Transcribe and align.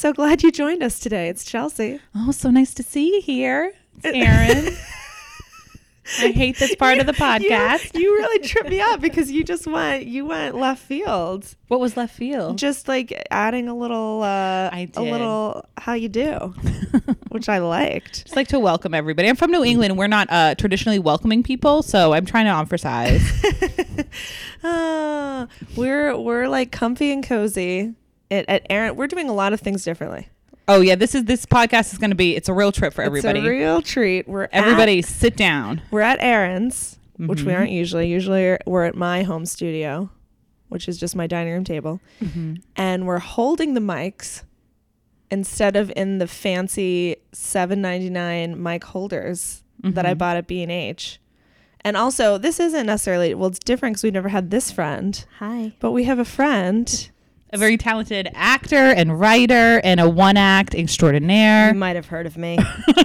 So 0.00 0.14
glad 0.14 0.42
you 0.42 0.50
joined 0.50 0.82
us 0.82 0.98
today. 0.98 1.28
It's 1.28 1.44
Chelsea. 1.44 2.00
Oh, 2.14 2.30
so 2.30 2.50
nice 2.50 2.72
to 2.72 2.82
see 2.82 3.16
you 3.16 3.20
here. 3.20 3.74
It's 4.02 4.16
Erin. 4.16 4.74
I 6.26 6.32
hate 6.32 6.58
this 6.58 6.74
part 6.74 7.00
of 7.00 7.04
the 7.04 7.12
podcast. 7.12 7.92
You, 7.92 8.00
you 8.00 8.14
really 8.14 8.48
tripped 8.48 8.70
me 8.70 8.80
up 8.80 9.02
because 9.02 9.30
you 9.30 9.44
just 9.44 9.66
went 9.66 10.06
you 10.06 10.24
went 10.24 10.54
left 10.54 10.80
field. 10.82 11.54
What 11.68 11.80
was 11.80 11.98
left 11.98 12.14
field? 12.14 12.56
Just 12.56 12.88
like 12.88 13.26
adding 13.30 13.68
a 13.68 13.76
little 13.76 14.22
uh 14.22 14.70
I 14.72 14.78
a 14.80 14.86
did. 14.86 15.12
little 15.12 15.66
how 15.76 15.92
you 15.92 16.08
do, 16.08 16.54
which 17.28 17.50
I 17.50 17.58
liked. 17.58 18.24
Just 18.24 18.36
like 18.36 18.48
to 18.48 18.58
welcome 18.58 18.94
everybody. 18.94 19.28
I'm 19.28 19.36
from 19.36 19.50
New 19.50 19.64
England. 19.64 19.98
We're 19.98 20.06
not 20.06 20.28
uh, 20.30 20.54
traditionally 20.54 20.98
welcoming 20.98 21.42
people, 21.42 21.82
so 21.82 22.14
I'm 22.14 22.24
trying 22.24 22.46
to 22.46 22.52
emphasize. 22.52 23.20
Uh, 24.64 25.46
we're 25.76 26.16
we're 26.16 26.48
like 26.48 26.72
comfy 26.72 27.12
and 27.12 27.22
cozy. 27.22 27.94
At, 28.30 28.48
at 28.48 28.66
Erin, 28.70 28.96
we're 28.96 29.06
doing 29.08 29.28
a 29.28 29.32
lot 29.34 29.52
of 29.52 29.60
things 29.60 29.84
differently. 29.84 30.28
oh 30.68 30.80
yeah, 30.80 30.94
this 30.94 31.14
is 31.14 31.24
this 31.24 31.46
podcast 31.46 31.92
is 31.92 31.98
going 31.98 32.10
to 32.10 32.16
be. 32.16 32.36
It's 32.36 32.48
a 32.48 32.54
real 32.54 32.70
trip 32.72 32.92
for 32.94 33.02
everybody. 33.02 33.40
It's 33.40 33.46
a 33.46 33.50
real 33.50 33.82
treat. 33.82 34.28
We're 34.28 34.44
at- 34.44 34.54
everybody, 34.54 35.02
sit 35.02 35.36
down. 35.36 35.82
we're 35.90 36.00
at 36.02 36.18
Erin's, 36.20 36.98
which 37.18 37.42
we 37.42 37.52
Mhm. 37.52 37.56
aren't 37.58 37.70
usually. 37.72 38.08
Usually 38.08 38.56
we're 38.66 38.84
at 38.84 38.94
my 38.94 39.22
home 39.24 39.46
studio, 39.46 40.10
which 40.68 40.88
is 40.88 40.96
just 40.98 41.16
my 41.16 41.26
dining 41.26 41.52
room 41.54 41.64
table. 41.64 42.00
and 42.76 43.06
we're 43.06 43.18
holding 43.18 43.74
the 43.74 43.80
mics 43.80 44.42
instead 45.32 45.74
of 45.76 45.92
in 45.96 46.18
the 46.18 46.26
fancy 46.26 47.16
7.99 47.32 48.60
mic 48.62 48.84
holders 48.84 49.62
that 49.82 50.04
I 50.06 50.14
Mhm. 50.14 50.18
bought 50.18 50.36
at 50.36 50.46
B&H. 50.46 51.18
And 51.82 51.96
also, 51.96 52.36
this 52.36 52.60
isn't 52.60 52.86
necessarily 52.86 53.32
well, 53.34 53.48
it's 53.48 53.58
different 53.58 53.94
because 53.94 54.02
we've 54.02 54.12
never 54.12 54.28
had 54.28 54.50
this 54.50 54.70
friend, 54.70 55.24
Hi. 55.38 55.72
but 55.80 55.92
we 55.92 56.04
have 56.04 56.18
a 56.18 56.24
friend. 56.24 57.10
A 57.52 57.58
very 57.58 57.76
talented 57.76 58.30
actor 58.34 58.76
and 58.76 59.18
writer 59.18 59.80
and 59.82 59.98
a 59.98 60.08
one 60.08 60.36
act 60.36 60.74
extraordinaire, 60.74 61.68
You 61.68 61.74
might 61.74 61.96
have 61.96 62.06
heard 62.06 62.26
of 62.26 62.36
me. 62.36 62.56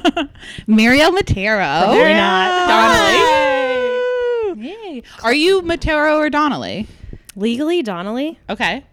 Mariel 0.67 1.11
Matero. 1.11 1.83
Probably 1.83 2.13
not. 2.13 2.67
Donnelly. 4.55 4.67
Yay. 4.67 5.03
Are 5.23 5.33
you 5.33 5.61
Matero 5.63 6.17
or 6.17 6.29
Donnelly? 6.29 6.87
Legally, 7.35 7.81
Donnelly. 7.81 8.39
Okay. 8.49 8.85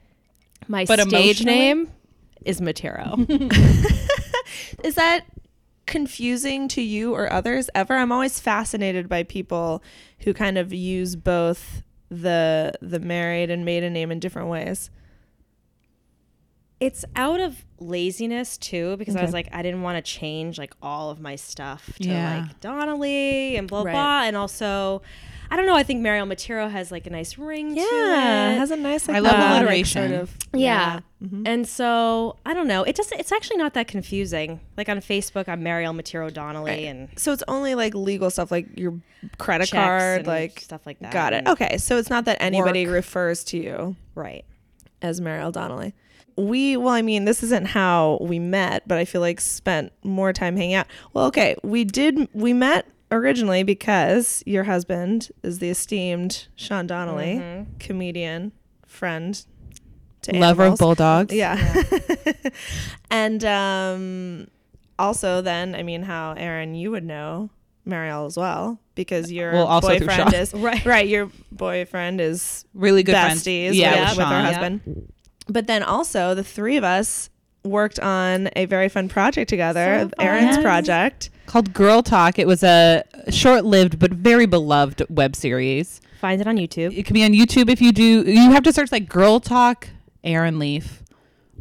My 0.69 0.85
But 0.87 1.01
stage 1.01 1.45
name 1.45 1.91
is 2.45 2.61
Matero. 2.61 3.19
Is 4.85 4.95
that 4.95 5.27
confusing 5.87 6.67
to 6.69 6.81
you 6.81 7.15
or 7.15 7.31
others 7.33 7.69
ever? 7.75 7.95
I'm 7.95 8.11
always 8.11 8.41
fascinated 8.41 9.09
by 9.09 9.23
people 9.23 9.83
who 10.21 10.33
kind 10.33 10.57
of 10.57 10.73
use 10.73 11.15
both 11.15 11.83
the 12.11 12.73
the 12.81 13.01
married 13.01 13.51
and 13.51 13.65
maiden 13.65 13.93
name 13.93 14.11
in 14.11 14.19
different 14.19 14.49
ways. 14.49 14.91
It's 16.83 17.05
out 17.17 17.41
of 17.41 17.65
laziness 17.79 18.57
too, 18.59 18.97
because 18.97 19.15
I 19.17 19.23
was 19.23 19.33
like, 19.33 19.49
I 19.53 19.63
didn't 19.63 19.83
want 19.83 20.05
to 20.05 20.11
change 20.11 20.59
like 20.59 20.75
all 20.83 21.11
of 21.11 21.21
my 21.21 21.37
stuff 21.37 21.91
to 22.01 22.09
Yeah. 22.09 22.41
like 22.47 22.61
Donnelly 22.61 23.57
and 23.57 23.69
blah 23.69 23.83
Right. 23.83 23.93
blah, 23.93 24.23
and 24.25 24.37
also. 24.37 25.03
I 25.51 25.57
don't 25.57 25.67
know. 25.67 25.77
I 25.77 25.83
think 25.83 26.01
Mariel 26.01 26.25
Matero 26.25 26.71
has 26.71 26.91
like 26.91 27.07
a 27.07 27.11
nice 27.11 27.37
ring 27.37 27.75
to 27.75 27.81
Yeah, 27.83 28.49
it. 28.49 28.55
it 28.55 28.59
has 28.59 28.71
a 28.71 28.77
nice 28.77 29.07
like 29.07 29.19
I 29.19 29.21
love 29.21 29.35
melodic 29.37 29.59
alliteration. 29.59 30.09
sort 30.09 30.23
of 30.23 30.37
Yeah. 30.55 31.01
Mhm. 31.23 31.43
And 31.47 31.69
so 31.69 32.37
I 32.47 32.55
don't 32.55 32.67
know. 32.67 32.85
It 32.85 32.97
just 32.97 33.13
it's 33.13 33.31
actually 33.33 33.59
not 33.59 33.75
that 33.75 33.87
confusing. 33.87 34.61
Like 34.79 34.89
on 34.89 34.97
Facebook, 35.01 35.51
I'm 35.51 35.63
Mariel 35.63 35.93
Matero 35.93 36.33
Donnelly 36.33 36.71
Right. 36.71 36.85
and 36.87 37.11
So 37.17 37.33
it's 37.35 37.43
only 37.49 37.75
like 37.75 37.95
legal 37.95 38.31
stuff, 38.31 38.51
like 38.51 38.67
your 38.79 38.95
credit 39.37 39.71
card, 39.71 40.27
like 40.27 40.59
stuff 40.61 40.87
like 40.87 41.01
that. 41.01 41.13
got 41.13 41.35
it. 41.35 41.47
Okay, 41.47 41.77
so 41.77 41.99
it's 41.99 42.09
not 42.09 42.25
that 42.25 42.39
anybody 42.41 42.87
Work. 42.87 42.95
refers 42.95 43.45
to 43.45 43.59
you 43.59 43.97
Right. 44.15 44.47
as 45.03 45.21
Mariel 45.21 45.53
Donnelly. 45.53 45.93
We, 46.37 46.77
well, 46.77 46.95
I 46.95 47.03
mean, 47.03 47.25
this 47.25 47.43
isn't 47.43 47.67
how 47.69 48.19
we 48.21 48.39
met, 48.39 48.87
but 48.89 48.99
I 48.99 49.05
feel 49.05 49.21
like 49.21 49.41
spent 49.41 49.93
more 50.03 50.33
time 50.33 50.57
hanging 50.57 50.75
out. 50.75 50.87
Well, 51.15 51.27
okay, 51.27 51.57
we 51.63 51.85
did. 51.85 52.29
We 52.33 52.53
met 52.53 52.87
originally 53.11 53.63
because 53.63 54.43
your 54.47 54.65
husband 54.65 55.31
is 55.43 55.59
the 55.59 55.69
esteemed 55.71 56.49
Sean 56.57 56.87
Donnelly, 56.87 57.35
Mhm. 57.41 57.67
comedian, 57.79 58.53
friend, 58.87 59.45
to 60.23 60.37
Lover 60.37 60.65
of 60.65 60.79
bulldogs. 60.79 61.35
Yeah. 61.35 61.57
and 63.11 63.45
um, 63.45 64.49
also, 64.99 65.41
then, 65.43 65.75
I 65.75 65.83
mean, 65.83 66.03
how 66.03 66.33
Erin, 66.33 66.75
you 66.75 66.91
would 66.91 67.05
know 67.05 67.51
Mariel 67.85 68.27
as 68.27 68.37
well 68.37 68.79
because 68.95 69.33
your 69.33 69.53
Well, 69.53 69.67
also 69.67 69.89
boyfriend 69.99 70.33
is 70.35 70.55
Right. 70.55 70.85
right. 70.87 71.09
Your 71.09 71.29
boyfriend 71.51 72.21
is 72.21 72.65
Really 72.75 73.03
good 73.03 73.13
friends. 73.13 73.43
besties 73.43 73.75
Yeah, 73.75 73.91
with, 73.91 74.11
with 74.11 74.19
with 74.19 74.27
her 74.27 74.33
Sean. 74.33 74.45
husband. 74.45 75.12
But 75.49 75.67
then 75.67 75.83
also, 75.83 76.35
the 76.35 76.45
three 76.45 76.77
of 76.77 76.85
us 76.85 77.31
worked 77.65 78.01
on 78.01 78.49
a 78.57 78.65
very 78.67 78.89
fun 78.89 79.09
project 79.09 79.49
together, 79.49 80.09
So. 80.19 80.25
Erin's 80.25 80.57
Yes. 80.57 80.63
project. 80.63 81.31
Called 81.47 81.73
Girl 81.73 82.03
Talk. 82.03 82.39
It 82.39 82.47
was 82.47 82.63
a 82.63 83.05
short-lived 83.31 83.99
but 83.99 84.13
very 84.13 84.47
beloved 84.47 85.03
web 85.09 85.37
series. 85.37 86.01
Find 86.21 86.41
it 86.41 86.47
on 86.47 86.57
YouTube. 86.57 86.97
It 86.97 87.05
can 87.05 87.15
be 87.15 87.25
on 87.25 87.33
YouTube 87.33 87.69
if 87.69 87.81
you 87.81 87.93
do. 87.93 88.23
You 88.23 88.51
have 88.53 88.63
to 88.65 88.73
search 88.73 88.91
like 88.93 89.09
Girl 89.09 89.41
Talk 89.41 89.89
Erin 90.25 90.59
Leafe 90.59 91.03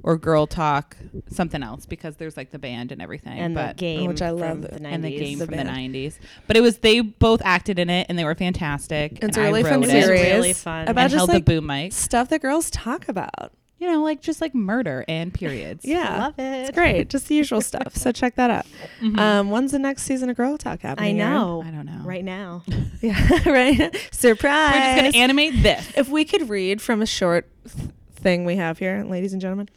or 0.03 0.17
Girl 0.17 0.47
Talk 0.47 0.97
something 1.27 1.61
else 1.61 1.85
because 1.85 2.15
there's 2.15 2.37
like 2.37 2.51
the 2.51 2.57
band 2.59 2.91
and 2.91 3.01
everything. 3.01 3.37
and 3.37 3.55
the 3.57 3.73
game, 3.75 4.01
oh, 4.01 4.07
which 4.07 4.21
I 4.21 4.29
love, 4.31 4.61
the 4.61 4.79
90s. 4.79 4.93
and 4.93 5.03
the 5.03 5.17
game 5.17 5.39
the 5.39 5.45
from 5.45 5.55
band. 5.55 5.69
the 5.69 5.99
90s. 5.99 6.19
But 6.47 6.57
it 6.57 6.61
was 6.61 6.77
they 6.79 7.01
both 7.01 7.41
acted 7.43 7.77
in 7.79 7.89
it 7.89 8.07
and 8.09 8.17
they 8.17 8.23
were 8.23 8.33
fantastic. 8.35 9.13
It's 9.21 9.37
and 9.37 9.37
a 9.37 9.41
really 9.41 9.59
I 9.61 9.69
fun 9.69 9.81
wrote 9.81 9.89
It 9.89 9.93
was 9.95 10.03
it 10.03 10.05
series. 10.05 10.31
really 10.33 10.53
fun. 10.53 10.87
About 10.87 11.01
and 11.03 11.11
just 11.11 11.17
held 11.19 11.29
like 11.29 11.45
the 11.45 11.55
boom 11.55 11.65
mic. 11.67 11.93
stuff 11.93 12.29
that 12.29 12.41
girls 12.41 12.69
talk 12.71 13.07
about. 13.07 13.51
You 13.81 13.91
know, 13.91 14.03
like 14.03 14.21
just 14.21 14.41
like 14.41 14.53
murder 14.53 15.03
and 15.07 15.33
periods. 15.33 15.83
Yeah. 15.83 16.19
Love 16.25 16.37
it. 16.37 16.43
It's 16.67 16.71
great. 16.71 17.09
Just 17.09 17.27
the 17.27 17.33
usual 17.33 17.61
stuff. 17.61 17.95
So 17.95 18.11
check 18.11 18.35
that 18.35 18.51
out. 18.51 18.67
Mhm. 19.01 19.17
Um, 19.19 19.49
when's 19.49 19.71
the 19.71 19.79
next 19.79 20.03
season 20.03 20.29
of 20.29 20.37
Girl 20.37 20.55
Talk 20.55 20.85
I 20.85 20.89
happening? 20.89 21.19
Erin? 21.19 21.33
know. 21.33 21.63
I 21.65 21.71
don't 21.71 21.87
know. 21.87 22.01
Right 22.03 22.23
now. 22.23 22.63
Yeah, 23.01 23.17
right. 23.49 23.97
Surprise. 24.11 24.73
We're 24.75 25.01
just 25.01 25.13
gonna 25.13 25.17
animate 25.23 25.63
this. 25.63 25.91
if 25.97 26.09
we 26.09 26.23
could 26.25 26.47
read 26.49 26.79
from 26.83 27.01
a 27.01 27.07
short 27.07 27.49
th- 27.65 27.89
thing 28.17 28.45
we 28.45 28.57
have 28.57 28.77
here, 28.77 29.03
ladies 29.03 29.33
and 29.33 29.41
gentlemen, 29.41 29.67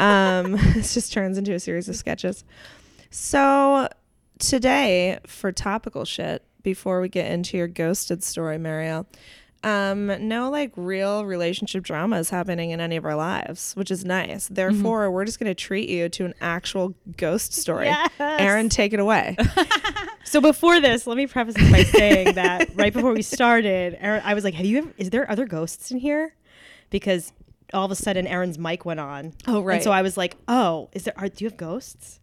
um, 0.00 0.52
this 0.74 0.94
just 0.94 1.12
turns 1.12 1.36
into 1.36 1.52
a 1.52 1.60
series 1.60 1.90
of 1.90 1.96
sketches. 1.96 2.44
So 3.10 3.88
today, 4.38 5.18
for 5.26 5.52
topical 5.52 6.06
shit, 6.06 6.42
before 6.62 7.02
we 7.02 7.10
get 7.10 7.30
into 7.30 7.58
your 7.58 7.68
ghosted 7.68 8.24
story, 8.24 8.56
Mariel, 8.56 9.06
um, 9.64 10.06
no 10.28 10.50
like 10.50 10.72
real 10.76 11.24
relationship 11.24 11.84
drama 11.84 12.16
is 12.18 12.30
happening 12.30 12.70
in 12.70 12.80
any 12.80 12.96
of 12.96 13.04
our 13.04 13.14
lives, 13.16 13.72
which 13.74 13.90
is 13.90 14.04
nice. 14.04 14.48
Therefore, 14.48 15.10
we're 15.10 15.24
just 15.24 15.38
gonna 15.38 15.54
treat 15.54 15.88
you 15.88 16.08
to 16.10 16.24
an 16.24 16.34
actual 16.40 16.94
ghost 17.16 17.52
story. 17.54 17.92
Erin, 18.18 18.68
take 18.68 18.92
it 18.92 19.00
away. 19.00 19.36
So 20.24 20.40
before 20.40 20.80
this, 20.80 21.06
let 21.06 21.16
me 21.16 21.26
preface 21.26 21.56
this 21.56 21.70
by 21.70 21.82
saying 21.82 22.36
that 22.36 22.74
right 22.74 22.92
before 22.92 23.12
we 23.12 23.22
started, 23.22 23.98
Erin, 24.00 24.22
I 24.24 24.34
was 24.34 24.44
like, 24.44 24.54
"Have 24.54 24.64
you 24.64 24.78
ever? 24.78 24.92
Is 24.96 25.10
there 25.10 25.30
other 25.30 25.46
ghosts 25.46 25.90
in 25.90 25.98
here?" 25.98 26.34
Because 26.90 27.32
all 27.74 27.84
of 27.84 27.90
a 27.90 27.96
sudden, 27.96 28.26
Erin's 28.26 28.56
mic 28.56 28.84
went 28.86 29.00
on. 29.00 29.32
Oh, 29.46 29.60
right. 29.60 29.74
And 29.74 29.84
so 29.84 29.90
I 29.90 30.00
was 30.00 30.16
like, 30.16 30.36
"Oh, 30.48 30.88
is 30.92 31.04
there? 31.04 31.12
Are, 31.18 31.28
do 31.28 31.44
you 31.44 31.50
have 31.50 31.58
ghosts?" 31.58 32.20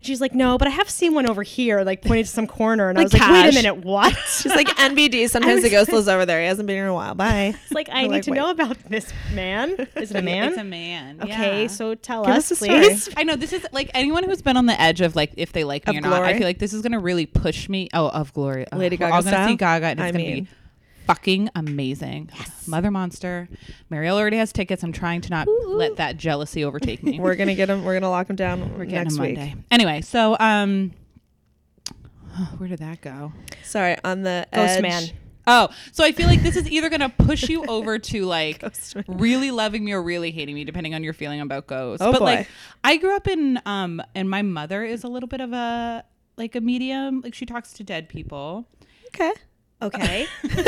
She's 0.00 0.20
like, 0.20 0.34
"No, 0.34 0.58
but 0.58 0.68
I 0.68 0.70
have 0.70 0.88
seen 0.88 1.14
one 1.14 1.28
over 1.28 1.42
here." 1.42 1.82
Like 1.82 2.02
pointed 2.02 2.26
to 2.26 2.30
some 2.32 2.46
corner, 2.46 2.88
and 2.88 2.98
I 2.98 3.02
Like 3.02 3.12
was 3.12 3.20
like, 3.20 3.30
"Wait 3.30 3.42
Cash. 3.42 3.52
a 3.52 3.54
minute, 3.56 3.76
what?" 3.84 4.14
She's 4.28 4.54
like 4.54 4.68
NBD. 4.68 5.28
Sometimes 5.28 5.62
the 5.62 5.70
ghost 5.70 5.92
lives 5.92 6.08
over 6.08 6.24
there. 6.26 6.40
He 6.40 6.46
hasn't 6.46 6.66
been 6.66 6.76
here 6.76 6.84
in 6.84 6.90
a 6.90 6.94
while. 6.94 7.14
Bye. 7.14 7.54
It's 7.64 7.72
like 7.72 7.88
I 7.88 8.00
You're 8.00 8.08
need 8.08 8.08
like, 8.16 8.22
to 8.24 8.30
wait. 8.30 8.36
know 8.38 8.50
about 8.50 8.78
this 8.88 9.12
man. 9.34 9.70
Is 9.96 10.10
it 10.10 10.16
a 10.16 10.22
man? 10.22 10.48
It's 10.50 10.58
a 10.58 10.64
man. 10.64 11.20
okay, 11.22 11.62
yeah. 11.62 11.66
so 11.68 11.94
tell 11.94 12.24
Give 12.24 12.34
us, 12.34 12.50
us 12.52 12.62
a 12.62 12.64
story. 12.64 12.80
please. 12.80 13.08
I 13.16 13.24
know 13.24 13.36
this 13.36 13.52
is 13.52 13.66
like 13.72 13.90
anyone 13.94 14.24
who's 14.24 14.42
been 14.42 14.56
on 14.56 14.66
the 14.66 14.80
edge 14.80 15.00
of 15.00 15.16
like 15.16 15.32
if 15.36 15.52
they 15.52 15.64
like 15.64 15.86
me 15.86 15.98
Of 15.98 16.04
or 16.04 16.08
not. 16.08 16.22
I 16.22 16.34
feel 16.38 16.46
like 16.46 16.58
this 16.58 16.72
is 16.72 16.82
gonna 16.82 17.00
really 17.00 17.26
push 17.26 17.68
me. 17.68 17.88
Oh, 17.92 18.08
of 18.08 18.32
glory, 18.32 18.66
Ugh, 18.72 18.78
Lady 18.78 18.96
we're 18.96 19.08
Gaga 19.08 19.10
gonna 19.24 19.30
style? 19.36 19.48
see 19.48 19.56
Gaga, 19.56 19.86
and 19.86 20.00
it's 20.00 20.04
I 20.06 20.10
gonna 20.12 20.24
mean- 20.24 20.44
be 20.44 20.50
fucking 21.08 21.48
amazing. 21.54 22.30
Mother 22.66 22.90
Monster. 22.90 23.48
Mariel 23.88 24.16
already 24.16 24.36
has 24.36 24.52
tickets. 24.52 24.82
I'm 24.82 24.92
trying 24.92 25.22
to 25.22 25.30
not 25.30 25.48
let 25.66 25.96
that 25.96 26.18
jealousy 26.18 26.64
overtake 26.64 27.02
me. 27.02 27.18
We're 27.20 27.34
gonna 27.34 27.54
get 27.54 27.70
him. 27.70 27.84
We're 27.84 27.94
gonna 27.94 28.10
lock 28.10 28.28
him 28.28 28.36
down 28.36 28.60
We're 28.76 28.84
getting 28.84 29.04
next 29.04 29.18
week. 29.18 29.38
Monday. 29.38 29.56
Anyway, 29.70 30.02
so 30.02 30.36
um, 30.38 30.92
where 32.58 32.68
did 32.68 32.80
that 32.80 33.00
go? 33.00 33.32
Sorry, 33.64 33.96
on 34.04 34.22
the 34.22 34.46
Ghost 34.52 34.76
edge. 34.76 34.82
man. 34.82 35.02
Oh, 35.46 35.70
so 35.92 36.04
I 36.04 36.12
feel 36.12 36.26
like 36.26 36.42
this 36.42 36.56
is 36.56 36.70
either 36.70 36.90
gonna 36.90 37.08
push 37.08 37.48
you 37.48 37.64
over 37.68 37.98
to 37.98 38.26
like 38.26 38.62
really 39.08 39.50
loving 39.50 39.82
me 39.82 39.92
or 39.92 40.02
really 40.02 40.30
hating 40.30 40.54
me, 40.54 40.64
depending 40.64 40.94
on 40.94 41.02
your 41.02 41.14
feeling 41.14 41.40
about 41.40 41.66
ghosts. 41.66 42.04
Oh, 42.04 42.12
but 42.12 42.18
boy. 42.18 42.24
like, 42.24 42.48
I 42.84 42.98
grew 42.98 43.16
up 43.16 43.26
in 43.26 43.58
um, 43.64 44.02
and 44.14 44.28
my 44.28 44.42
mother 44.42 44.84
is 44.84 45.04
a 45.04 45.08
little 45.08 45.28
bit 45.28 45.40
of 45.40 45.54
a 45.54 46.04
like 46.36 46.54
a 46.54 46.60
medium. 46.60 47.22
Like 47.22 47.32
she 47.32 47.46
talks 47.46 47.72
to 47.74 47.82
dead 47.82 48.10
people. 48.10 48.68
Okay. 49.06 49.32
Okay. 49.82 50.26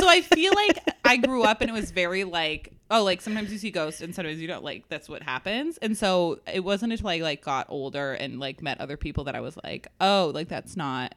So 0.00 0.08
I 0.08 0.22
feel 0.22 0.54
like 0.54 0.78
I 1.04 1.18
grew 1.18 1.42
up 1.42 1.60
and 1.60 1.68
it 1.68 1.74
was 1.74 1.90
very 1.90 2.24
like 2.24 2.72
oh 2.90 3.04
like 3.04 3.20
sometimes 3.20 3.52
you 3.52 3.58
see 3.58 3.70
ghosts 3.70 4.00
and 4.00 4.14
sometimes 4.14 4.40
you 4.40 4.48
don't 4.48 4.64
like 4.64 4.88
that's 4.88 5.10
what 5.10 5.22
happens. 5.22 5.76
And 5.76 5.94
so 5.94 6.40
it 6.50 6.60
wasn't 6.60 6.92
until 6.92 7.08
I 7.08 7.18
like 7.18 7.44
got 7.44 7.66
older 7.68 8.14
and 8.14 8.40
like 8.40 8.62
met 8.62 8.80
other 8.80 8.96
people 8.96 9.24
that 9.24 9.34
I 9.34 9.40
was 9.40 9.58
like 9.62 9.88
oh 10.00 10.32
like 10.34 10.48
that's 10.48 10.74
not 10.74 11.14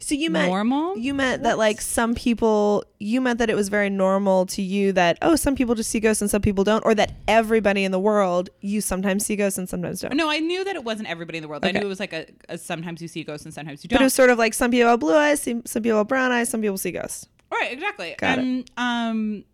So 0.00 0.14
you 0.14 0.30
meant 0.30 0.48
normal. 0.48 0.96
you 0.98 1.14
meant 1.14 1.42
that 1.42 1.58
like 1.58 1.80
some 1.80 2.14
people 2.14 2.84
you 2.98 3.20
meant 3.20 3.38
that 3.38 3.50
it 3.50 3.56
was 3.56 3.68
very 3.68 3.90
normal 3.90 4.46
to 4.46 4.62
you 4.62 4.92
that 4.92 5.18
oh 5.22 5.36
some 5.36 5.54
people 5.54 5.74
just 5.74 5.90
see 5.90 6.00
ghosts 6.00 6.20
and 6.20 6.30
some 6.30 6.42
people 6.42 6.64
don't 6.64 6.84
or 6.84 6.94
that 6.94 7.12
everybody 7.26 7.84
in 7.84 7.92
the 7.92 7.98
world 7.98 8.50
you 8.60 8.80
sometimes 8.80 9.24
see 9.24 9.36
ghosts 9.36 9.58
and 9.58 9.68
sometimes 9.68 10.00
don't. 10.00 10.14
no, 10.16 10.30
I 10.30 10.38
knew 10.38 10.64
that 10.64 10.76
it 10.76 10.84
wasn't 10.84 11.08
everybody 11.08 11.38
in 11.38 11.42
the 11.42 11.48
world. 11.48 11.64
I 11.64 11.72
knew 11.72 11.80
it 11.80 11.86
was 11.86 12.00
like 12.00 12.12
a, 12.12 12.26
a 12.48 12.58
sometimes 12.58 13.00
you 13.00 13.08
see 13.08 13.24
ghosts 13.24 13.44
and 13.44 13.54
sometimes 13.54 13.84
you 13.84 13.88
don't. 13.88 13.98
But 13.98 14.02
it 14.02 14.06
was 14.06 14.14
sort 14.14 14.30
of 14.30 14.38
like 14.38 14.54
some 14.54 14.70
people 14.70 14.90
have 14.90 15.00
blue 15.00 15.16
eyes, 15.16 15.40
some 15.42 15.62
people 15.62 15.98
have 15.98 16.08
brown 16.08 16.32
eyes, 16.32 16.48
some 16.48 16.60
people 16.60 16.78
see 16.78 16.92
ghosts. 16.92 17.26
Right, 17.50 17.72
exactly. 17.72 18.14
Got 18.18 18.38
it. 18.40 18.70
Um, 18.76 19.44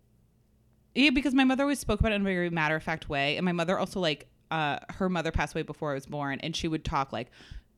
yeah, 0.95 1.09
because 1.11 1.33
my 1.33 1.43
mother 1.43 1.63
always 1.63 1.79
spoke 1.79 1.99
about 1.99 2.11
it 2.11 2.15
in 2.15 2.21
a 2.21 2.25
very 2.25 2.49
matter 2.49 2.75
of 2.75 2.83
fact 2.83 3.09
way, 3.09 3.37
and 3.37 3.45
my 3.45 3.51
mother 3.51 3.77
also 3.79 3.99
like 3.99 4.27
uh, 4.51 4.79
her 4.89 5.09
mother 5.09 5.31
passed 5.31 5.55
away 5.55 5.63
before 5.63 5.91
I 5.91 5.93
was 5.95 6.05
born, 6.05 6.39
and 6.41 6.55
she 6.55 6.67
would 6.67 6.85
talk 6.85 7.11
like, 7.11 7.31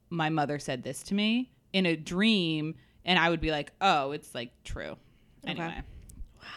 my 0.09 0.29
mother 0.29 0.59
said 0.59 0.83
this 0.83 1.03
to 1.03 1.15
me 1.15 1.51
in 1.75 1.85
a 1.85 1.95
dream, 1.95 2.75
and 3.03 3.19
I 3.19 3.29
would 3.29 3.41
be 3.41 3.51
like, 3.51 3.71
oh, 3.81 4.11
it's 4.11 4.33
like 4.33 4.51
true. 4.63 4.95
Anyway. 5.45 5.81
Wow. 6.41 6.47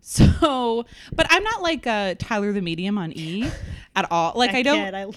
So, 0.00 0.84
but 1.14 1.26
I'm 1.30 1.44
not 1.44 1.62
like 1.62 1.86
uh, 1.86 2.14
Tyler 2.18 2.52
the 2.52 2.60
medium 2.60 2.98
on 2.98 3.12
E 3.12 3.48
at 3.96 4.10
all. 4.10 4.32
Like 4.34 4.52
I, 4.52 4.62
don't. 4.62 4.84
Kid, 4.84 4.94
I 4.94 5.04
love 5.04 5.16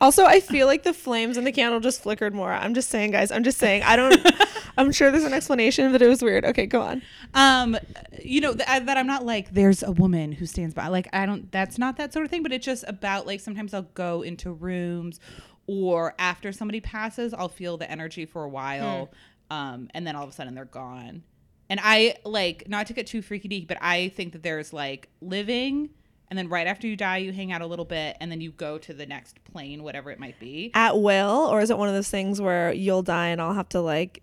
Also, 0.00 0.24
I 0.26 0.40
feel 0.40 0.66
like 0.66 0.82
the 0.82 0.92
flames 0.92 1.36
in 1.38 1.44
the 1.44 1.52
candle 1.52 1.80
just 1.80 2.02
flickered 2.02 2.34
more. 2.34 2.52
I'm 2.52 2.74
just 2.74 2.90
saying, 2.90 3.12
guys. 3.12 3.30
I'm 3.30 3.42
just 3.42 3.58
saying. 3.58 3.82
I 3.84 3.96
don't. 3.96 4.14
I'm 4.76 4.90
sure 4.92 5.10
there's 5.10 5.24
an 5.24 5.32
explanation, 5.34 5.92
but 5.92 6.02
it 6.02 6.08
was 6.08 6.22
weird. 6.22 6.44
Okay, 6.44 6.66
go 6.66 6.80
on. 6.82 7.02
um 7.34 7.76
you 8.22 8.40
know 8.40 8.52
th- 8.54 8.68
I- 8.68 8.78
that 8.80 8.96
i'm 8.98 9.06
not 9.06 9.24
like 9.24 9.52
there's 9.52 9.82
a 9.82 9.90
woman 9.90 10.30
who 10.32 10.44
stands 10.46 10.74
by 10.74 10.86
like 10.88 11.08
i 11.14 11.24
don't 11.26 11.50
that's 11.50 11.76
not 11.78 11.96
that 11.96 12.12
sort 12.12 12.24
of 12.26 12.30
thing 12.30 12.42
but 12.42 12.52
it's 12.52 12.64
just 12.64 12.84
about 12.86 13.26
like 13.26 13.40
sometimes 13.40 13.72
i'll 13.74 13.88
go 13.94 14.20
into 14.22 14.52
rooms 14.52 15.18
or 15.66 16.14
after 16.18 16.52
somebody 16.52 16.80
passes 16.80 17.32
i'll 17.34 17.48
feel 17.48 17.76
the 17.76 17.90
energy 17.90 18.26
for 18.26 18.44
a 18.44 18.48
while 18.48 19.10
um 19.50 19.88
and 19.94 20.06
then 20.06 20.16
all 20.16 20.24
of 20.24 20.30
a 20.30 20.32
sudden 20.32 20.54
they're 20.54 20.64
gone. 20.64 21.22
And 21.70 21.80
i 21.82 22.16
like 22.24 22.68
not 22.68 22.86
to 22.88 22.92
get 22.92 23.06
too 23.06 23.22
freaky 23.22 23.48
deep, 23.48 23.68
but 23.68 23.78
i 23.80 24.08
think 24.08 24.32
that 24.32 24.42
there's 24.42 24.72
like 24.72 25.08
living 25.20 25.90
and 26.28 26.38
then 26.38 26.48
right 26.48 26.66
after 26.66 26.86
you 26.86 26.96
die 26.96 27.18
you 27.18 27.32
hang 27.32 27.52
out 27.52 27.60
a 27.60 27.66
little 27.66 27.84
bit 27.84 28.16
and 28.20 28.30
then 28.32 28.40
you 28.40 28.52
go 28.52 28.78
to 28.78 28.94
the 28.94 29.04
next 29.04 29.42
plane 29.44 29.82
whatever 29.82 30.10
it 30.10 30.18
might 30.18 30.40
be. 30.40 30.70
At 30.72 30.98
will, 30.98 31.48
or 31.50 31.60
is 31.60 31.68
it 31.68 31.76
one 31.76 31.88
of 31.88 31.94
those 31.94 32.08
things 32.08 32.40
where 32.40 32.72
you'll 32.72 33.02
die 33.02 33.28
and 33.28 33.40
I'll 33.40 33.52
have 33.52 33.68
to 33.70 33.80
like 33.82 34.22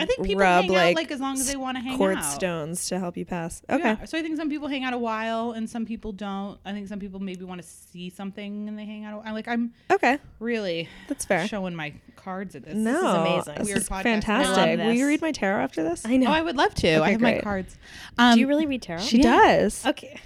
i 0.00 0.04
think 0.06 0.24
people 0.24 0.40
rub 0.40 0.62
hang 0.64 0.72
like, 0.72 0.90
out 0.90 0.94
like 0.96 1.10
as 1.10 1.20
long 1.20 1.34
as 1.34 1.46
they 1.46 1.56
want 1.56 1.76
to 1.76 1.82
hang 1.82 1.96
quartz 1.96 2.18
out 2.26 2.34
stones 2.34 2.88
to 2.88 2.98
help 2.98 3.16
you 3.16 3.24
pass? 3.24 3.62
Okay. 3.70 3.82
Yeah. 3.82 4.04
So 4.04 4.18
I 4.18 4.22
think 4.22 4.36
some 4.36 4.48
people 4.50 4.68
hang 4.68 4.84
out 4.84 4.92
a 4.94 4.98
while 4.98 5.52
and 5.52 5.68
some 5.68 5.84
people 5.86 6.12
don't. 6.12 6.58
I 6.64 6.72
think 6.72 6.88
some 6.88 6.98
people 6.98 7.20
maybe 7.20 7.44
want 7.44 7.60
to 7.62 7.66
see 7.66 8.10
something 8.10 8.68
and 8.68 8.78
they 8.78 8.84
hang 8.84 9.04
out. 9.04 9.14
a 9.14 9.16
while. 9.18 9.34
Like 9.34 9.48
I'm 9.48 9.72
Okay. 9.90 10.18
really 10.38 10.88
That's 11.08 11.24
fair. 11.24 11.46
showing 11.48 11.74
my 11.74 11.92
cards 12.16 12.54
at 12.54 12.64
this. 12.64 12.74
No, 12.74 12.92
this 12.92 13.02
is 13.02 13.14
amazing. 13.48 13.54
This 13.58 13.66
Weird 13.66 13.78
is 13.78 13.88
podcast. 13.88 14.02
Fantastic. 14.02 14.78
Will 14.80 14.92
you 14.92 15.06
read 15.06 15.20
my 15.22 15.32
tarot 15.32 15.62
after 15.62 15.82
this? 15.82 16.04
I 16.06 16.16
know. 16.16 16.28
Oh, 16.28 16.32
I 16.32 16.42
would 16.42 16.56
love 16.56 16.74
to. 16.76 16.88
I 16.88 16.98
Okay, 17.00 17.10
have 17.12 17.20
my 17.20 17.40
cards. 17.40 17.76
Um, 18.18 18.34
Do 18.34 18.40
you 18.40 18.46
really 18.48 18.66
read 18.66 18.82
tarot? 18.82 19.00
She 19.02 19.18
Yeah. 19.18 19.36
does. 19.36 19.84
Okay. 19.86 20.20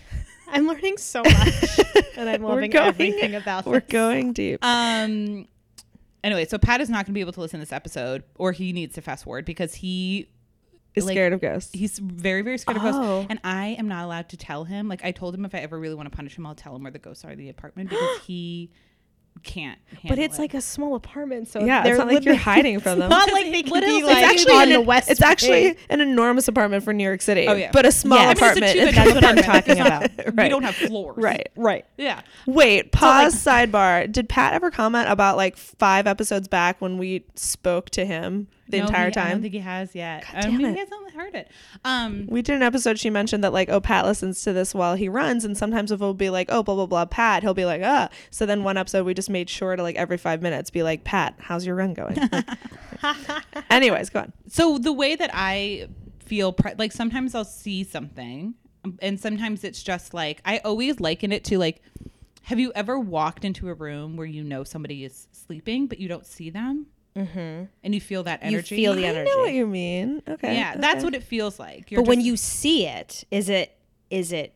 I'm 0.48 0.68
learning 0.68 0.96
so 0.98 1.22
much, 1.24 1.80
and 2.16 2.28
I'm 2.30 2.42
We're 2.42 2.50
loving 2.50 2.70
going- 2.70 2.86
everything 2.88 3.34
about 3.34 3.66
We're 3.66 3.80
this. 3.80 3.88
going 3.90 4.32
deep. 4.32 4.64
Um. 4.64 5.48
Anyway, 6.26 6.44
so 6.44 6.58
Pat 6.58 6.80
is 6.80 6.90
not 6.90 6.96
going 6.98 7.06
to 7.06 7.12
be 7.12 7.20
able 7.20 7.32
to 7.32 7.40
listen 7.40 7.60
to 7.60 7.62
this 7.64 7.72
episode, 7.72 8.24
or 8.34 8.50
he 8.52 8.72
needs 8.72 8.94
to 8.96 9.00
fast 9.00 9.24
forward 9.24 9.44
because 9.44 9.74
he 9.76 10.28
is 10.96 11.04
like- 11.04 11.14
scared 11.14 11.32
of 11.32 11.40
ghosts. 11.40 11.70
he's 11.72 11.98
very 12.00 12.42
very 12.42 12.58
scared 12.58 12.76
of 12.78 12.82
Oh. 12.84 12.90
ghosts, 12.90 13.26
and 13.30 13.38
I 13.44 13.76
am 13.78 13.86
not 13.86 14.04
allowed 14.04 14.28
to 14.30 14.36
tell 14.36 14.64
him. 14.64 14.88
Like 14.88 15.04
I 15.04 15.12
told 15.12 15.34
him, 15.36 15.44
if 15.44 15.54
I 15.54 15.58
ever 15.58 15.78
really 15.78 15.94
want 15.94 16.10
to 16.10 16.16
punish 16.16 16.36
him, 16.36 16.44
I'll 16.44 16.54
tell 16.56 16.74
him 16.74 16.82
where 16.82 16.90
the 16.90 16.98
ghosts 16.98 17.24
are 17.24 17.30
in 17.30 17.38
the 17.38 17.48
apartment 17.48 17.90
because 17.90 18.18
he 18.26 18.70
can't. 19.42 19.78
But 20.08 20.18
it's 20.18 20.38
it. 20.38 20.40
like 20.42 20.54
a 20.54 20.60
small 20.60 20.94
apartment, 20.94 21.48
so 21.48 21.60
Yeah, 21.64 21.78
it's 21.80 21.84
they're 21.88 21.98
not 21.98 22.06
like 22.08 22.24
you're 22.24 22.34
hiding 22.34 22.80
from 22.80 22.98
them. 23.00 23.10
It's 23.12 23.18
not 23.18 23.32
like 23.32 23.46
they 23.46 23.62
what 23.70 23.82
can 23.82 23.90
be 23.90 24.00
else- 24.00 24.04
like 24.12 24.16
It's 24.24 24.26
actually 24.32 24.54
on 24.54 24.62
an- 24.64 24.72
the 24.72 24.80
west. 24.80 25.10
It's 25.10 25.22
actually 25.22 25.72
Bay. 25.72 25.76
an 25.90 26.00
enormous 26.00 26.48
apartment 26.48 26.84
for 26.84 26.92
New 26.92 27.04
York 27.04 27.20
City. 27.22 27.46
Oh, 27.48 27.54
yeah. 27.54 27.70
But 27.72 27.86
a 27.86 27.92
small 27.92 28.18
Yeah. 28.18 28.24
I 28.24 28.26
mean, 28.26 28.32
it's 28.32 28.40
a 28.40 28.44
apartment. 28.44 28.72
two-bedroom 28.72 28.94
That's 28.94 29.14
what 29.14 29.24
I'm 29.24 29.36
talking 29.44 29.80
about. 29.80 30.10
Right. 30.36 30.44
We 30.46 30.48
don't 30.48 30.62
have 30.64 30.74
floors. 30.74 31.16
right. 31.18 31.48
right. 31.56 31.84
Yeah. 31.96 32.20
Wait, 32.46 32.92
pause 32.92 33.34
sidebar. 33.34 34.10
Did 34.10 34.28
Pat 34.28 34.52
ever 34.54 34.70
comment 34.70 35.08
about 35.08 35.36
like 35.36 35.56
five 35.56 36.06
episodes 36.06 36.48
back 36.48 36.80
when 36.80 36.98
we 36.98 37.24
spoke 37.36 37.90
to 37.90 38.04
him 38.04 38.48
the 38.68 38.78
No, 38.78 38.86
entire 38.86 39.10
he- 39.10 39.16
I 39.16 39.30
don't 39.30 39.42
think 39.42 39.54
he 39.54 39.60
has 39.60 39.94
yet. 39.94 40.24
God 40.24 40.34
I 40.36 40.40
damn 40.42 40.56
mean, 40.58 40.66
it. 40.68 40.72
he 40.74 40.78
hasn't 40.80 41.10
heard 41.14 41.34
it. 41.34 41.50
Um, 41.84 42.26
we 42.28 42.42
did 42.42 42.56
an 42.56 42.62
episode 42.62 42.98
she 42.98 43.10
mentioned 43.10 43.42
that 43.44 43.52
like 43.52 43.68
oh 43.68 43.80
Pat 43.80 44.04
listens 44.04 44.42
to 44.42 44.52
this 44.52 44.74
while 44.74 44.94
he 44.96 45.08
runs 45.08 45.44
and 45.44 45.56
sometimes 45.56 45.90
if 45.92 46.00
it'll 46.00 46.12
be 46.14 46.30
like 46.30 46.48
oh 46.50 46.62
blah 46.62 46.74
blah 46.74 46.86
blah 46.86 47.04
Pat 47.06 47.42
he'll 47.42 47.54
be 47.54 47.64
like 47.64 47.80
ah 47.84 48.08
so 48.30 48.44
then 48.44 48.64
one 48.64 48.76
episode 48.76 49.04
we 49.06 49.14
just 49.14 49.30
made 49.30 49.48
sure 49.48 49.76
to 49.76 49.82
like 49.82 49.96
every 49.96 50.16
five 50.18 50.42
minutes 50.42 50.70
be 50.70 50.82
like 50.82 51.04
Pat 51.04 51.34
how's 51.38 51.64
your 51.64 51.74
run 51.76 51.94
going 51.94 52.18
anyways 53.70 54.10
go 54.10 54.20
on 54.20 54.32
so 54.48 54.78
the 54.78 54.92
way 54.92 55.16
that 55.16 55.30
I 55.32 55.88
feel, 56.24 56.52
pre- 56.52 56.74
like 56.76 56.90
sometimes 56.92 57.34
I'll 57.36 57.44
see 57.44 57.84
something, 57.84 58.54
and 59.00 59.20
sometimes 59.20 59.62
it's 59.62 59.80
just 59.82 60.12
like 60.12 60.40
I 60.44 60.58
always 60.58 60.98
liken 60.98 61.30
it 61.30 61.44
to 61.44 61.58
like, 61.58 61.82
have 62.42 62.58
you 62.58 62.72
ever 62.74 62.98
walked 62.98 63.44
into 63.44 63.68
a 63.68 63.74
room 63.74 64.16
where 64.16 64.26
you 64.26 64.42
know 64.42 64.64
somebody 64.64 65.04
is 65.04 65.28
sleeping 65.32 65.86
but 65.86 65.98
you 66.00 66.08
don't 66.08 66.26
see 66.26 66.50
them, 66.50 66.86
Mm-hmm. 67.16 67.64
and 67.82 67.94
you 67.94 68.00
feel 68.00 68.22
that 68.24 68.40
energy. 68.42 68.52
You 68.52 68.58
energy? 68.58 68.76
feel 68.76 68.94
the 68.94 69.06
energy. 69.06 69.30
I 69.30 69.34
know 69.34 69.40
what 69.40 69.52
you 69.54 69.66
mean 69.66 70.22
okay 70.28 70.54
Yeah, 70.56 70.76
that's 70.76 71.02
what 71.02 71.14
it 71.14 71.22
feels 71.22 71.58
like. 71.58 71.90
You're 71.90 72.02
But 72.02 72.08
when 72.08 72.20
you 72.20 72.36
see 72.36 72.86
it, 72.86 73.24
is 73.30 73.48
it 73.48 73.76
is 74.10 74.32
it 74.32 74.52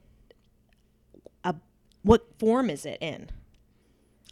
a 1.45 1.55
what 2.03 2.27
form 2.39 2.69
is 2.71 2.85
it 2.87 2.99
in? 3.01 3.31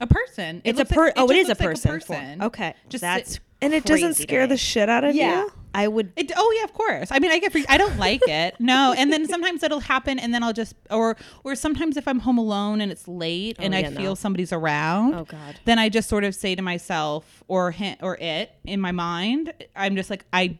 a 0.00 0.06
person, 0.06 0.60
it 0.64 0.70
It's 0.78 0.80
a 0.80 0.84
per. 0.84 1.06
like- 1.06 1.14
oh, 1.16 1.24
it 1.24 1.34
just 1.34 1.40
is 1.40 1.46
a 1.46 1.48
looks 1.48 1.60
like 1.60 1.70
person. 1.94 2.00
form. 2.06 2.20
person. 2.20 2.42
Okay, 2.42 2.74
Just 2.88 3.00
that's 3.02 3.32
sit- 3.32 3.40
and 3.60 3.74
it 3.74 3.84
doesn't 3.84 4.14
scare 4.14 4.42
me. 4.42 4.48
the 4.48 4.56
shit 4.56 4.88
out 4.88 5.04
of 5.04 5.14
yeah. 5.14 5.42
you 5.42 5.52
I 5.74 5.86
would. 5.86 6.12
It, 6.16 6.32
oh 6.36 6.54
yeah, 6.56 6.64
of 6.64 6.72
course. 6.72 7.08
I 7.10 7.18
mean, 7.18 7.30
I 7.30 7.38
get 7.38 7.52
freaked. 7.52 7.70
I 7.70 7.76
don't 7.76 7.98
like 7.98 8.26
it. 8.26 8.56
No, 8.58 8.94
and 8.96 9.12
then 9.12 9.28
sometimes 9.28 9.62
it'll 9.62 9.80
happen, 9.80 10.18
and 10.18 10.32
then 10.32 10.42
I'll 10.42 10.52
just 10.52 10.74
or 10.90 11.16
or 11.44 11.54
sometimes 11.54 11.96
if 11.96 12.08
I'm 12.08 12.20
home 12.20 12.38
alone 12.38 12.80
and 12.80 12.90
it's 12.90 13.06
late 13.06 13.56
oh, 13.58 13.62
and 13.62 13.74
Oh, 13.74 13.78
I 13.78 13.84
feel 13.84 14.10
no. 14.10 14.14
somebody's 14.14 14.52
around, 14.52 15.14
Oh 15.14 15.24
God. 15.24 15.60
then 15.66 15.78
I 15.78 15.88
just 15.88 16.08
sort 16.08 16.24
of 16.24 16.34
say 16.34 16.54
to 16.54 16.62
myself 16.62 17.44
or 17.48 17.70
him 17.70 17.96
or 18.02 18.16
it 18.16 18.50
in 18.64 18.80
my 18.80 18.92
mind, 18.92 19.52
I'm 19.76 19.94
just 19.94 20.10
like 20.10 20.24
I 20.32 20.58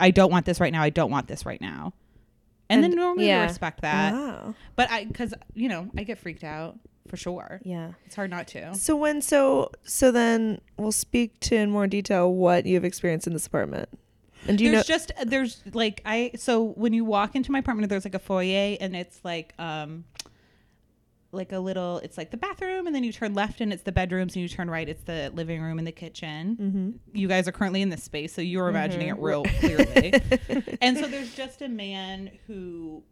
I 0.00 0.10
don't 0.10 0.30
want 0.30 0.44
this 0.44 0.60
right 0.60 0.72
now. 0.72 0.82
I 0.82 0.90
don't 0.90 1.10
want 1.10 1.28
this 1.28 1.46
right 1.46 1.60
now. 1.60 1.94
And, 2.70 2.84
then 2.84 2.94
normally 2.94 3.28
yeah. 3.28 3.44
respect 3.44 3.80
that. 3.80 4.12
wow 4.12 4.54
But 4.76 4.90
I 4.90 5.06
cuz 5.06 5.32
you 5.54 5.68
know, 5.68 5.88
I 5.96 6.02
get 6.02 6.18
freaked 6.18 6.44
out 6.44 6.78
for 7.08 7.16
sure. 7.16 7.60
Yeah. 7.64 7.92
It's 8.06 8.16
hard 8.16 8.30
not 8.30 8.48
to. 8.48 8.74
so 8.74 8.96
when 8.96 9.22
so 9.22 9.70
so 9.84 10.10
then 10.10 10.60
we'll 10.76 10.92
speak 10.92 11.38
to 11.40 11.56
in 11.56 11.70
more 11.70 11.86
detail 11.86 12.32
what 12.32 12.66
you've 12.66 12.84
experienced 12.84 13.26
in 13.26 13.32
this 13.32 13.46
apartment 13.46 13.88
and 14.46 14.58
do 14.58 14.64
you 14.64 14.72
know 14.72 14.82
just 14.82 15.12
there's 15.26 15.62
like 15.72 16.00
I 16.04 16.32
so 16.36 16.62
when 16.62 16.92
you 16.92 17.04
walk 17.04 17.34
into 17.34 17.50
my 17.50 17.58
apartment 17.58 17.88
there's 17.88 18.04
like 18.04 18.14
a 18.14 18.20
foyer 18.20 18.76
and 18.80 18.94
it's 18.94 19.20
like 19.24 19.54
um 19.58 20.04
like 21.32 21.52
a 21.52 21.58
little 21.58 21.98
it's 21.98 22.16
like 22.16 22.30
the 22.30 22.36
bathroom 22.36 22.86
and 22.86 22.94
then 22.94 23.04
you 23.04 23.12
turn 23.12 23.34
left 23.34 23.60
and 23.60 23.72
it's 23.72 23.82
the 23.82 23.92
bedrooms 23.92 24.34
and 24.34 24.42
you 24.42 24.48
turn 24.48 24.70
right 24.70 24.88
it's 24.88 25.02
the 25.04 25.30
living 25.34 25.60
room 25.60 25.78
and 25.78 25.86
the 25.86 25.92
kitchen 25.92 26.56
mm-hmm. 26.56 26.90
you 27.18 27.28
guys 27.28 27.46
are 27.46 27.52
currently 27.52 27.82
in 27.82 27.90
this 27.90 28.02
space 28.02 28.32
so 28.32 28.40
you're 28.40 28.68
imagining 28.68 29.08
it 29.08 29.18
real 29.18 29.44
clearly 29.60 30.14
and 30.80 30.96
so 30.96 31.06
there's 31.06 31.34
just 31.34 31.60
a 31.60 31.68
man 31.68 32.30
who 32.46 33.02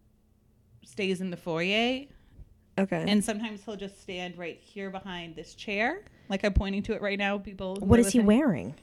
stays 0.82 1.20
in 1.20 1.30
the 1.30 1.36
foyer 1.36 2.04
okay 2.78 3.04
and 3.08 3.24
sometimes 3.24 3.62
he'll 3.64 3.76
just 3.76 4.00
stand 4.00 4.36
right 4.36 4.58
here 4.62 4.90
behind 4.90 5.34
this 5.36 5.54
chair 5.54 6.02
like 6.28 6.44
i'm 6.44 6.52
pointing 6.52 6.82
to 6.82 6.92
it 6.92 7.00
right 7.02 7.18
now 7.18 7.38
people 7.38 7.76
What 7.80 7.98
is 8.00 8.06
What 8.06 8.12
he 8.12 8.18
listening. 8.20 8.26
wearing? 8.26 8.74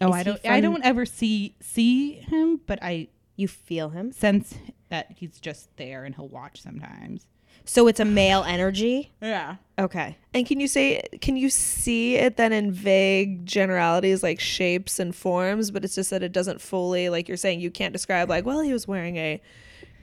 oh 0.00 0.08
Is 0.08 0.14
i 0.14 0.22
don't 0.22 0.40
i 0.46 0.60
don't 0.60 0.84
ever 0.84 1.04
see 1.06 1.54
see 1.60 2.12
him 2.14 2.60
but 2.66 2.78
i 2.82 3.08
You 3.36 3.48
feel 3.48 3.88
him. 3.90 4.12
sense 4.12 4.54
that 4.88 5.12
he's 5.16 5.38
just 5.40 5.74
there 5.76 6.04
and 6.04 6.14
he'll 6.16 6.26
watch 6.28 6.60
sometimes. 6.62 7.24
So 7.64 7.86
it's 7.86 8.00
a 8.00 8.04
male 8.04 8.42
energy. 8.42 9.12
Yeah. 9.22 9.56
Okay. 9.78 10.16
And 10.34 10.44
can 10.44 10.58
you 10.58 10.66
say 10.66 11.02
can 11.20 11.36
you 11.36 11.48
see 11.48 12.16
it 12.16 12.36
then 12.36 12.52
in 12.52 12.72
vague 12.72 13.46
generalities 13.46 14.22
like 14.24 14.40
shapes 14.40 14.98
and 14.98 15.14
forms, 15.14 15.70
but 15.70 15.84
it's 15.84 15.94
just 15.94 16.10
that 16.10 16.22
it 16.24 16.32
doesn't 16.32 16.60
fully 16.60 17.08
like 17.08 17.28
you're 17.28 17.36
saying 17.36 17.60
you 17.60 17.70
can't 17.70 17.92
describe 17.92 18.28
like, 18.28 18.44
well, 18.44 18.60
he 18.62 18.72
was 18.72 18.88
wearing 18.88 19.16
a 19.16 19.40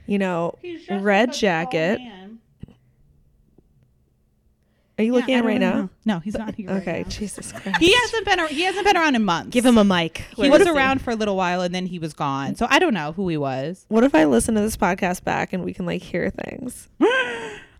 you 0.06 0.18
know, 0.18 0.54
red 0.88 1.34
jacket. 1.34 2.00
Are 4.98 5.04
you 5.04 5.12
looking 5.12 5.34
at 5.34 5.40
him 5.40 5.46
right 5.46 5.60
now? 5.60 5.88
No, 6.04 6.18
he's 6.18 6.36
not 6.36 6.54
here. 6.56 6.68
right 6.70 6.82
Okay, 6.82 7.02
now. 7.04 7.08
Jesus 7.08 7.52
Christ. 7.56 7.78
He 7.78 7.94
hasn't 7.94 8.24
been. 8.24 8.40
ar- 8.40 8.48
He 8.48 8.62
hasn't 8.62 8.84
been 8.84 8.96
around 8.96 9.14
in 9.14 9.24
months. 9.24 9.50
Give 9.50 9.64
him 9.64 9.78
a 9.78 9.84
mic. 9.84 10.24
He 10.34 10.42
Where 10.42 10.50
was 10.50 10.62
is 10.62 10.66
around 10.68 11.00
for 11.02 11.10
a 11.12 11.14
little 11.16 11.36
while 11.36 11.60
and 11.60 11.74
then 11.74 11.86
he 11.86 11.98
was 11.98 12.12
gone. 12.14 12.56
So 12.56 12.66
I 12.68 12.78
don't 12.80 12.94
know 12.94 13.12
who 13.12 13.28
he 13.28 13.36
was. 13.36 13.84
What 13.88 14.02
if 14.04 14.14
I 14.14 14.24
listen 14.24 14.54
to 14.56 14.60
this 14.60 14.76
podcast 14.76 15.22
back 15.24 15.52
and 15.52 15.62
we 15.64 15.72
can 15.72 15.86
like 15.86 16.02
hear 16.02 16.30
things? 16.30 16.88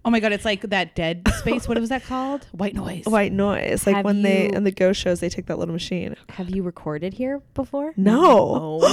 Oh 0.05 0.11
my 0.11 0.21
god, 0.21 0.33
it's 0.33 0.45
like 0.45 0.63
that 0.63 0.95
dead 0.95 1.29
space. 1.39 1.69
what 1.69 1.79
was 1.79 1.91
that 1.91 2.03
called? 2.05 2.47
White 2.53 2.75
noise. 2.75 3.05
White 3.05 3.33
noise. 3.33 3.87
Like 3.87 3.97
Have 3.97 4.05
when 4.07 4.23
they 4.23 4.45
you- 4.47 4.53
in 4.55 4.65
the 4.65 4.71
ghost 4.71 4.99
shows 5.01 5.21
they 5.21 5.29
take 5.29 5.47
that 5.47 5.59
little 5.59 5.75
machine. 5.75 6.17
Have 6.31 6.49
you 6.49 6.63
recorded 6.63 7.13
here 7.15 7.43
before? 7.53 7.93
No. 7.97 8.81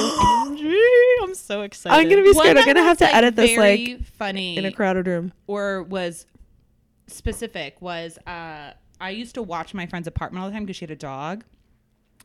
Oh, 0.58 1.22
I'm 1.24 1.36
so 1.36 1.62
excited. 1.62 1.96
I'm 1.98 2.10
gonna 2.10 2.22
be 2.24 2.32
One 2.32 2.44
scared. 2.44 2.58
I'm 2.58 2.66
gonna 2.66 2.82
have 2.84 3.00
was, 3.00 3.10
to 3.10 3.16
edit 3.16 3.36
this 3.36 3.52
very 3.56 3.94
like 3.96 4.04
funny 4.06 4.58
in 4.58 4.66
a 4.66 4.72
crowded 4.72 5.08
room. 5.08 5.32
or 5.48 5.84
was 5.84 6.26
specific 7.08 7.82
was 7.82 8.18
uh 8.26 8.74
I 9.00 9.10
used 9.10 9.36
to 9.36 9.44
watch 9.44 9.74
my 9.74 9.86
friend's 9.86 10.08
apartment 10.08 10.44
all 10.44 10.50
the 10.50 10.54
time 10.54 10.64
because 10.64 10.78
she 10.78 10.84
had 10.84 10.92
a 10.92 10.96
dog. 10.96 11.44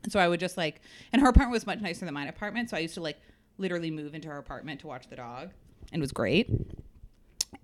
And 0.03 0.13
so 0.13 0.19
I 0.21 0.29
would 0.29 0.41
just 0.41 0.57
like, 0.57 0.81
and 1.13 1.21
her 1.21 1.29
apartment 1.29 1.53
was 1.53 1.67
much 1.67 1.81
nicer 1.81 2.05
than 2.05 2.15
mine 2.15 2.29
apartment. 2.29 2.71
So 2.71 2.77
I 2.77 2.81
used 2.81 2.95
to 2.95 3.01
like 3.01 3.19
literally 3.59 3.91
move 3.91 4.15
into 4.15 4.29
her 4.29 4.39
apartment 4.39 4.81
to 4.81 4.87
watch 4.87 5.09
the 5.09 5.17
dog, 5.17 5.51
and 5.93 6.01
it 6.01 6.03
was 6.03 6.13
great. 6.13 6.51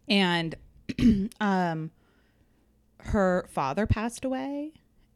And 0.08 0.54
um, 1.40 1.90
her 2.98 3.46
father 3.48 3.86
passed 3.86 4.24
away, 4.24 4.72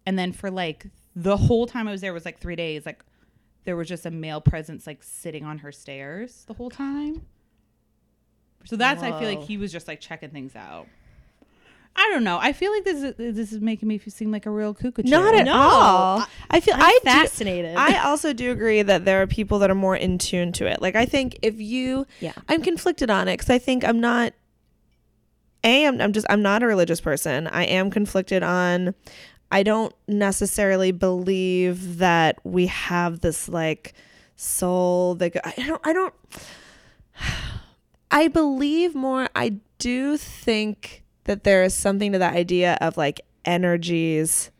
and 0.06 0.18
then 0.18 0.32
for 0.32 0.50
like 0.50 0.86
the 1.14 1.36
whole 1.36 1.66
time 1.66 1.88
I 1.88 1.90
was 1.90 2.00
there 2.00 2.14
was 2.14 2.24
like 2.24 2.40
three 2.40 2.56
days. 2.56 2.86
Like 2.86 3.04
there 3.64 3.76
was 3.76 3.88
just 3.88 4.06
a 4.06 4.10
male 4.10 4.40
presence 4.40 4.86
like 4.86 5.02
sitting 5.02 5.44
on 5.44 5.58
her 5.58 5.72
stairs 5.72 6.44
the 6.46 6.54
whole 6.54 6.70
time. 6.70 7.26
So 8.64 8.76
that's 8.76 9.02
I 9.02 9.18
feel 9.18 9.28
like 9.28 9.42
he 9.42 9.56
was 9.56 9.72
just 9.72 9.88
like 9.88 10.00
checking 10.00 10.30
things 10.30 10.54
out. 10.56 10.86
I 11.96 12.08
don't 12.12 12.24
know. 12.24 12.38
I 12.40 12.52
feel 12.52 12.72
like 12.72 12.84
this 12.84 13.02
is 13.02 13.14
this 13.16 13.52
is 13.52 13.60
making 13.60 13.86
me 13.88 13.98
seem 13.98 14.30
like 14.32 14.46
a 14.46 14.50
real 14.50 14.72
cuckoo. 14.72 15.02
Not 15.04 15.34
at 15.34 15.44
No. 15.44 15.52
all. 15.54 16.24
I 16.50 16.60
feel 16.60 16.74
I'm 16.74 16.82
I 16.82 16.98
do- 17.02 17.10
fascinated. 17.10 17.76
I 17.76 17.98
also 18.04 18.32
do 18.32 18.50
agree 18.52 18.80
that 18.82 19.04
there 19.04 19.20
are 19.20 19.26
people 19.26 19.58
that 19.58 19.70
are 19.70 19.74
more 19.74 19.96
in 19.96 20.16
tune 20.16 20.52
to 20.52 20.66
it. 20.66 20.80
Like 20.80 20.96
I 20.96 21.04
think 21.04 21.38
if 21.42 21.60
you, 21.60 22.06
Yeah. 22.20 22.32
I'm 22.48 22.62
conflicted 22.62 23.10
on 23.10 23.28
it 23.28 23.34
because 23.34 23.50
I 23.50 23.58
think 23.58 23.84
I'm 23.84 24.00
not. 24.00 24.32
A, 25.62 25.84
I'm, 25.86 26.00
I'm 26.00 26.12
just 26.14 26.26
I'm 26.30 26.40
not 26.40 26.62
a 26.62 26.66
religious 26.66 27.00
person. 27.02 27.46
I 27.48 27.64
am 27.64 27.90
conflicted 27.90 28.42
on. 28.42 28.94
I 29.52 29.62
don't 29.62 29.92
necessarily 30.08 30.92
believe 30.92 31.98
that 31.98 32.38
we 32.44 32.68
have 32.68 33.20
this 33.20 33.46
like 33.48 33.92
soul 34.36 35.16
that 35.16 35.34
go- 35.34 35.40
I 35.44 35.66
don't 35.66 35.86
I 35.86 35.92
don't. 35.92 36.14
I 38.10 38.28
believe 38.28 38.94
more. 38.94 39.28
I 39.36 39.56
do 39.78 40.16
think 40.16 40.99
that 41.24 41.44
there 41.44 41.62
is 41.62 41.74
something 41.74 42.12
to 42.12 42.18
that 42.18 42.34
idea 42.34 42.78
of 42.80 42.96
like 42.96 43.20
energies 43.44 44.50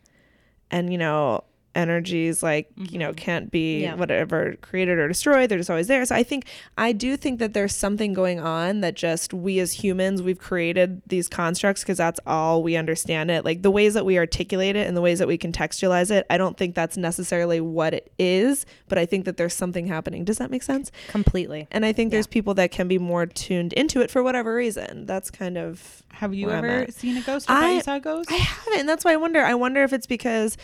and 0.69 0.91
you 0.91 0.97
know 0.97 1.43
energies 1.75 2.43
like 2.43 2.69
you 2.75 2.99
know 2.99 3.09
mm-hmm. 3.09 3.15
can't 3.15 3.51
be 3.51 3.83
Yeah. 3.83 3.95
whatever 3.95 4.55
created 4.61 4.97
or 4.97 5.07
destroyed 5.07 5.49
they're 5.49 5.57
just 5.57 5.69
always 5.69 5.87
there 5.87 6.05
so 6.05 6.15
i 6.15 6.23
think 6.23 6.45
i 6.77 6.91
do 6.91 7.15
think 7.15 7.39
that 7.39 7.53
there's 7.53 7.75
something 7.75 8.13
going 8.13 8.39
on 8.39 8.81
that 8.81 8.95
just 8.95 9.33
we 9.33 9.59
as 9.59 9.71
humans 9.71 10.21
we've 10.21 10.39
created 10.39 11.01
these 11.07 11.27
constructs 11.29 11.81
because 11.81 11.97
that's 11.97 12.19
all 12.27 12.61
we 12.61 12.75
understand 12.75 13.31
it 13.31 13.45
like 13.45 13.61
the 13.61 13.71
ways 13.71 13.93
that 13.93 14.05
we 14.05 14.17
articulate 14.17 14.75
it 14.75 14.87
and 14.87 14.97
the 14.97 15.01
ways 15.01 15.19
that 15.19 15.27
we 15.27 15.37
contextualize 15.37 16.11
it 16.11 16.25
i 16.29 16.37
don't 16.37 16.57
think 16.57 16.75
that's 16.75 16.97
necessarily 16.97 17.61
what 17.61 17.93
it 17.93 18.11
is 18.19 18.65
but 18.89 18.97
i 18.97 19.05
think 19.05 19.25
that 19.25 19.37
there's 19.37 19.53
something 19.53 19.87
happening 19.87 20.25
does 20.25 20.37
that 20.37 20.51
make 20.51 20.63
sense 20.63 20.91
completely. 21.07 21.67
and 21.71 21.85
i 21.85 21.93
think 21.93 22.11
there's 22.11 22.27
people 22.27 22.53
that 22.53 22.71
can 22.71 22.87
be 22.87 22.97
more 22.97 23.25
tuned 23.25 23.71
into 23.73 24.01
it 24.01 24.11
for 24.11 24.21
whatever 24.23 24.53
reason 24.53 25.05
that's 25.05 25.31
kind 25.31 25.57
of 25.57 26.03
Have 26.09 26.33
you 26.33 26.49
ever 26.51 26.87
seen 26.89 27.17
a 27.17 27.21
ghost? 27.21 27.49
Or 27.49 27.53
I- 27.53 27.71
you 27.73 27.81
saw 27.81 27.95
a 27.95 27.99
ghost? 27.99 28.31
I 28.31 28.35
haven't, 28.35 28.79
and 28.81 28.89
that's 28.89 29.05
why 29.05 29.13
I 29.13 29.15
wonder. 29.17 29.41
I 29.41 29.53
wonder 29.55 29.83
if 29.83 29.93
it's 29.93 30.07
because 30.07 30.57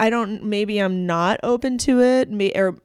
I 0.00 0.10
don't. 0.10 0.42
Maybe 0.44 0.78
I'm 0.78 1.06
not 1.06 1.38
open 1.42 1.76
to 1.78 2.00
it, 2.00 2.30
may, 2.30 2.52
or 2.54 2.76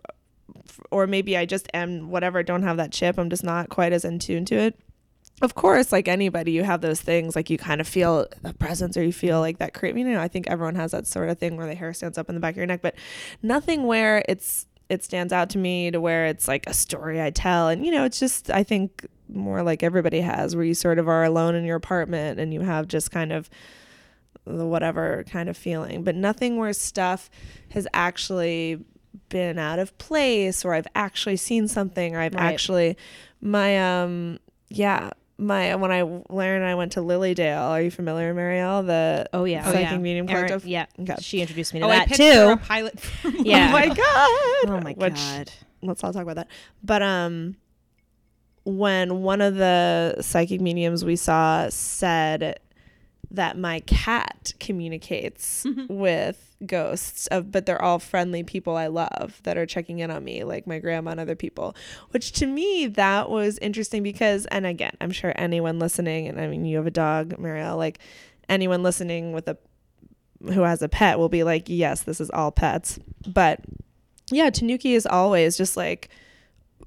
or 0.91 1.07
maybe 1.07 1.37
I 1.37 1.45
just 1.45 1.67
am. 1.73 2.09
Whatever. 2.09 2.43
Don't 2.43 2.63
have 2.63 2.77
that 2.77 2.91
chip. 2.91 3.17
I'm 3.17 3.29
just 3.29 3.43
not 3.43 3.69
quite 3.69 3.93
as 3.93 4.03
in 4.03 4.19
tune 4.19 4.43
to 4.45 4.55
it. 4.55 4.79
Of 5.41 5.55
course, 5.55 5.91
like 5.91 6.07
anybody, 6.07 6.51
you 6.51 6.63
have 6.63 6.81
those 6.81 7.01
things. 7.01 7.35
Like 7.35 7.49
you 7.49 7.57
kind 7.57 7.79
of 7.79 7.87
feel 7.87 8.27
a 8.43 8.53
presence, 8.53 8.97
or 8.97 9.03
you 9.03 9.13
feel 9.13 9.39
like 9.39 9.59
that. 9.59 9.73
Cra- 9.73 9.97
you 9.97 10.03
know, 10.03 10.19
I 10.19 10.27
think 10.27 10.47
everyone 10.47 10.75
has 10.75 10.91
that 10.91 11.07
sort 11.07 11.29
of 11.29 11.39
thing 11.39 11.55
where 11.55 11.67
the 11.67 11.75
hair 11.75 11.93
stands 11.93 12.17
up 12.17 12.29
in 12.29 12.35
the 12.35 12.41
back 12.41 12.53
of 12.53 12.57
your 12.57 12.65
neck, 12.65 12.81
but 12.81 12.95
nothing 13.41 13.83
where 13.83 14.23
it's 14.27 14.67
it 14.89 15.03
stands 15.03 15.33
out 15.33 15.49
to 15.51 15.57
me 15.57 15.91
to 15.91 15.99
where 15.99 16.27
it's 16.27 16.47
like 16.47 16.67
a 16.67 16.73
story 16.73 17.21
I 17.21 17.31
tell, 17.31 17.69
and 17.69 17.85
you 17.85 17.91
know, 17.91 18.03
it's 18.03 18.19
just 18.19 18.51
I 18.51 18.63
think 18.63 19.07
more 19.29 19.63
like 19.63 19.83
everybody 19.83 20.19
has, 20.19 20.53
where 20.55 20.65
you 20.65 20.73
sort 20.73 20.99
of 20.99 21.07
are 21.07 21.23
alone 21.23 21.55
in 21.55 21.63
your 21.63 21.77
apartment 21.77 22.39
and 22.39 22.53
you 22.53 22.61
have 22.61 22.87
just 22.87 23.09
kind 23.09 23.31
of 23.31 23.49
the 24.45 24.65
whatever 24.65 25.23
kind 25.29 25.49
of 25.49 25.57
feeling, 25.57 26.03
but 26.03 26.15
nothing 26.15 26.57
where 26.57 26.71
stuff 26.73 27.29
has 27.69 27.87
actually 27.93 28.83
been 29.29 29.57
out 29.57 29.79
of 29.79 29.97
place 29.97 30.63
or 30.65 30.73
I've 30.73 30.87
actually 30.93 31.37
seen 31.37 31.67
something 31.67 32.15
or 32.15 32.19
I've 32.19 32.33
Right. 32.35 32.43
actually 32.53 32.97
my 33.41 34.01
um 34.01 34.39
yeah 34.69 35.11
my 35.37 35.75
when 35.75 35.91
I 35.91 36.03
Larry 36.29 36.57
and 36.57 36.65
I 36.65 36.75
went 36.75 36.91
to 36.93 37.01
Lily 37.01 37.33
Dale. 37.33 37.59
Are 37.63 37.81
you 37.81 37.91
familiar, 37.91 38.33
Mariel? 38.33 38.83
The 38.83 39.27
Oh 39.33 39.43
yeah. 39.45 39.63
Oh, 39.65 39.71
psychic 39.71 39.89
yeah. 39.91 39.97
medium 39.97 40.29
Erin- 40.29 40.45
collective. 40.47 40.67
yeah. 40.69 40.85
Okay. 40.99 41.15
She 41.21 41.41
introduced 41.41 41.73
me 41.73 41.79
to 41.81 41.85
oh, 41.87 41.89
I 41.89 42.05
that 42.05 42.09
her 42.09 42.13
a 42.53 42.55
too. 42.55 42.61
pilot. 42.63 42.99
Yeah. 43.45 43.67
Oh 43.69 43.71
my 43.71 43.87
god. 43.87 43.97
Oh 44.69 44.81
my 44.83 44.93
Which- 44.93 45.15
god. 45.15 45.51
let's 45.81 46.03
not 46.03 46.13
talk 46.13 46.21
about 46.23 46.35
that. 46.35 46.47
But 46.83 47.01
um 47.01 47.55
when 48.63 49.21
one 49.21 49.41
of 49.41 49.55
the 49.55 50.15
psychic 50.21 50.59
mediums 50.61 51.05
we 51.05 51.15
saw 51.15 51.67
said 51.69 52.59
that 53.35 53.57
my 53.57 53.81
cat 53.81 54.53
communicates 54.59 55.63
mm-hmm. 55.63 55.93
with 55.93 56.55
ghosts 56.65 57.27
of 57.27 57.51
but 57.51 57.65
they're 57.65 57.81
all 57.81 57.99
friendly 57.99 58.43
people 58.43 58.75
I 58.77 58.87
love 58.87 59.41
that 59.43 59.57
are 59.57 59.65
checking 59.65 59.99
in 59.99 60.09
on 60.09 60.23
me 60.23 60.43
like 60.43 60.65
my 60.65 60.79
grandma 60.79 61.11
and 61.11 61.19
other 61.19 61.35
people 61.35 61.75
which 62.11 62.31
to 62.33 62.45
me 62.45 62.87
that 62.87 63.29
was 63.29 63.57
interesting 63.59 64.03
because 64.03 64.45
and 64.47 64.65
again 64.65 64.95
I'm 65.01 65.11
sure 65.11 65.33
anyone 65.35 65.79
listening 65.79 66.27
and 66.27 66.39
I 66.39 66.47
mean 66.47 66.65
you 66.65 66.77
have 66.77 66.87
a 66.87 66.91
dog 66.91 67.37
Mariel 67.37 67.77
like 67.77 67.99
anyone 68.47 68.83
listening 68.83 69.33
with 69.33 69.47
a 69.47 69.57
who 70.41 70.61
has 70.61 70.81
a 70.81 70.89
pet 70.89 71.19
will 71.19 71.29
be 71.29 71.43
like 71.43 71.65
yes 71.67 72.03
this 72.03 72.21
is 72.21 72.29
all 72.29 72.51
pets. 72.51 72.99
But 73.27 73.61
yeah 74.31 74.49
Tanuki 74.49 74.93
is 74.93 75.05
always 75.05 75.57
just 75.57 75.75
like 75.75 76.09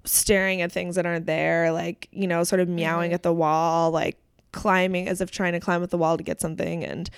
staring 0.04 0.62
at 0.62 0.72
things 0.72 0.94
that 0.94 1.04
aren't 1.04 1.26
there 1.26 1.72
like 1.72 2.08
you 2.10 2.26
know 2.26 2.42
sort 2.44 2.60
of 2.60 2.68
meowing 2.68 3.08
mm-hmm. 3.08 3.14
at 3.14 3.22
the 3.22 3.32
wall 3.32 3.90
like 3.90 4.16
climbing 4.52 5.08
as 5.08 5.20
if 5.20 5.30
trying 5.30 5.52
to 5.52 5.60
climb 5.60 5.82
up 5.82 5.90
the 5.90 5.98
wall 5.98 6.16
to 6.16 6.22
get 6.22 6.40
something. 6.40 6.84
And 6.84 7.08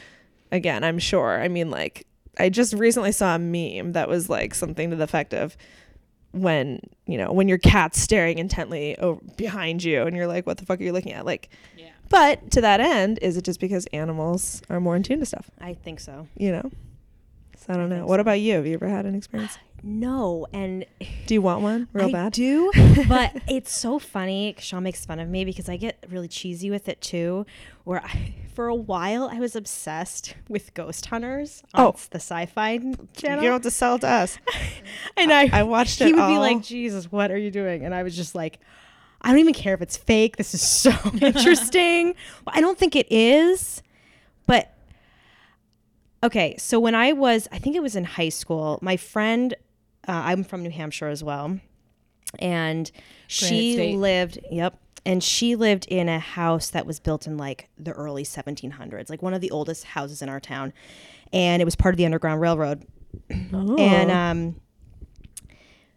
again 0.53 0.83
i'm 0.83 0.99
sure 0.99 1.41
i 1.41 1.47
mean 1.47 1.71
like 1.71 2.09
i 2.41 2.49
just 2.49 2.75
recently 2.75 3.13
saw 3.13 3.37
a 3.37 3.39
meme 3.39 3.93
that 3.93 4.09
was 4.09 4.29
like 4.29 4.53
something 4.53 4.91
to 4.91 4.97
the 4.97 5.05
effect 5.05 5.33
of 5.33 5.57
when 6.33 6.81
you 7.07 7.17
know 7.17 7.33
when 7.33 7.47
your 7.47 7.59
cat's 7.59 8.01
staring 8.01 8.37
intently 8.39 8.99
over 8.99 9.21
behind 9.37 9.85
you 9.85 10.03
and 10.03 10.17
you're 10.17 10.27
like 10.27 10.47
what 10.47 10.59
the 10.59 10.65
fuck 10.67 10.81
are 10.81 10.83
you 10.83 10.93
looking 10.93 11.13
at? 11.13 11.25
Like 11.25 11.51
Yeah. 11.77 11.91
but 12.09 12.51
to 12.51 12.61
that 12.63 12.81
end 12.81 13.21
is 13.23 13.37
it 13.37 13.45
just 13.45 13.61
because 13.61 13.87
animals 13.93 14.61
are 14.69 14.81
more 14.81 14.97
in 14.97 15.03
tune 15.05 15.21
to 15.21 15.27
stuff? 15.27 15.51
I 15.61 15.75
think 15.75 16.01
so. 16.01 16.27
you 16.37 16.51
know? 16.51 16.69
So 17.57 17.73
i 17.73 17.77
don't 17.77 17.91
know. 17.91 18.07
what 18.07 18.17
so. 18.17 18.23
about 18.23 18.41
you? 18.41 18.55
Have 18.55 18.67
you 18.67 18.75
ever 18.75 18.89
had 18.89 19.07
an 19.07 19.15
experience 19.15 19.57
No, 19.83 20.47
and 20.53 20.85
do 21.27 21.35
you 21.35 21.41
want 21.43 21.63
one 21.63 21.89
real 21.93 22.11
bad? 22.11 22.15
I 22.19 22.25
bad 22.25 22.33
do, 22.35 22.71
but 23.09 23.35
it's 23.49 23.73
so 23.73 23.99
funny. 23.99 24.55
Sean 24.59 24.83
makes 24.83 25.07
fun 25.07 25.19
of 25.21 25.29
me 25.29 25.45
because 25.45 25.69
I 25.69 25.77
get 25.79 26.05
really 26.11 26.29
cheesy 26.29 26.71
with 26.71 26.89
it 26.89 27.01
too. 27.01 27.47
Where 27.85 28.05
I, 28.05 28.35
for 28.55 28.69
a 28.69 28.75
while 28.75 29.31
I 29.33 29.39
was 29.39 29.57
obsessed 29.57 30.35
with 30.49 30.75
Ghost 30.75 31.07
Hunters 31.07 31.63
on 31.73 31.87
Oh. 31.87 31.97
the 32.11 32.17
Sci-Fi 32.19 32.77
channel, 33.17 33.43
you 33.43 33.49
don't 33.49 33.53
have 33.53 33.63
to 33.63 33.71
sell 33.71 33.99
to 34.01 34.07
us 34.09 34.37
and 35.17 35.33
I 35.33 35.49
I 35.51 35.63
watched 35.63 36.01
it. 36.03 36.09
he 36.09 36.13
would 36.13 36.27
be 36.29 36.39
like, 36.39 36.63
"Jesus, 36.63 37.11
what 37.11 37.31
are 37.31 37.39
you 37.39 37.51
doing?" 37.51 37.85
And 37.85 37.95
I 37.95 38.03
was 38.03 38.15
just 38.15 38.35
like, 38.35 38.59
"I 39.23 39.31
don't 39.31 39.39
even 39.39 39.55
care 39.55 39.73
if 39.75 39.81
it's 39.81 39.97
fake. 39.97 40.37
This 40.37 40.53
is 40.53 40.61
so 40.63 40.93
interesting." 41.23 42.09
well, 42.45 42.55
I 42.55 42.61
don't 42.61 42.77
think 42.79 42.95
it 42.97 43.07
is, 43.11 43.83
but 44.47 44.75
okay. 46.23 46.55
So 46.59 46.79
when 46.79 46.95
I 46.95 47.13
was, 47.15 47.49
I 47.51 47.59
think 47.59 47.77
it 47.77 47.83
was 47.83 47.97
in 47.97 48.05
high 48.05 48.29
school, 48.29 48.79
my 48.83 48.97
friend, 48.99 49.55
uh, 50.11 50.23
I'm 50.25 50.43
from 50.43 50.63
New 50.63 50.71
Hampshire 50.71 51.09
as 51.09 51.23
well, 51.23 51.61
and 52.41 52.91
she 53.29 53.75
State. 53.75 53.97
lived. 53.97 54.39
Yep. 54.51 54.77
And 55.07 55.25
she 55.25 55.57
lived 55.57 55.87
in 55.87 56.11
a 56.11 56.19
house 56.19 56.69
that 56.71 56.85
was 56.85 57.01
built 57.01 57.27
in 57.27 57.39
like 57.39 57.71
the 57.79 57.93
early 57.93 58.23
1700s, 58.23 59.09
like 59.09 59.23
one 59.23 59.33
of 59.33 59.41
the 59.41 59.51
oldest 59.51 59.85
houses 59.85 60.21
in 60.21 60.29
our 60.29 60.41
town. 60.41 60.75
And 61.33 61.63
it 61.63 61.65
was 61.65 61.75
part 61.75 61.95
of 61.95 61.97
the 61.97 62.05
Underground 62.05 62.41
Railroad. 62.41 62.85
Oh. 63.53 63.77
And 63.79 64.11
um, 64.11 64.61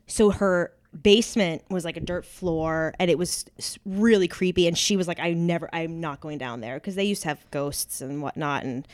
so 0.07 0.29
her 0.31 0.71
basement 1.01 1.63
was 1.69 1.83
like 1.83 1.97
a 1.97 1.99
dirt 1.99 2.25
floor 2.25 2.93
and 2.99 3.09
it 3.09 3.17
was 3.17 3.45
really 3.83 4.27
creepy 4.27 4.67
and 4.67 4.77
she 4.77 4.95
was 4.95 5.07
like 5.07 5.19
i 5.19 5.33
never 5.33 5.67
i'm 5.73 5.99
not 5.99 6.19
going 6.19 6.37
down 6.37 6.61
there 6.61 6.75
because 6.75 6.93
they 6.93 7.03
used 7.03 7.23
to 7.23 7.27
have 7.27 7.43
ghosts 7.49 7.99
and 7.99 8.21
whatnot 8.21 8.63
and 8.63 8.87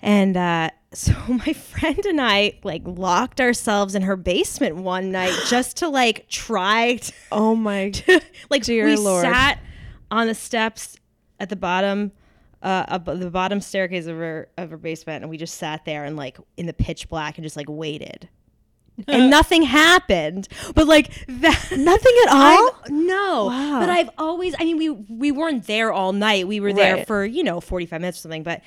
and 0.00 0.36
uh 0.36 0.70
so 0.92 1.12
my 1.28 1.52
friend 1.52 2.04
and 2.06 2.20
i 2.20 2.52
like 2.64 2.82
locked 2.84 3.40
ourselves 3.40 3.94
in 3.94 4.02
her 4.02 4.16
basement 4.16 4.76
one 4.76 5.10
night 5.12 5.34
just 5.48 5.76
to 5.78 5.88
like 5.88 6.26
try 6.28 6.96
to 7.02 7.12
oh 7.32 7.54
my 7.54 7.92
like 8.50 8.62
Dear 8.64 8.86
we 8.86 8.96
Lord. 8.96 9.22
sat 9.22 9.58
on 10.10 10.26
the 10.26 10.34
steps 10.34 10.96
at 11.38 11.50
the 11.50 11.56
bottom 11.56 12.12
uh 12.62 12.84
up 12.88 13.04
the 13.04 13.30
bottom 13.30 13.60
staircase 13.60 14.06
of 14.06 14.16
her 14.16 14.48
of 14.56 14.70
her 14.70 14.76
basement 14.78 15.22
and 15.22 15.30
we 15.30 15.36
just 15.36 15.56
sat 15.56 15.84
there 15.84 16.04
and 16.04 16.16
like 16.16 16.38
in 16.56 16.64
the 16.66 16.72
pitch 16.72 17.08
black 17.08 17.36
and 17.36 17.44
just 17.44 17.56
like 17.56 17.66
waited 17.68 18.28
and 19.06 19.30
nothing 19.30 19.62
happened 19.62 20.48
but 20.74 20.88
like 20.88 21.12
that 21.28 21.68
nothing 21.76 22.12
at 22.26 22.32
all 22.32 22.70
I've- 22.84 22.92
no 22.92 23.44
Wow. 23.46 23.78
but 23.80 23.90
i've 23.90 24.10
always 24.18 24.54
i 24.58 24.64
mean 24.64 24.76
we 24.78 24.90
we 24.90 25.30
weren't 25.30 25.66
there 25.68 25.92
all 25.92 26.12
night 26.12 26.48
we 26.48 26.58
were 26.58 26.72
there 26.72 26.96
Right. 26.96 27.06
for 27.06 27.24
you 27.24 27.44
know 27.44 27.60
45 27.60 28.00
minutes 28.00 28.18
or 28.18 28.22
something 28.22 28.42
but 28.42 28.62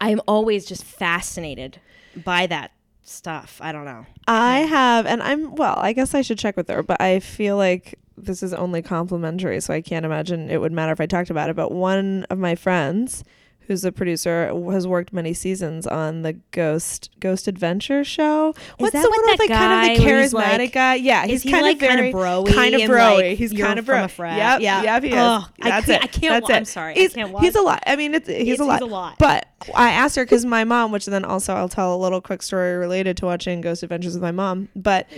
i'm 0.00 0.20
always 0.26 0.64
just 0.64 0.84
fascinated 0.84 1.80
by 2.24 2.46
that 2.46 2.70
stuff 3.02 3.58
i 3.62 3.70
don't 3.72 3.84
know 3.84 4.06
I 4.26 4.60
have, 4.60 5.04
and 5.04 5.22
I'm 5.22 5.54
well. 5.54 5.74
I 5.76 5.92
guess 5.92 6.14
I 6.14 6.22
should 6.22 6.38
check 6.38 6.56
with 6.56 6.68
her, 6.68 6.82
but 6.82 7.00
I 7.00 7.20
feel 7.20 7.56
like 7.58 7.98
this 8.16 8.42
is 8.42 8.54
only 8.54 8.80
complimentary, 8.80 9.60
so 9.60 9.74
I 9.74 9.82
can't 9.82 10.06
imagine 10.06 10.48
it 10.50 10.60
would 10.60 10.72
matter 10.72 10.92
if 10.92 11.00
I 11.00 11.06
talked 11.06 11.28
about 11.28 11.50
it. 11.50 11.56
But 11.56 11.72
one 11.72 12.24
of 12.30 12.38
my 12.38 12.54
friends, 12.54 13.22
who's 13.66 13.84
a 13.84 13.90
producer, 13.92 14.52
has 14.70 14.86
worked 14.86 15.12
many 15.12 15.32
seasons 15.34 15.86
on 15.86 16.22
the 16.22 16.34
Ghost 16.50 17.10
Ghost 17.20 17.48
Adventure 17.48 18.04
show. 18.04 18.54
What's 18.78 18.92
that 18.92 19.02
the 19.02 19.08
what 19.10 19.22
one 19.22 19.30
with 19.32 19.40
like 19.40 19.48
kind 19.50 19.72
of 19.72 19.96
the 19.98 20.02
guy 20.02 20.04
where 20.06 20.22
he's, 20.22 20.32
charismatic 20.34 20.58
like- 20.58 20.72
guy? 20.72 20.94
Yeah, 20.96 21.26
he's 21.26 21.42
he, 21.42 21.50
kind 21.50 21.62
like, 21.62 21.76
of 21.76 21.80
very 21.80 21.96
kinda 21.96 22.12
bro-y 22.12 22.52
kind 22.52 22.74
of 22.74 22.86
bro 22.86 23.14
like, 23.16 23.38
he's 23.38 23.52
kind 23.52 23.78
of 23.78 23.86
from 23.86 23.94
bro. 23.96 24.04
a 24.04 24.08
frat? 24.08 24.36
Yep, 24.36 24.60
Yeah. 24.60 24.82
yep, 24.82 25.02
he 25.02 25.08
is. 25.10 25.14
Ugh, 25.16 25.44
I 25.62 25.68
That's 25.70 25.86
can't- 25.86 26.04
it. 26.04 26.04
I 26.04 26.06
can't 26.06 26.32
That's 26.34 26.48
wa- 26.48 26.54
it. 26.54 26.58
I'm 26.58 26.64
sorry, 26.64 26.92
I 26.92 26.98
He's, 26.98 27.12
can't 27.14 27.30
watch. 27.32 27.42
He's 27.44 27.54
a 27.54 27.62
lot. 27.62 27.82
I 27.86 27.96
mean, 27.96 28.14
it's, 28.14 28.28
he's, 28.28 28.36
He's- 28.44 28.58
a 28.60 28.64
lot. 28.64 28.80
he's 28.82 28.88
a 28.90 28.92
lot. 28.92 29.16
But 29.18 29.46
I 29.74 29.90
asked 29.92 30.16
her 30.16 30.24
because 30.24 30.44
my 30.44 30.64
mom, 30.64 30.92
which 30.92 31.06
then 31.06 31.24
also 31.24 31.54
I'll 31.54 31.68
tell 31.70 31.94
a 31.94 31.96
little 31.96 32.20
quick 32.20 32.42
story 32.42 32.76
related 32.76 33.16
to 33.18 33.24
watching 33.24 33.60
Ghost 33.62 33.82
Adventures 33.82 34.12
with 34.14 34.22
my 34.22 34.32
mom. 34.32 34.68
But 34.76 35.08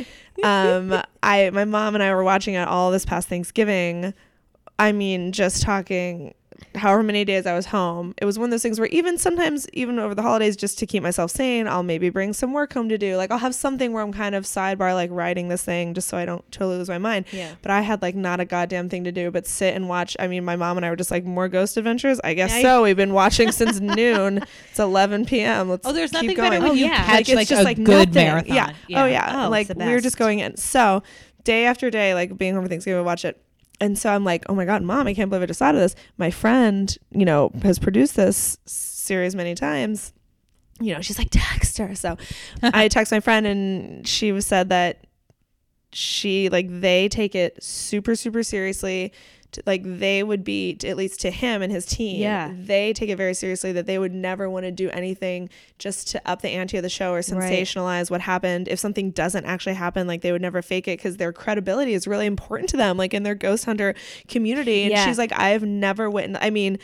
um, 0.45 1.03
I, 1.23 1.51
my 1.51 1.65
mom 1.65 1.95
and 1.95 2.03
I 2.05 2.15
were 2.15 2.23
watching 2.23 2.55
it 2.55 2.69
all 2.69 2.91
this 2.93 3.05
past 3.05 3.29
Thanksgiving. 3.29 4.15
I 4.79 4.93
mean, 4.93 5.33
just 5.33 5.63
talking 5.63 6.35
however 6.75 7.03
many 7.03 7.25
days 7.25 7.47
I 7.47 7.55
was 7.55 7.67
home. 7.67 8.15
It 8.21 8.25
was 8.25 8.39
one 8.39 8.47
of 8.47 8.51
those 8.51 8.63
things 8.63 8.79
where 8.79 8.89
even 8.89 9.19
sometimes, 9.19 9.69
even 9.73 9.99
over 9.99 10.15
the 10.15 10.23
holidays, 10.23 10.57
just 10.57 10.79
to 10.81 10.87
keep 10.87 11.03
myself 11.03 11.31
sane, 11.31 11.67
I'll 11.69 11.83
maybe 11.83 12.11
bring 12.11 12.33
some 12.33 12.53
work 12.53 12.73
home 12.73 12.89
to 12.89 12.99
do. 12.99 13.17
Like 13.17 13.31
I'll 13.31 13.39
have 13.39 13.55
something 13.55 13.93
where 13.93 14.03
I'm 14.03 14.13
kind 14.13 14.35
of 14.35 14.45
sidebar, 14.45 14.95
like 14.95 15.11
writing 15.11 15.49
this 15.49 15.63
thing 15.65 15.95
just 15.95 16.09
so 16.09 16.17
I 16.17 16.25
don't 16.25 16.45
totally 16.53 16.79
lose 16.79 16.89
my 16.89 16.99
mind. 16.99 17.27
Yeah. 17.33 17.55
But 17.63 17.71
I 17.71 17.81
had 17.81 18.03
like 18.03 18.15
not 18.15 18.41
a 18.41 18.45
goddamn 18.45 18.89
thing 18.89 19.05
to 19.05 19.13
do 19.13 19.31
but 19.31 19.47
sit 19.47 19.75
and 19.75 19.89
watch. 19.89 20.17
I 20.19 20.27
mean, 20.27 20.45
my 20.45 20.57
mom 20.57 20.77
and 20.77 20.85
I 20.87 20.91
were 20.91 20.97
just 20.97 21.11
like, 21.11 21.25
more 21.25 21.49
ghost 21.49 21.77
adventures? 21.77 22.21
I 22.25 22.35
guess 22.35 22.53
I- 22.53 22.63
so. 22.63 22.83
We've 22.83 22.97
been 22.97 23.13
watching 23.13 23.53
since 23.53 23.81
noon. 23.81 24.41
It's 24.71 24.79
11 24.79 25.25
p.m. 25.25 25.71
Let's 25.71 25.87
Oh, 25.87 25.93
there's 25.93 26.11
keep 26.11 26.23
nothing 26.23 26.37
going. 26.37 26.51
better 26.51 26.63
when 26.63 26.71
Oh, 26.73 26.75
you 26.75 26.85
yeah. 26.87 27.05
catch 27.07 27.21
it's 27.29 27.35
like 27.35 27.49
just 27.49 27.61
a 27.63 27.65
like 27.65 27.77
good 27.83 28.09
nothing. 28.11 28.13
marathon. 28.15 28.55
Yeah. 28.89 29.03
Oh 29.03 29.07
yeah. 29.07 29.47
Oh, 29.47 29.51
like 29.51 29.71
it's 29.71 29.79
the 29.79 29.85
we 29.87 29.93
were 29.93 30.01
just 30.01 30.19
going 30.19 30.41
in. 30.41 30.57
So 30.57 31.03
day 31.45 31.65
after 31.65 31.89
day, 31.91 32.13
like 32.15 32.37
being 32.37 32.55
home 32.55 32.63
for 32.63 32.69
Thanksgiving, 32.69 33.01
we 33.01 33.05
watch 33.07 33.25
it. 33.25 33.41
And 33.81 33.99
so 33.99 34.11
I'm 34.11 34.25
like, 34.25 34.45
oh 34.49 34.55
my 34.55 34.65
god, 34.65 34.83
mom, 34.83 35.07
I 35.07 35.15
can't 35.15 35.29
believe 35.29 35.43
I 35.43 35.47
just 35.47 35.59
thought 35.59 35.75
of 35.75 35.81
this. 35.81 35.95
My 36.17 36.31
friend, 36.31 36.97
you 37.11 37.25
know, 37.25 37.51
has 37.63 37.79
produced 37.79 38.17
this 38.17 38.59
series 38.65 39.35
many 39.35 39.55
times. 39.55 40.13
You 40.81 40.95
know, 40.95 41.01
she's 41.01 41.19
like, 41.19 41.29
text 41.31 41.79
her. 41.79 41.95
So 41.95 42.17
I 42.63 42.89
text 42.89 43.13
my 43.13 43.21
friend, 43.21 43.47
and 43.47 44.07
she 44.07 44.33
was 44.33 44.47
said 44.47 44.69
that 44.71 45.07
she 45.93 46.49
like 46.51 46.67
they 46.81 47.09
take 47.09 47.35
it 47.35 47.63
super 47.63 48.15
super 48.15 48.43
seriously 48.43 49.13
like 49.65 49.83
they 49.85 50.23
would 50.23 50.45
be 50.45 50.77
at 50.85 50.97
least 50.97 51.21
to 51.21 51.31
him 51.31 51.63
and 51.63 51.73
his 51.73 51.87
team 51.87 52.21
Yeah. 52.21 52.53
they 52.57 52.93
take 52.93 53.09
it 53.09 53.17
very 53.17 53.35
seriously 53.35 53.73
that 53.73 53.87
they 53.87 53.99
would 53.99 54.13
never 54.13 54.51
want 54.51 54.65
to 54.67 54.71
do 54.73 54.91
anything 54.91 55.49
just 55.79 56.09
to 56.09 56.23
up 56.29 56.43
the 56.43 56.49
ante 56.51 56.77
of 56.77 56.83
the 56.83 56.89
show 56.89 57.13
or 57.13 57.21
sensationalize 57.21 58.11
what 58.11 58.21
happened 58.21 58.69
if 58.69 58.79
something 58.79 59.11
doesn't 59.11 59.45
actually 59.45 59.75
happen 59.75 60.07
like 60.07 60.21
they 60.23 60.33
would 60.33 60.43
never 60.43 60.63
fake 60.63 60.89
it 60.89 60.99
because 60.99 61.17
their 61.17 61.33
credibility 61.33 61.95
is 61.95 62.07
really 62.07 62.27
important 62.27 62.69
to 62.71 62.77
them 62.77 62.97
like 62.97 63.15
in 63.15 63.23
their 63.23 63.35
ghost 63.35 63.65
hunter 63.65 63.95
community 64.29 64.83
and 64.83 64.93
Yeah. 64.93 65.07
she's 65.07 65.19
like 65.19 65.33
i've 65.39 65.63
never 65.63 66.11
witnessed 66.11 66.45
i 66.45 66.51
mean 66.51 66.79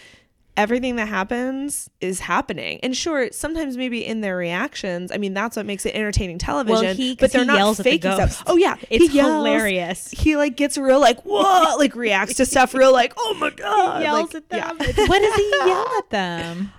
everything 0.56 0.96
that 0.96 1.08
happens 1.08 1.88
is 2.00 2.20
happening. 2.20 2.78
And 2.82 2.96
sure, 2.96 3.30
sometimes 3.32 3.76
maybe 3.76 4.04
in 4.04 4.20
their 4.20 4.36
reactions, 4.36 5.10
I 5.10 5.16
mean, 5.16 5.32
that's 5.34 5.56
what 5.56 5.64
makes 5.66 5.86
it 5.86 5.94
entertaining 5.94 6.38
television. 6.38 6.96
he- 6.96 7.14
but 7.16 7.32
they're 7.32 7.42
he 7.42 7.46
not 7.46 7.70
at 7.70 7.76
the 7.78 7.84
faking 7.84 8.12
stuff. 8.12 8.42
Oh 8.46 8.56
yeah, 8.56 8.76
It's 8.90 9.08
he 9.10 9.16
yells. 9.16 9.32
hilarious. 9.46 10.10
He 10.10 10.36
like 10.36 10.56
gets 10.56 10.76
real 10.76 11.00
like 11.00 11.22
whoa, 11.22 11.76
like 11.78 11.94
reacts 11.94 12.34
to 12.34 12.46
stuff 12.46 12.74
real 12.74 12.92
like 12.92 13.12
oh 13.16 13.34
my 13.40 13.50
god, 13.50 14.02
yells 14.02 14.34
like, 14.34 14.42
at 14.42 14.48
them. 14.50 14.76
Yeah. 14.80 15.06
what 15.06 15.18
does 15.22 15.34
he 15.34 15.50
yell 15.66 15.88
at 15.98 16.10
them? 16.10 16.72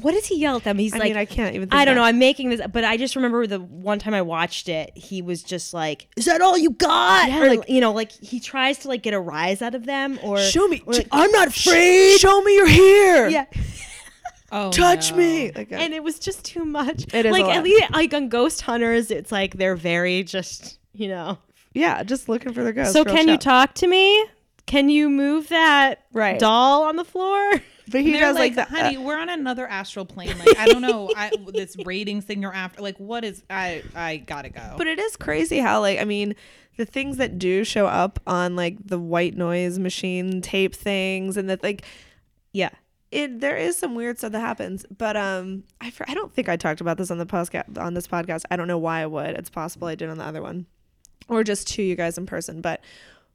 What 0.00 0.12
does 0.12 0.26
he 0.26 0.36
yell 0.38 0.56
at 0.56 0.64
them? 0.64 0.78
He's 0.78 0.94
I 0.94 0.98
like, 0.98 1.04
mean, 1.08 1.16
I 1.16 1.24
can't 1.24 1.54
even. 1.54 1.68
Think 1.68 1.80
I 1.80 1.84
don't 1.84 1.94
know. 1.96 2.02
I'm 2.02 2.18
making 2.18 2.50
this, 2.50 2.60
but 2.72 2.84
I 2.84 2.96
just 2.96 3.16
remember 3.16 3.46
the 3.46 3.58
one 3.60 3.98
time 3.98 4.14
I 4.14 4.22
watched 4.22 4.68
it, 4.68 4.92
he 4.96 5.22
was 5.22 5.42
just 5.42 5.74
like, 5.74 6.08
"Is 6.16 6.24
that 6.26 6.40
all 6.40 6.56
you 6.58 6.70
got?" 6.70 7.28
Yeah, 7.28 7.42
or 7.42 7.48
like- 7.48 7.68
you 7.68 7.80
know, 7.80 7.92
like 7.92 8.12
he 8.12 8.40
tries 8.40 8.78
to 8.80 8.88
like 8.88 9.02
get 9.02 9.14
a 9.14 9.20
rise 9.20 9.62
out 9.62 9.74
of 9.74 9.86
them, 9.86 10.18
or 10.22 10.38
Show 10.38 10.68
me. 10.68 10.82
or, 10.86 10.94
like, 10.94 11.08
I'm 11.12 11.30
not 11.32 11.48
afraid. 11.48 12.18
Show 12.18 12.40
me 12.42 12.54
your 12.54 12.68
hair. 12.68 13.28
yeah. 13.30 13.44
Oh, 14.52 14.72
Touch 14.72 15.12
no. 15.12 15.18
me. 15.18 15.52
Like, 15.52 15.70
uh, 15.70 15.76
And 15.76 15.94
it 15.94 16.02
was 16.02 16.18
just 16.18 16.44
too 16.44 16.64
much. 16.64 17.04
It 17.14 17.24
is 17.24 17.26
a 17.26 17.30
like 17.30 17.44
at 17.56 17.62
least 17.62 17.88
like 17.92 18.12
on 18.12 18.28
Ghost 18.28 18.62
Hunters, 18.62 19.12
it's 19.12 19.30
like 19.30 19.54
they're 19.56 19.76
very 19.76 20.24
just 20.24 20.80
you 20.92 21.06
know. 21.06 21.38
yeah, 21.72 22.02
just 22.02 22.28
looking 22.28 22.52
for 22.52 22.64
the 22.64 22.72
ghost. 22.72 22.92
so 22.92 23.04
real 23.04 23.14
can 23.14 23.28
you 23.28 23.36
talk 23.38 23.74
to 23.74 23.86
me? 23.86 24.24
Can 24.66 24.88
you 24.88 25.08
move 25.08 25.48
that 25.50 26.04
Right. 26.12 26.38
doll 26.38 26.82
on 26.82 26.96
the 26.96 27.04
floor? 27.04 27.52
But 27.90 28.02
he 28.02 28.12
does 28.12 28.36
like, 28.36 28.56
like, 28.56 28.68
the, 28.68 28.74
honey, 28.76 28.98
we're 28.98 29.18
on 29.18 29.28
another 29.28 29.66
astral 29.66 30.04
plane. 30.04 30.38
Like, 30.38 30.58
I 30.58 30.66
don't 30.66 30.82
know, 30.82 31.10
I, 31.16 31.32
this 31.52 31.76
ratings 31.84 32.24
thing 32.24 32.42
you're 32.42 32.54
after. 32.54 32.82
Like, 32.82 32.98
what 32.98 33.24
is? 33.24 33.42
I 33.50 33.82
I 33.94 34.18
gotta 34.18 34.50
go. 34.50 34.74
But 34.76 34.86
it 34.86 34.98
is 34.98 35.16
crazy 35.16 35.58
how 35.58 35.80
like 35.80 35.98
I 35.98 36.04
mean 36.04 36.34
the 36.76 36.86
things 36.86 37.18
that 37.18 37.38
do 37.38 37.62
show 37.62 37.86
up 37.86 38.18
on 38.26 38.56
like 38.56 38.78
the 38.86 38.98
white 38.98 39.36
noise 39.36 39.78
machine 39.78 40.40
tape 40.40 40.74
things 40.74 41.36
and 41.36 41.50
that 41.50 41.62
like 41.62 41.82
yeah 42.52 42.70
it 43.10 43.40
there 43.40 43.56
is 43.56 43.76
some 43.76 43.94
weird 43.94 44.16
stuff 44.16 44.32
that 44.32 44.40
happens 44.40 44.86
but 44.96 45.16
um 45.16 45.64
I 45.80 45.92
I 46.08 46.14
don't 46.14 46.32
think 46.32 46.48
I 46.48 46.56
talked 46.56 46.80
about 46.80 46.96
this 46.96 47.10
on 47.10 47.18
the 47.18 47.26
podcast 47.26 47.76
on 47.78 47.94
this 47.94 48.06
podcast 48.06 48.44
I 48.50 48.56
don't 48.56 48.66
know 48.68 48.78
why 48.78 49.02
I 49.02 49.06
would 49.06 49.30
it's 49.30 49.50
possible 49.50 49.88
I 49.88 49.94
did 49.94 50.08
on 50.08 50.16
the 50.16 50.24
other 50.24 50.40
one 50.40 50.64
or 51.28 51.44
just 51.44 51.68
to 51.74 51.82
you 51.82 51.96
guys 51.96 52.16
in 52.16 52.24
person 52.24 52.60
but 52.62 52.80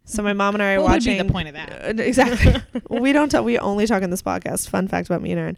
so 0.05 0.23
my 0.23 0.33
mom 0.33 0.55
and 0.55 0.63
I 0.63 0.73
are 0.75 0.81
What 0.81 0.91
would 0.91 1.03
be 1.03 1.09
watching 1.11 1.27
the 1.27 1.31
point 1.31 1.47
of 1.47 1.55
that? 1.55 1.99
uh, 1.99 2.01
exactly. 2.01 2.55
we 2.89 3.11
don't 3.11 3.29
talk. 3.29 3.43
We 3.43 3.57
only 3.59 3.87
talk 3.87 4.03
in 4.03 4.09
this 4.09 4.21
podcast. 4.21 4.69
Fun 4.69 4.87
fact 4.87 5.07
about 5.07 5.21
me 5.21 5.31
and 5.31 5.39
Erin. 5.39 5.57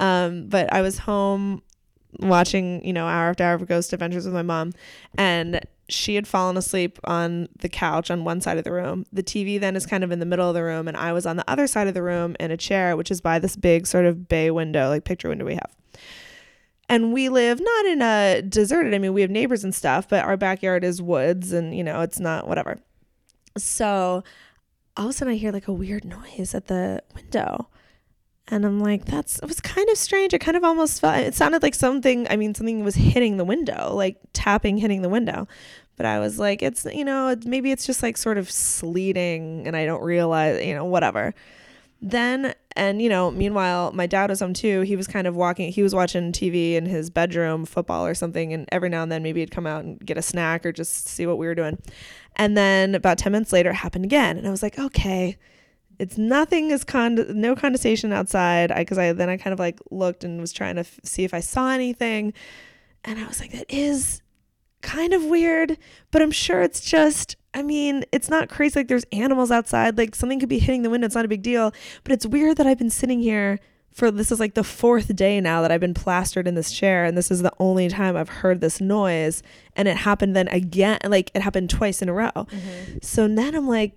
Um, 0.00 0.48
but 0.48 0.72
I 0.72 0.80
was 0.80 0.98
home 0.98 1.62
watching, 2.18 2.84
you 2.84 2.92
know, 2.92 3.06
hour 3.06 3.30
after 3.30 3.44
hour 3.44 3.54
of 3.54 3.66
Ghost 3.68 3.92
Adventures 3.92 4.24
with 4.24 4.34
my 4.34 4.42
mom, 4.42 4.72
and 5.16 5.60
she 5.88 6.14
had 6.14 6.26
fallen 6.26 6.56
asleep 6.56 6.98
on 7.04 7.48
the 7.60 7.68
couch 7.68 8.10
on 8.10 8.24
one 8.24 8.40
side 8.40 8.58
of 8.58 8.64
the 8.64 8.72
room. 8.72 9.04
The 9.12 9.22
TV 9.22 9.60
then 9.60 9.76
is 9.76 9.86
kind 9.86 10.02
of 10.02 10.10
in 10.10 10.18
the 10.18 10.26
middle 10.26 10.48
of 10.48 10.54
the 10.54 10.62
room, 10.62 10.88
and 10.88 10.96
I 10.96 11.12
was 11.12 11.26
on 11.26 11.36
the 11.36 11.48
other 11.50 11.66
side 11.66 11.86
of 11.86 11.94
the 11.94 12.02
room 12.02 12.34
in 12.40 12.50
a 12.50 12.56
chair, 12.56 12.96
which 12.96 13.10
is 13.10 13.20
by 13.20 13.38
this 13.38 13.56
big 13.56 13.86
sort 13.86 14.06
of 14.06 14.28
bay 14.28 14.50
window, 14.50 14.88
like 14.88 15.04
picture 15.04 15.28
window 15.28 15.44
we 15.44 15.54
have. 15.54 15.70
And 16.88 17.12
we 17.12 17.28
live 17.28 17.60
not 17.60 17.86
in 17.86 18.02
a 18.02 18.42
deserted. 18.42 18.92
I 18.94 18.98
mean, 18.98 19.14
we 19.14 19.22
have 19.22 19.30
neighbors 19.30 19.64
and 19.64 19.74
stuff, 19.74 20.08
but 20.08 20.24
our 20.24 20.36
backyard 20.36 20.84
is 20.84 21.00
woods, 21.00 21.52
and 21.52 21.74
you 21.76 21.84
know, 21.84 22.00
it's 22.00 22.20
not 22.20 22.48
whatever. 22.48 22.78
So 23.56 24.22
all 24.96 25.04
of 25.04 25.10
a 25.10 25.12
sudden 25.12 25.34
I 25.34 25.36
hear 25.36 25.52
like 25.52 25.68
a 25.68 25.72
weird 25.72 26.04
noise 26.04 26.54
at 26.54 26.66
the 26.66 27.02
window. 27.14 27.68
And 28.48 28.66
I'm 28.66 28.80
like, 28.80 29.04
that's 29.04 29.38
it 29.38 29.46
was 29.46 29.60
kind 29.60 29.88
of 29.88 29.96
strange. 29.96 30.34
It 30.34 30.40
kind 30.40 30.56
of 30.56 30.64
almost 30.64 31.00
felt 31.00 31.16
it 31.18 31.34
sounded 31.34 31.62
like 31.62 31.74
something 31.74 32.26
I 32.28 32.36
mean, 32.36 32.54
something 32.54 32.84
was 32.84 32.94
hitting 32.96 33.36
the 33.36 33.44
window, 33.44 33.94
like 33.94 34.18
tapping, 34.32 34.78
hitting 34.78 35.02
the 35.02 35.08
window. 35.08 35.46
But 35.96 36.06
I 36.06 36.18
was 36.18 36.38
like, 36.38 36.62
it's 36.62 36.84
you 36.84 37.04
know, 37.04 37.36
maybe 37.46 37.70
it's 37.70 37.86
just 37.86 38.02
like 38.02 38.16
sort 38.16 38.38
of 38.38 38.50
sleeting 38.50 39.66
and 39.66 39.76
I 39.76 39.86
don't 39.86 40.02
realize, 40.02 40.64
you 40.64 40.74
know, 40.74 40.84
whatever. 40.84 41.34
Then 42.00 42.54
and 42.74 43.00
you 43.00 43.08
know, 43.08 43.30
meanwhile, 43.30 43.92
my 43.92 44.06
dad 44.06 44.28
was 44.30 44.40
home 44.40 44.54
too. 44.54 44.80
He 44.80 44.96
was 44.96 45.06
kind 45.06 45.26
of 45.26 45.36
walking 45.36 45.70
he 45.70 45.82
was 45.82 45.94
watching 45.94 46.32
TV 46.32 46.74
in 46.74 46.86
his 46.86 47.10
bedroom, 47.10 47.64
football 47.64 48.04
or 48.04 48.14
something, 48.14 48.52
and 48.52 48.68
every 48.72 48.88
now 48.88 49.04
and 49.04 49.12
then 49.12 49.22
maybe 49.22 49.40
he'd 49.40 49.52
come 49.52 49.66
out 49.66 49.84
and 49.84 50.04
get 50.04 50.18
a 50.18 50.22
snack 50.22 50.66
or 50.66 50.72
just 50.72 51.06
see 51.06 51.26
what 51.26 51.38
we 51.38 51.46
were 51.46 51.54
doing. 51.54 51.78
And 52.42 52.56
then 52.56 52.96
about 52.96 53.18
10 53.18 53.30
minutes 53.30 53.52
later, 53.52 53.70
it 53.70 53.74
happened 53.74 54.04
again. 54.04 54.36
And 54.36 54.48
I 54.48 54.50
was 54.50 54.64
like, 54.64 54.76
okay, 54.76 55.36
it's 56.00 56.18
nothing 56.18 56.72
is 56.72 56.82
con 56.82 57.14
no 57.40 57.54
condensation 57.54 58.12
outside. 58.12 58.72
I, 58.72 58.84
cause 58.84 58.98
I, 58.98 59.12
then 59.12 59.28
I 59.28 59.36
kind 59.36 59.52
of 59.52 59.60
like 59.60 59.78
looked 59.92 60.24
and 60.24 60.40
was 60.40 60.52
trying 60.52 60.74
to 60.74 60.80
f- 60.80 60.98
see 61.04 61.22
if 61.22 61.32
I 61.34 61.38
saw 61.38 61.70
anything. 61.70 62.32
And 63.04 63.20
I 63.20 63.28
was 63.28 63.38
like, 63.38 63.52
that 63.52 63.66
is 63.72 64.22
kind 64.80 65.12
of 65.12 65.24
weird, 65.26 65.78
but 66.10 66.20
I'm 66.20 66.32
sure 66.32 66.62
it's 66.62 66.80
just, 66.80 67.36
I 67.54 67.62
mean, 67.62 68.04
it's 68.10 68.28
not 68.28 68.48
crazy. 68.48 68.80
Like 68.80 68.88
there's 68.88 69.06
animals 69.12 69.52
outside, 69.52 69.96
like 69.96 70.16
something 70.16 70.40
could 70.40 70.48
be 70.48 70.58
hitting 70.58 70.82
the 70.82 70.90
window. 70.90 71.06
It's 71.06 71.14
not 71.14 71.24
a 71.24 71.28
big 71.28 71.42
deal, 71.42 71.72
but 72.02 72.10
it's 72.10 72.26
weird 72.26 72.56
that 72.56 72.66
I've 72.66 72.78
been 72.78 72.90
sitting 72.90 73.20
here 73.20 73.60
for 73.92 74.10
this 74.10 74.32
is 74.32 74.40
like 74.40 74.54
the 74.54 74.64
fourth 74.64 75.14
day 75.14 75.40
now 75.40 75.62
that 75.62 75.70
I've 75.70 75.80
been 75.80 75.94
plastered 75.94 76.48
in 76.48 76.54
this 76.54 76.72
chair 76.72 77.04
and 77.04 77.16
this 77.16 77.30
is 77.30 77.42
the 77.42 77.52
only 77.58 77.88
time 77.88 78.16
I've 78.16 78.28
heard 78.28 78.60
this 78.60 78.80
noise 78.80 79.42
and 79.76 79.86
it 79.86 79.98
happened 79.98 80.34
then 80.34 80.48
again 80.48 80.98
like 81.04 81.30
it 81.34 81.42
happened 81.42 81.70
twice 81.70 82.02
in 82.02 82.08
a 82.08 82.12
row. 82.12 82.30
Mm-hmm. 82.34 82.98
So 83.02 83.28
then 83.28 83.54
I'm 83.54 83.68
like 83.68 83.92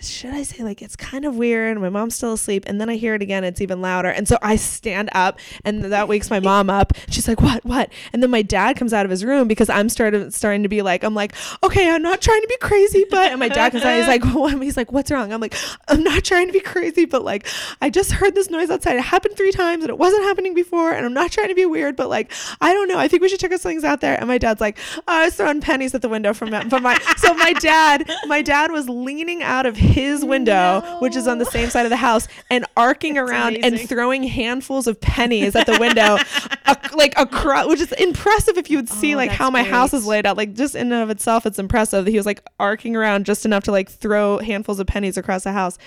should 0.00 0.32
I 0.32 0.42
say 0.44 0.64
like 0.64 0.80
it's 0.80 0.96
kind 0.96 1.26
of 1.26 1.36
weird. 1.36 1.78
My 1.78 1.90
mom's 1.90 2.14
still 2.14 2.32
asleep 2.32 2.64
and 2.66 2.80
then 2.80 2.88
I 2.88 2.96
hear 2.96 3.14
it 3.14 3.20
again 3.20 3.44
it's 3.44 3.60
even 3.60 3.82
louder. 3.82 4.08
And 4.08 4.26
so 4.26 4.38
I 4.40 4.56
stand 4.56 5.10
up 5.12 5.38
and 5.62 5.84
that 5.84 6.08
wakes 6.08 6.30
my 6.30 6.40
mom 6.40 6.70
up. 6.70 6.94
She's 7.10 7.28
like 7.28 7.42
what? 7.42 7.64
What? 7.64 7.90
And 8.12 8.22
then 8.22 8.30
my 8.30 8.40
dad 8.40 8.76
comes 8.76 8.94
out 8.94 9.04
of 9.04 9.10
his 9.10 9.24
room 9.24 9.46
because 9.46 9.68
I'm 9.68 9.90
started 9.90 10.32
starting 10.32 10.62
to 10.62 10.70
be 10.70 10.80
like 10.80 11.04
I'm 11.04 11.14
like 11.14 11.34
okay 11.62 11.90
I'm 11.90 12.00
not 12.00 12.22
trying 12.22 12.40
to 12.40 12.48
be 12.48 12.56
crazy 12.58 13.04
but 13.10 13.30
and 13.30 13.38
my 13.38 13.48
dad 13.48 13.72
comes 13.72 13.84
out 13.84 13.96
he's 13.96 14.08
like 14.08 14.24
what? 14.34 14.60
he's 14.62 14.76
like 14.76 14.90
what's 14.90 15.10
wrong? 15.10 15.32
I'm 15.32 15.40
like 15.40 15.54
I'm 15.88 16.02
not 16.02 16.24
trying 16.24 16.46
to 16.46 16.52
be 16.52 16.60
crazy 16.60 17.04
but 17.04 17.22
like 17.22 17.46
I 17.82 17.90
just 17.90 18.12
heard 18.12 18.34
this 18.34 18.48
noise 18.48 18.70
outside. 18.70 18.96
It 18.96 19.02
happened 19.02 19.36
three 19.36 19.52
times 19.52 19.84
and 19.84 19.90
it 19.90 19.98
wasn't 19.98 20.24
happening 20.24 20.54
before 20.54 20.92
and 20.92 21.04
I'm 21.04 21.14
not 21.14 21.30
trying 21.30 21.48
to 21.48 21.54
be 21.54 21.66
weird 21.66 21.94
but 21.94 22.08
like 22.08 22.32
I 22.60 22.72
don't 22.72 22.88
know. 22.88 22.98
I 22.98 23.06
think 23.06 23.20
we 23.20 23.28
should 23.28 23.40
check 23.40 23.52
out 23.52 23.60
things 23.60 23.84
out 23.84 24.00
there. 24.00 24.16
And 24.16 24.28
my 24.28 24.38
dad's 24.38 24.62
like 24.62 24.78
oh, 24.96 25.02
I 25.06 25.24
was 25.26 25.36
throwing 25.36 25.60
pennies 25.60 25.94
at 25.94 26.00
the 26.00 26.08
window 26.08 26.32
from 26.32 26.52
from 26.70 26.82
my 26.82 26.98
so 27.18 27.34
my 27.34 27.52
dad 27.52 28.10
my 28.26 28.40
dad 28.40 28.70
was 28.70 28.88
leaning 28.88 29.42
out 29.42 29.66
of 29.66 29.73
his 29.76 30.24
window 30.24 30.80
which 31.00 31.16
is 31.16 31.26
on 31.28 31.38
the 31.38 31.44
same 31.44 31.70
side 31.70 31.86
of 31.86 31.90
the 31.90 31.96
house 31.96 32.28
and 32.50 32.64
arcing 32.76 33.18
around 33.18 33.56
and 33.62 33.78
throwing 33.80 34.22
handfuls 34.22 34.86
of 34.86 35.00
pennies 35.00 35.54
at 35.56 35.66
the 35.66 35.76
window 35.78 36.16
ac- 36.66 36.94
like 36.96 37.12
across 37.18 37.66
which 37.66 37.80
is 37.80 37.92
impressive 37.92 38.56
if 38.56 38.70
you 38.70 38.78
would 38.78 38.88
see 38.88 39.14
Oh, 39.14 39.18
like 39.18 39.30
how 39.30 39.50
my 39.50 39.62
house 39.62 39.92
is 39.94 40.06
laid 40.06 40.26
out. 40.26 40.36
Like 40.36 40.54
just 40.54 40.74
in 40.74 40.92
and 40.92 41.02
of 41.02 41.10
itself 41.10 41.46
it's 41.46 41.58
impressive 41.58 42.04
that 42.04 42.10
he 42.10 42.16
was 42.16 42.26
like 42.26 42.42
arcing 42.58 42.96
around 42.96 43.26
just 43.26 43.44
enough 43.44 43.64
to 43.64 43.72
like 43.72 43.88
throw 43.90 44.38
handfuls 44.38 44.78
of 44.80 44.86
pennies 44.86 45.16
across 45.16 45.44
the 45.44 45.52
house 45.52 45.78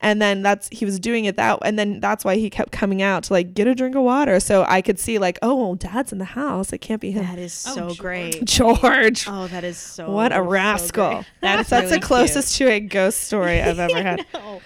And 0.00 0.22
then 0.22 0.42
that's 0.42 0.68
he 0.70 0.84
was 0.84 1.00
doing 1.00 1.24
it 1.24 1.34
that 1.36 1.58
and 1.64 1.76
then 1.76 1.98
that's 1.98 2.24
why 2.24 2.36
he 2.36 2.48
kept 2.50 2.70
coming 2.70 3.02
out 3.02 3.24
to 3.24 3.32
like 3.32 3.52
get 3.52 3.66
a 3.66 3.74
drink 3.74 3.96
of 3.96 4.02
water. 4.02 4.38
So 4.38 4.64
I 4.68 4.80
could 4.80 4.98
see 5.00 5.18
like, 5.18 5.38
oh 5.42 5.54
well, 5.56 5.74
dad's 5.74 6.12
in 6.12 6.18
the 6.18 6.24
house. 6.24 6.72
It 6.72 6.78
can't 6.78 7.00
be 7.00 7.10
him. 7.10 7.24
That 7.24 7.38
is 7.38 7.64
Oh, 7.68 7.74
so 7.74 7.80
George. 7.88 7.98
great. 7.98 8.44
George. 8.44 9.26
Oh, 9.28 9.48
that 9.48 9.64
is 9.64 9.76
so. 9.76 10.08
what 10.10 10.32
a 10.32 10.40
rascal. 10.40 11.10
great. 11.10 11.26
that's 11.40 11.68
That's 11.68 11.70
that's 11.70 11.84
really 11.86 11.98
the 12.00 12.06
closest 12.06 12.56
to 12.58 12.68
a 12.70 12.78
ghost 12.80 13.20
story 13.24 13.60
I've 13.62 13.78
ever 13.80 14.00
had. 14.02 14.24
No. 14.34 14.60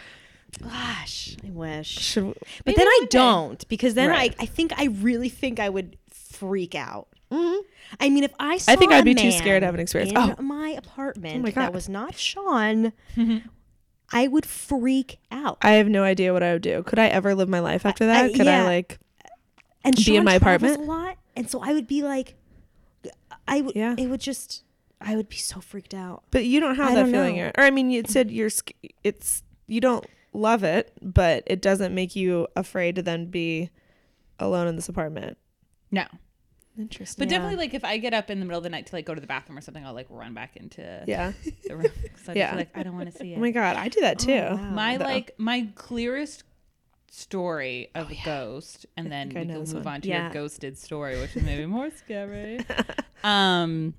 Gosh, 0.63 1.37
I 1.45 1.51
wish. 1.51 1.89
Should, 1.89 2.25
But 2.27 2.67
Maybe 2.67 2.77
then 2.77 2.87
I 2.89 3.01
don't 3.11 3.67
because 3.69 3.95
then 3.95 4.11
Right. 4.11 4.35
I, 4.39 4.43
I 4.43 4.47
think 4.47 4.73
I 4.79 4.85
really 4.87 5.29
think 5.31 5.59
I 5.61 5.69
would 5.69 5.97
freak 6.11 6.75
out. 6.75 7.09
Mhm. 7.31 7.61
I 8.01 8.11
mean, 8.11 8.25
if 8.25 8.33
I 8.39 8.59
saw 8.59 8.73
I 8.73 8.77
think 8.77 8.93
I'd 8.93 9.05
be 9.05 9.15
too 9.15 9.33
scared 9.33 9.63
to 9.63 9.67
have 9.67 9.75
an 9.75 9.81
experience. 9.81 10.13
in 10.13 10.19
Oh. 10.19 10.43
my 10.43 10.71
apartment 10.77 11.37
Oh 11.37 11.43
my 11.43 11.51
that 11.53 11.73
was 11.73 11.89
not 11.89 12.15
Sean, 12.17 12.93
I 14.13 14.29
would 14.29 14.45
freak 14.47 15.19
out. 15.31 15.59
I 15.63 15.73
have 15.73 15.89
no 15.89 16.03
idea 16.05 16.33
what 16.33 16.43
I 16.43 16.53
would 16.53 16.63
do. 16.63 16.83
Could 16.83 16.99
I 16.99 17.07
ever 17.07 17.35
live 17.35 17.49
my 17.49 17.61
life 17.61 17.87
after 17.87 18.07
that? 18.07 18.27
I- 18.27 18.33
Could 18.33 18.47
I 18.47 18.65
like 18.65 18.99
and 19.85 19.97
be 19.97 20.17
in 20.17 20.25
my 20.25 20.35
apartment? 20.35 20.79
a 20.79 20.83
lot, 20.83 21.17
and 21.35 21.51
so 21.51 21.61
I 21.63 21.73
would 21.73 21.87
be 21.87 22.03
like, 22.03 22.35
I 23.49 23.61
would. 23.63 23.75
Yeah. 23.75 23.95
It 23.99 24.09
would 24.09 24.21
just. 24.21 24.65
I 25.01 25.17
would 25.17 25.29
be 25.29 25.37
so 25.37 25.61
freaked 25.61 25.95
out. 25.95 26.23
But 26.31 26.45
you 26.45 26.61
don't 26.61 26.77
have 26.77 26.91
I 26.93 26.95
that 26.95 27.03
don't 27.03 27.13
feeling, 27.13 27.37
yet. 27.37 27.57
or 27.59 27.65
I 27.65 27.71
mean, 27.71 27.91
you 27.91 28.05
said 28.07 28.31
you're. 28.31 28.51
sc- 28.51 28.71
It's 29.03 29.43
you 29.67 29.81
don't 29.81 30.07
love 30.33 30.63
it, 30.63 30.93
but 31.03 31.43
it 31.47 31.61
doesn't 31.61 31.93
make 31.95 32.15
you 32.15 32.47
afraid 32.55 32.95
to 32.97 33.03
then 33.03 33.27
be 33.27 33.71
alone 34.39 34.69
in 34.69 34.77
this 34.77 34.89
apartment. 34.89 35.39
No. 35.91 36.05
Interesting. 36.79 37.23
But 37.27 37.31
Yeah. 37.31 37.39
definitely, 37.39 37.65
like, 37.65 37.75
if 37.75 37.85
I 37.85 37.99
get 37.99 38.15
up 38.15 38.31
in 38.31 38.39
the 38.41 38.47
middle 38.47 38.59
of 38.59 38.65
the 38.65 38.71
night 38.71 38.87
to 38.87 38.95
like 38.97 39.05
go 39.05 39.15
to 39.15 39.21
the 39.21 39.27
bathroom 39.27 39.59
or 39.59 39.61
something, 39.61 39.85
I'll 39.85 39.93
like 39.95 40.07
run 40.09 40.33
back 40.35 40.57
into 40.57 41.05
yeah. 41.07 41.33
the 41.69 41.77
room. 41.77 41.93
I 42.29 42.33
Yeah. 42.33 42.55
like 42.57 42.71
I 42.75 42.83
don't 42.83 42.95
want 42.97 43.13
to 43.13 43.19
see 43.19 43.33
it. 43.35 43.37
Oh 43.37 43.41
my 43.41 43.51
god, 43.51 43.77
I 43.77 43.89
do 43.89 44.01
that 44.01 44.19
too. 44.19 44.33
Oh, 44.33 44.57
wow. 44.57 44.71
my 44.71 44.97
though. 44.97 45.05
like 45.05 45.33
my 45.39 45.69
clearest 45.75 46.45
story 47.11 47.91
of 47.95 48.11
a 48.11 48.19
ghost, 48.25 48.87
and 48.97 49.13
then 49.13 49.29
we 49.29 49.35
can 49.35 49.49
move 49.49 49.73
one. 49.75 49.87
on 49.87 50.01
to 50.01 50.09
Yeah. 50.09 50.25
your 50.25 50.33
ghosted 50.33 50.79
story, 50.79 51.21
which 51.21 51.37
is 51.37 51.43
maybe 51.43 51.67
more 51.67 51.91
scary. 51.91 52.61
um, 53.25 53.93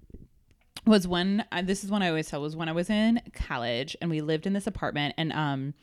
was 0.88 1.08
when 1.08 1.46
uh, 1.52 1.62
this 1.62 1.84
is 1.84 1.92
one 1.92 2.02
I 2.02 2.10
always 2.10 2.28
tell 2.28 2.42
was 2.42 2.56
when 2.56 2.68
I 2.70 2.74
was 2.74 2.90
in 2.90 3.22
college 3.34 3.96
and 4.02 4.10
we 4.10 4.22
lived 4.22 4.46
in 4.48 4.54
this 4.54 4.68
apartment 4.68 5.14
and 5.18 5.32
um 5.32 5.74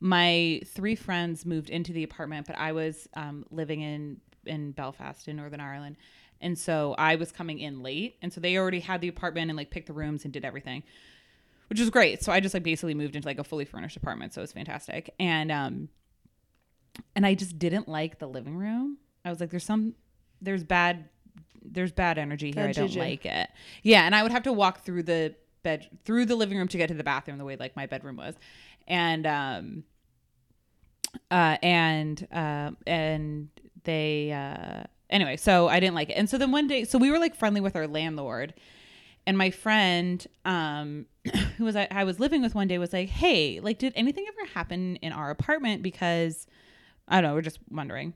my 0.00 0.60
three 0.66 0.96
friends 0.96 1.46
moved 1.46 1.70
into 1.70 1.92
the 1.92 2.02
apartment 2.02 2.46
but 2.46 2.58
I 2.58 2.72
was 2.72 3.08
um 3.14 3.44
living 3.52 3.80
in 3.80 4.20
in 4.46 4.72
Belfast 4.72 5.28
in 5.28 5.36
Northern 5.36 5.60
Ireland. 5.60 5.96
And 6.40 6.58
so 6.58 6.94
I 6.98 7.16
was 7.16 7.32
coming 7.32 7.58
in 7.58 7.82
late. 7.82 8.16
And 8.20 8.32
so 8.32 8.40
they 8.40 8.56
already 8.56 8.80
had 8.80 9.00
the 9.00 9.08
apartment 9.08 9.50
and 9.50 9.56
like 9.56 9.70
picked 9.70 9.86
the 9.86 9.92
rooms 9.92 10.24
and 10.24 10.32
did 10.32 10.44
everything 10.44 10.82
which 11.68 11.80
was 11.80 11.90
great. 11.90 12.22
So 12.22 12.32
I 12.32 12.40
just 12.40 12.54
like 12.54 12.62
basically 12.62 12.94
moved 12.94 13.16
into 13.16 13.26
like 13.26 13.38
a 13.38 13.44
fully 13.44 13.64
furnished 13.64 13.96
apartment. 13.96 14.34
So 14.34 14.40
it 14.40 14.44
was 14.44 14.52
fantastic. 14.52 15.14
And 15.18 15.50
um 15.50 15.88
and 17.16 17.26
I 17.26 17.34
just 17.34 17.58
didn't 17.58 17.88
like 17.88 18.18
the 18.18 18.28
living 18.28 18.56
room. 18.56 18.98
I 19.24 19.30
was 19.30 19.40
like 19.40 19.50
there's 19.50 19.64
some 19.64 19.94
there's 20.40 20.64
bad 20.64 21.08
there's 21.64 21.92
bad 21.92 22.18
energy 22.18 22.52
here. 22.52 22.66
Bad 22.66 22.70
I 22.70 22.72
don't 22.72 22.96
like 22.96 23.26
it. 23.26 23.50
Yeah, 23.82 24.04
and 24.04 24.14
I 24.14 24.22
would 24.22 24.32
have 24.32 24.42
to 24.44 24.52
walk 24.52 24.84
through 24.84 25.04
the 25.04 25.34
bed 25.62 25.88
through 26.04 26.26
the 26.26 26.36
living 26.36 26.58
room 26.58 26.68
to 26.68 26.76
get 26.76 26.88
to 26.88 26.94
the 26.94 27.04
bathroom 27.04 27.38
the 27.38 27.44
way 27.44 27.56
like 27.56 27.74
my 27.74 27.86
bedroom 27.86 28.16
was. 28.16 28.34
And 28.86 29.26
um 29.26 29.84
uh 31.30 31.56
and 31.62 32.26
um 32.30 32.76
and 32.86 33.48
they 33.84 34.32
uh 34.32 34.84
anyway, 35.10 35.36
so 35.36 35.68
I 35.68 35.80
didn't 35.80 35.94
like 35.94 36.10
it. 36.10 36.14
And 36.14 36.28
so 36.28 36.36
then 36.38 36.50
one 36.52 36.66
day 36.66 36.84
so 36.84 36.98
we 36.98 37.10
were 37.10 37.18
like 37.18 37.34
friendly 37.36 37.60
with 37.60 37.76
our 37.76 37.86
landlord 37.86 38.54
and 39.26 39.38
my 39.38 39.50
friend 39.50 40.26
um 40.44 41.06
who 41.56 41.64
was 41.64 41.76
I, 41.76 41.88
I 41.90 42.04
was 42.04 42.20
living 42.20 42.42
with 42.42 42.54
one 42.54 42.68
day 42.68 42.78
was 42.78 42.92
like, 42.92 43.08
"Hey, 43.08 43.60
like 43.60 43.78
did 43.78 43.92
anything 43.96 44.26
ever 44.28 44.50
happen 44.52 44.96
in 44.96 45.12
our 45.12 45.30
apartment 45.30 45.82
because 45.82 46.46
I 47.08 47.20
don't 47.20 47.30
know, 47.30 47.34
we're 47.34 47.40
just 47.42 47.60
wondering." 47.70 48.12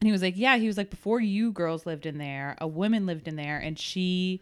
And 0.00 0.08
he 0.08 0.12
was 0.12 0.20
like, 0.22 0.36
Yeah, 0.36 0.56
he 0.56 0.66
was 0.66 0.76
like, 0.76 0.90
before 0.90 1.20
you 1.20 1.52
girls 1.52 1.86
lived 1.86 2.06
in 2.06 2.18
there, 2.18 2.56
a 2.60 2.66
woman 2.66 3.06
lived 3.06 3.28
in 3.28 3.36
there 3.36 3.58
and 3.58 3.78
she 3.78 4.40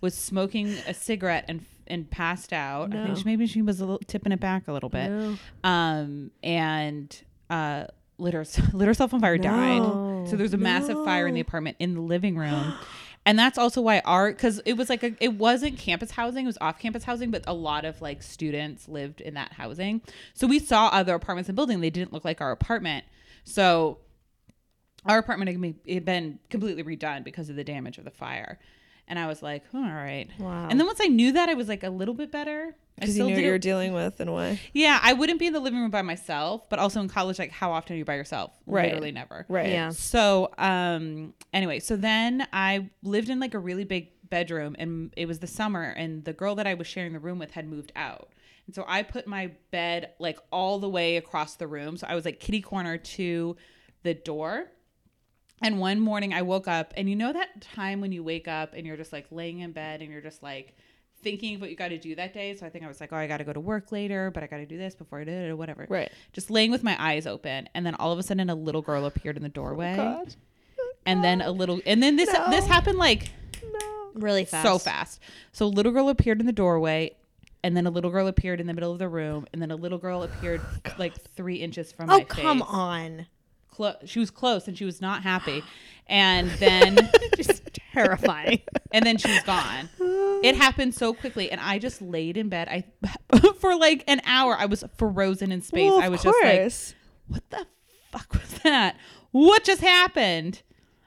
was 0.00 0.14
smoking 0.14 0.68
a 0.86 0.94
cigarette 0.94 1.44
and 1.48 1.66
and 1.88 2.10
passed 2.10 2.54
out. 2.54 2.90
I 2.90 2.96
No. 2.96 3.02
think 3.04 3.18
she, 3.18 3.24
maybe 3.24 3.46
she 3.46 3.60
was 3.60 3.80
a 3.80 3.84
little, 3.84 3.98
tipping 4.06 4.32
it 4.32 4.40
back 4.40 4.68
a 4.68 4.72
little 4.72 4.88
bit. 4.88 5.10
No. 5.10 5.36
Um, 5.62 6.30
and 6.42 7.14
uh, 7.50 7.88
lit, 8.22 8.34
her, 8.34 8.44
lit 8.72 8.86
herself 8.88 9.12
on 9.12 9.20
fire, 9.20 9.36
No. 9.36 9.42
died. 9.42 10.28
So 10.30 10.36
there's 10.36 10.54
a 10.54 10.58
massive 10.58 10.96
fire 11.04 11.26
in 11.26 11.34
the 11.34 11.40
apartment 11.40 11.76
in 11.78 11.94
the 11.94 12.00
living 12.00 12.36
room. 12.36 12.74
And 13.24 13.38
that's 13.38 13.56
also 13.56 13.80
why 13.80 14.00
our, 14.00 14.32
because 14.32 14.60
it 14.66 14.72
was 14.76 14.90
like, 14.90 15.04
a, 15.04 15.14
it 15.20 15.34
wasn't 15.34 15.78
campus 15.78 16.10
housing, 16.10 16.42
it 16.42 16.48
was 16.48 16.58
off 16.60 16.80
campus 16.80 17.04
housing, 17.04 17.30
but 17.30 17.44
a 17.46 17.54
lot 17.54 17.84
of 17.84 18.02
like 18.02 18.20
students 18.20 18.88
lived 18.88 19.20
in 19.20 19.34
that 19.34 19.52
housing. 19.52 20.00
So 20.34 20.48
we 20.48 20.58
saw 20.58 20.88
other 20.88 21.14
apartments 21.14 21.48
in 21.48 21.54
the 21.54 21.56
building. 21.56 21.80
They 21.80 21.88
didn't 21.90 22.12
look 22.12 22.24
like 22.24 22.40
our 22.40 22.50
apartment. 22.50 23.04
So 23.44 23.98
our 25.06 25.18
apartment 25.18 25.50
had 25.88 26.04
been 26.04 26.40
completely 26.50 26.82
redone 26.82 27.22
because 27.22 27.48
of 27.48 27.54
the 27.54 27.62
damage 27.62 27.96
of 27.96 28.02
the 28.04 28.10
fire. 28.10 28.58
And 29.08 29.18
I 29.18 29.26
was 29.26 29.42
like, 29.42 29.64
oh, 29.74 29.78
all 29.78 29.84
right. 29.84 30.28
Wow. 30.38 30.68
And 30.70 30.78
then 30.78 30.86
once 30.86 31.00
I 31.02 31.06
knew 31.08 31.32
that, 31.32 31.48
I 31.48 31.54
was 31.54 31.68
like 31.68 31.82
a 31.82 31.90
little 31.90 32.14
bit 32.14 32.30
better. 32.30 32.74
Because 32.94 33.16
you 33.16 33.24
knew 33.24 33.34
what 33.34 33.42
you 33.42 33.50
were 33.50 33.58
dealing 33.58 33.94
with 33.94 34.20
and 34.20 34.32
why. 34.32 34.60
yeah, 34.74 35.00
I 35.02 35.12
wouldn't 35.14 35.38
be 35.40 35.46
in 35.46 35.52
the 35.52 35.60
living 35.60 35.80
room 35.80 35.90
by 35.90 36.02
myself, 36.02 36.68
but 36.68 36.78
also 36.78 37.00
in 37.00 37.08
college, 37.08 37.38
like 37.38 37.50
how 37.50 37.72
often 37.72 37.94
are 37.94 37.96
you 37.96 38.04
by 38.04 38.14
yourself? 38.14 38.52
Right. 38.66 38.84
Literally 38.84 39.12
never. 39.12 39.44
Right. 39.48 39.70
Yeah. 39.70 39.90
So, 39.90 40.50
um, 40.58 41.34
anyway, 41.52 41.80
so 41.80 41.96
then 41.96 42.46
I 42.52 42.90
lived 43.02 43.28
in 43.28 43.40
like 43.40 43.54
a 43.54 43.58
really 43.58 43.84
big 43.84 44.10
bedroom, 44.28 44.76
and 44.78 45.12
it 45.16 45.26
was 45.26 45.40
the 45.40 45.46
summer, 45.46 45.82
and 45.82 46.24
the 46.24 46.32
girl 46.32 46.54
that 46.54 46.66
I 46.66 46.74
was 46.74 46.86
sharing 46.86 47.12
the 47.12 47.18
room 47.18 47.38
with 47.38 47.50
had 47.50 47.66
moved 47.68 47.92
out, 47.96 48.30
and 48.66 48.74
so 48.74 48.84
I 48.86 49.02
put 49.02 49.26
my 49.26 49.50
bed 49.70 50.12
like 50.18 50.38
all 50.50 50.78
the 50.78 50.88
way 50.88 51.16
across 51.16 51.56
the 51.56 51.66
room, 51.66 51.96
so 51.96 52.06
I 52.08 52.14
was 52.14 52.24
like 52.24 52.40
kitty 52.40 52.60
corner 52.60 52.96
to 52.98 53.56
the 54.04 54.14
door. 54.14 54.66
And 55.62 55.78
one 55.78 56.00
morning 56.00 56.34
I 56.34 56.42
woke 56.42 56.66
up, 56.68 56.92
and 56.96 57.08
you 57.08 57.16
know 57.16 57.32
that 57.32 57.60
time 57.60 58.00
when 58.00 58.12
you 58.12 58.22
wake 58.24 58.48
up 58.48 58.74
and 58.74 58.86
you're 58.86 58.96
just 58.96 59.12
like 59.12 59.26
laying 59.30 59.60
in 59.60 59.72
bed 59.72 60.02
and 60.02 60.10
you're 60.10 60.20
just 60.20 60.42
like 60.42 60.76
thinking 61.22 61.54
of 61.54 61.60
what 61.60 61.70
you 61.70 61.76
got 61.76 61.88
to 61.88 61.98
do 61.98 62.16
that 62.16 62.34
day. 62.34 62.56
So 62.56 62.66
I 62.66 62.68
think 62.68 62.84
I 62.84 62.88
was 62.88 63.00
like, 63.00 63.12
oh, 63.12 63.16
I 63.16 63.28
got 63.28 63.36
to 63.38 63.44
go 63.44 63.52
to 63.52 63.60
work 63.60 63.92
later, 63.92 64.30
but 64.32 64.42
I 64.42 64.48
got 64.48 64.56
to 64.56 64.66
do 64.66 64.76
this 64.76 64.94
before 64.96 65.20
I 65.20 65.24
did 65.24 65.44
it 65.46 65.50
or 65.50 65.56
whatever. 65.56 65.86
Right. 65.88 66.10
Just 66.32 66.50
laying 66.50 66.70
with 66.72 66.82
my 66.82 66.96
eyes 66.98 67.26
open, 67.26 67.68
and 67.74 67.86
then 67.86 67.94
all 67.94 68.12
of 68.12 68.18
a 68.18 68.22
sudden 68.22 68.50
a 68.50 68.54
little 68.54 68.82
girl 68.82 69.06
appeared 69.06 69.36
in 69.36 69.42
the 69.42 69.48
oh, 69.48 69.52
doorway, 69.52 69.92
Oh, 69.92 69.96
God. 70.24 70.34
and 71.06 71.22
then 71.22 71.40
a 71.40 71.50
little, 71.52 71.80
and 71.86 72.02
then 72.02 72.16
this 72.16 72.32
No. 72.32 72.50
this 72.50 72.66
happened 72.66 72.98
like 72.98 73.30
No. 73.62 74.10
really 74.14 74.44
fast. 74.44 74.64
so 74.66 74.78
fast. 74.78 75.20
So 75.52 75.66
a 75.66 75.68
little 75.68 75.92
girl 75.92 76.08
appeared 76.08 76.40
in 76.40 76.46
the 76.46 76.52
doorway. 76.52 77.16
And 77.64 77.76
then 77.76 77.86
a 77.86 77.90
little 77.90 78.10
girl 78.10 78.26
appeared 78.26 78.60
in 78.60 78.66
the 78.66 78.74
middle 78.74 78.90
of 78.90 78.98
the 78.98 79.08
room, 79.08 79.46
and 79.52 79.62
then 79.62 79.70
a 79.70 79.76
little 79.76 79.98
girl 79.98 80.24
appeared 80.24 80.60
oh, 80.84 80.90
like 80.98 81.14
three 81.36 81.54
inches 81.58 81.92
from 81.92 82.10
Oh 82.10 82.18
my 82.18 82.24
come 82.24 82.60
on! 82.60 83.26
Clo- 83.82 83.96
she 84.04 84.18
was 84.18 84.30
close 84.30 84.68
and 84.68 84.76
she 84.78 84.84
was 84.84 85.00
not 85.00 85.22
happy. 85.22 85.62
And 86.06 86.50
then 86.52 87.10
Just 87.36 87.62
terrifying. 87.92 88.60
and 88.92 89.04
then 89.04 89.18
she 89.18 89.30
was 89.30 89.42
gone. 89.42 89.88
It 90.44 90.56
happened 90.56 90.94
so 90.94 91.14
quickly. 91.14 91.50
And 91.50 91.60
i 91.60 91.78
just 91.78 92.02
laid 92.02 92.36
in 92.36 92.48
bed. 92.48 92.68
I 92.68 92.84
for 93.60 93.76
like 93.76 94.04
an 94.08 94.20
hour 94.24 94.56
i 94.58 94.66
was 94.66 94.84
frozen 94.96 95.52
in 95.52 95.62
space. 95.62 95.90
Well, 95.90 96.00
i 96.00 96.08
was 96.08 96.22
just 96.22 96.36
like 96.42 96.72
what 97.28 97.50
the 97.50 97.66
fuck 98.10 98.32
was 98.32 98.58
that? 98.62 98.96
What 99.30 99.64
just 99.64 99.80
happened? 99.80 100.62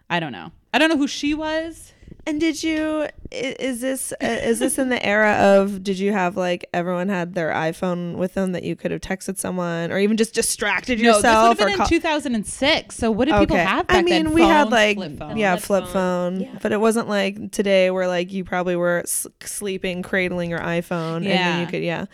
I 0.10 0.20
don't 0.20 0.32
know. 0.32 0.52
I 0.74 0.80
don't 0.80 0.90
know 0.90 0.98
who 0.98 1.08
she 1.08 1.34
was 1.34 1.94
And 2.28 2.40
did 2.40 2.64
you? 2.64 3.08
Is 3.32 3.82
this 3.82 4.12
uh, 4.14 4.26
is 4.26 4.58
this 4.60 4.80
in 4.80 4.90
the 4.90 5.04
era 5.06 5.34
of? 5.34 5.84
Did 5.84 6.00
you 6.00 6.12
have 6.12 6.36
like 6.38 6.66
everyone 6.74 7.10
had 7.10 7.36
their 7.36 7.52
iPhone 7.52 8.16
with 8.16 8.34
them 8.34 8.52
that 8.54 8.64
you 8.64 8.76
could 8.76 8.90
have 8.92 9.02
texted 9.02 9.38
someone 9.38 9.92
or 9.92 10.00
even 10.00 10.18
just 10.18 10.34
distracted 10.34 11.00
yourself? 11.00 11.24
no 11.24 11.30
this 11.30 11.42
would 11.50 11.50
have 11.50 11.58
been 11.60 11.68
or 11.68 11.72
in 11.72 11.78
call- 11.78 11.88
2006 11.88 12.96
so 12.96 13.12
what 13.12 13.26
did 13.26 13.38
people 13.40 13.58
have 13.58 13.86
back 13.88 13.98
I 13.98 14.02
mean, 14.02 14.26
then 14.26 14.34
we 14.34 14.42
had 14.42 14.72
like 14.72 14.98
flip 14.98 15.18
phones. 15.20 15.38
yeah, 15.38 15.56
Flip 15.58 15.84
flip 15.84 15.84
phone. 15.94 16.40
phone, 16.40 16.42
Yeah. 16.42 16.58
but 16.62 16.72
it 16.72 16.80
wasn't 16.80 17.10
like 17.10 17.52
today 17.52 17.92
where 17.92 18.08
like 18.08 18.32
you 18.32 18.44
probably 18.44 18.76
were 18.76 19.04
sleeping, 19.06 20.02
cradling 20.02 20.50
your 20.50 20.60
iPhone, 20.60 21.18
and 21.18 21.26
then 21.28 21.62
you 21.62 21.68
could 21.68 21.84
yeah. 21.84 22.06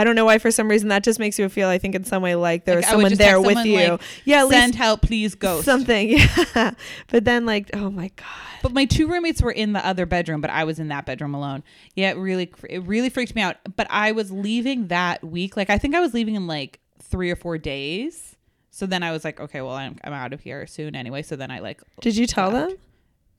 I 0.00 0.04
don't 0.04 0.14
know 0.14 0.24
why 0.24 0.38
for 0.38 0.50
some 0.50 0.68
reason 0.68 0.88
that 0.88 1.02
just 1.04 1.18
makes 1.18 1.38
you 1.38 1.48
feel 1.48 1.68
I 1.68 1.78
think 1.78 1.94
in 1.94 2.04
some 2.04 2.22
way 2.22 2.34
like 2.34 2.64
there 2.64 2.76
Like, 2.76 2.84
was 2.84 2.90
someone 2.90 3.14
there 3.14 3.40
with 3.40 3.56
someone, 3.56 3.66
you. 3.66 3.90
like, 3.92 4.00
yeah, 4.24 4.44
at 4.44 4.50
send 4.50 4.74
help 4.74 5.02
please 5.02 5.34
go. 5.34 5.60
something. 5.62 6.18
Yeah. 6.54 6.72
But 7.08 7.24
then 7.24 7.44
like 7.46 7.70
oh 7.74 7.90
my 7.90 8.08
god. 8.16 8.26
But 8.62 8.72
my 8.72 8.84
two 8.86 9.08
roommates 9.08 9.40
were 9.42 9.52
in 9.52 9.72
the 9.72 9.84
other 9.86 10.06
bedroom, 10.06 10.40
but 10.40 10.50
I 10.50 10.64
was 10.64 10.78
in 10.78 10.88
that 10.88 11.06
bedroom 11.06 11.34
alone. 11.34 11.62
Yeah, 11.94 12.10
it 12.10 12.16
really 12.16 12.50
it 12.68 12.82
really 12.84 13.10
freaked 13.10 13.34
me 13.34 13.42
out. 13.42 13.56
But 13.76 13.86
I 13.90 14.12
was 14.12 14.30
leaving 14.32 14.88
that 14.88 15.22
week. 15.22 15.56
Like 15.56 15.70
I 15.70 15.78
think 15.78 15.94
I 15.94 16.00
was 16.00 16.14
leaving 16.14 16.34
in 16.34 16.46
like 16.46 16.80
3 17.02 17.30
or 17.30 17.36
4 17.36 17.58
days. 17.58 18.36
So 18.70 18.86
then 18.86 19.02
I 19.02 19.10
was 19.12 19.24
like, 19.24 19.40
okay, 19.40 19.60
well, 19.62 19.74
I'm, 19.74 19.96
I'm 20.04 20.12
out 20.12 20.32
of 20.32 20.40
here 20.40 20.66
soon 20.66 20.94
anyway. 20.94 21.22
So 21.22 21.34
then 21.36 21.50
I 21.50 21.58
like 21.58 21.82
Did 22.00 22.16
you 22.16 22.26
tell 22.26 22.50
left. 22.50 22.70
them? 22.70 22.78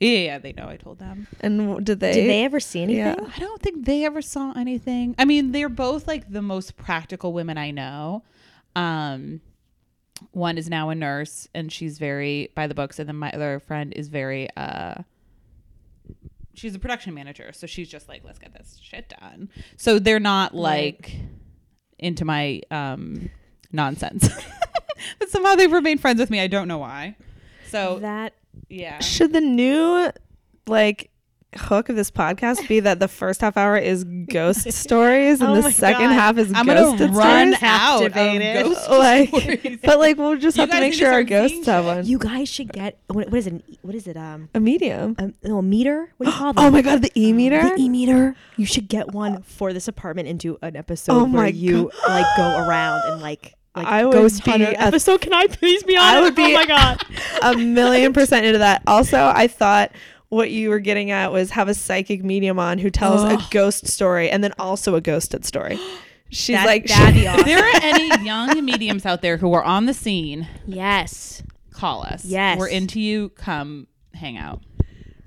Yeah, 0.02 0.18
yeah, 0.18 0.40
they 0.40 0.54
know 0.54 0.68
I 0.68 0.78
told 0.78 1.00
them. 1.00 1.28
And 1.42 1.86
did 1.86 2.00
they? 2.00 2.14
Did 2.14 2.30
they 2.30 2.44
ever 2.44 2.60
see 2.60 2.82
anything? 2.82 3.06
Yeah. 3.06 3.32
I 3.36 3.40
don't 3.40 3.62
think 3.62 3.86
they 3.86 4.04
ever 4.06 4.22
saw 4.22 4.52
anything. 4.54 5.16
I 5.18 5.26
mean, 5.26 5.52
they're 5.52 5.70
both 5.70 6.08
like 6.08 6.32
the 6.32 6.42
most 6.42 6.76
practical 6.76 7.34
women 7.34 7.58
I 7.58 7.72
know. 7.72 8.24
Um 8.76 9.42
one 10.32 10.58
is 10.58 10.70
now 10.70 10.90
a 10.90 10.96
nurse 10.96 11.48
and 11.56 11.72
she's 11.72 11.98
very 11.98 12.52
by 12.56 12.68
the 12.68 12.76
books 12.76 13.00
and 13.00 13.10
then 13.10 13.16
my 13.16 13.32
other 13.32 13.60
friend 13.60 13.92
is 13.96 14.08
very 14.08 14.48
uh 14.56 14.94
she's 16.54 16.76
a 16.76 16.80
production 16.80 17.16
manager 17.16 17.52
so 17.54 17.66
she's 17.66 17.90
just 17.90 18.08
like 18.08 18.22
let's 18.24 18.38
get 18.38 18.54
this 18.54 18.80
shit 18.84 19.12
done 19.20 19.50
so 19.78 19.98
they're 19.98 20.20
not 20.20 20.54
like 20.54 21.16
into 22.02 22.26
my 22.26 22.62
um, 22.72 23.30
nonsense. 23.72 24.28
but 25.20 25.30
somehow 25.30 25.56
they've 25.56 25.72
remained 25.72 26.02
friends 26.02 26.20
with 26.20 26.30
me. 26.30 26.42
I 26.42 26.48
don't 26.48 26.68
know 26.68 26.80
why. 26.80 27.16
So 27.70 28.00
that 28.00 28.34
yeah. 28.70 29.00
Should 29.00 29.34
the 29.34 29.42
new 29.42 30.12
like 30.68 31.10
hook 31.58 31.90
of 31.90 31.98
this 31.98 32.10
podcast 32.10 32.66
be 32.70 32.80
that 32.80 33.02
the 33.02 33.10
first 33.10 33.42
half 33.42 33.58
hour 33.58 33.76
is 33.76 34.06
ghost 34.06 34.72
stories 34.72 35.42
and 35.42 35.50
Oh 35.50 35.62
the 35.62 35.70
second 35.70 36.06
God. 36.06 36.14
half 36.14 36.38
is 36.38 36.50
I'm 36.56 36.66
gonna 36.66 36.84
run 36.86 36.96
stories? 37.54 37.58
out 37.62 38.06
of 38.06 38.14
Captivated. 38.14 38.64
ghost 38.64 38.90
Like, 38.90 39.28
stories. 39.28 39.80
but 39.84 40.00
like 40.00 40.18
we'll 40.18 40.38
just 40.38 40.56
You 40.56 40.62
have 40.62 40.70
to 40.70 40.80
make 40.80 40.94
sure 40.94 41.08
our 41.12 41.26
start 41.26 41.28
ghosts 41.28 41.66
have 41.66 41.84
shit. 41.84 41.96
one. 41.96 42.06
you 42.06 42.18
guys 42.20 42.48
should 42.48 42.72
get 42.72 43.00
what, 43.08 43.30
what 43.30 43.38
is 43.40 43.48
it? 43.48 43.62
What 43.82 43.96
is 43.96 44.08
it? 44.08 44.16
Um, 44.16 44.48
a 44.54 44.62
medium. 44.62 45.16
a, 45.20 45.34
no, 45.46 45.58
a 45.58 45.62
meter. 45.62 46.14
What 46.16 46.28
do 46.28 46.32
you 46.32 46.38
call 46.38 46.54
them? 46.54 46.64
Oh 46.64 46.72
my 46.72 46.82
god, 46.82 47.02
the 47.02 47.12
e 47.20 47.34
meter. 47.34 47.62
The 47.62 47.76
e 47.82 47.90
meter. 47.90 48.34
You 48.56 48.66
should 48.66 48.88
get 48.88 49.12
one 49.12 49.42
for 49.42 49.74
this 49.74 49.90
apartment 49.90 50.30
and 50.30 50.40
do 50.40 50.58
an 50.62 50.78
episode 50.78 51.12
Oh 51.14 51.24
where 51.26 51.28
my 51.44 51.48
you 51.48 51.92
like 52.08 52.26
go 52.38 52.66
around 52.66 53.02
and 53.12 53.22
like 53.22 53.56
like 53.76 53.88
I 53.88 54.04
would 54.06 54.14
ghost 54.14 54.44
be 54.44 54.52
hunter 54.52 54.72
a- 54.72 54.82
episode. 54.82 55.22
Can 55.22 55.34
I 55.34 55.48
please 55.48 55.84
be 55.84 55.96
on 55.98 56.04
I 56.04 56.20
it? 56.20 56.22
would 56.24 56.36
be- 56.36 56.44
Oh 56.44 56.54
my 56.54 56.66
god. 56.66 57.02
a 57.42 57.58
million 57.58 58.14
percent 58.14 58.46
into 58.46 58.60
that. 58.60 58.82
Also, 58.88 59.18
I 59.34 59.48
thought 59.48 59.92
what 60.30 60.50
you 60.52 60.70
were 60.70 60.80
getting 60.80 61.12
at 61.12 61.32
was 61.32 61.52
have 61.52 61.68
a 61.68 61.74
psychic 61.74 62.24
medium 62.24 62.58
on 62.60 62.78
who 62.78 62.90
tells 62.90 63.24
a 63.24 63.38
ghost 63.52 63.88
story 63.88 64.30
and 64.30 64.44
then 64.44 64.54
also 64.60 64.96
a 64.96 65.02
ghosted 65.02 65.46
story. 65.46 65.80
She's 66.30 66.56
That- 66.56 66.66
like, 66.66 66.86
that'd 66.88 67.14
be 67.16 67.28
awesome. 67.28 67.46
there 67.46 67.60
are 67.64 67.80
any 67.82 68.26
young 68.26 68.64
mediums 68.64 69.06
out 69.06 69.22
there 69.22 69.36
who 69.38 69.52
are 69.54 69.64
on 69.64 69.86
the 69.86 69.94
scene, 69.94 70.48
Yes. 70.66 71.44
call 71.72 72.04
us. 72.04 72.24
Yes. 72.24 72.58
We're 72.58 72.70
into 72.70 73.00
you. 73.02 73.30
Come 73.30 73.88
hang 74.14 74.38
out. 74.38 74.62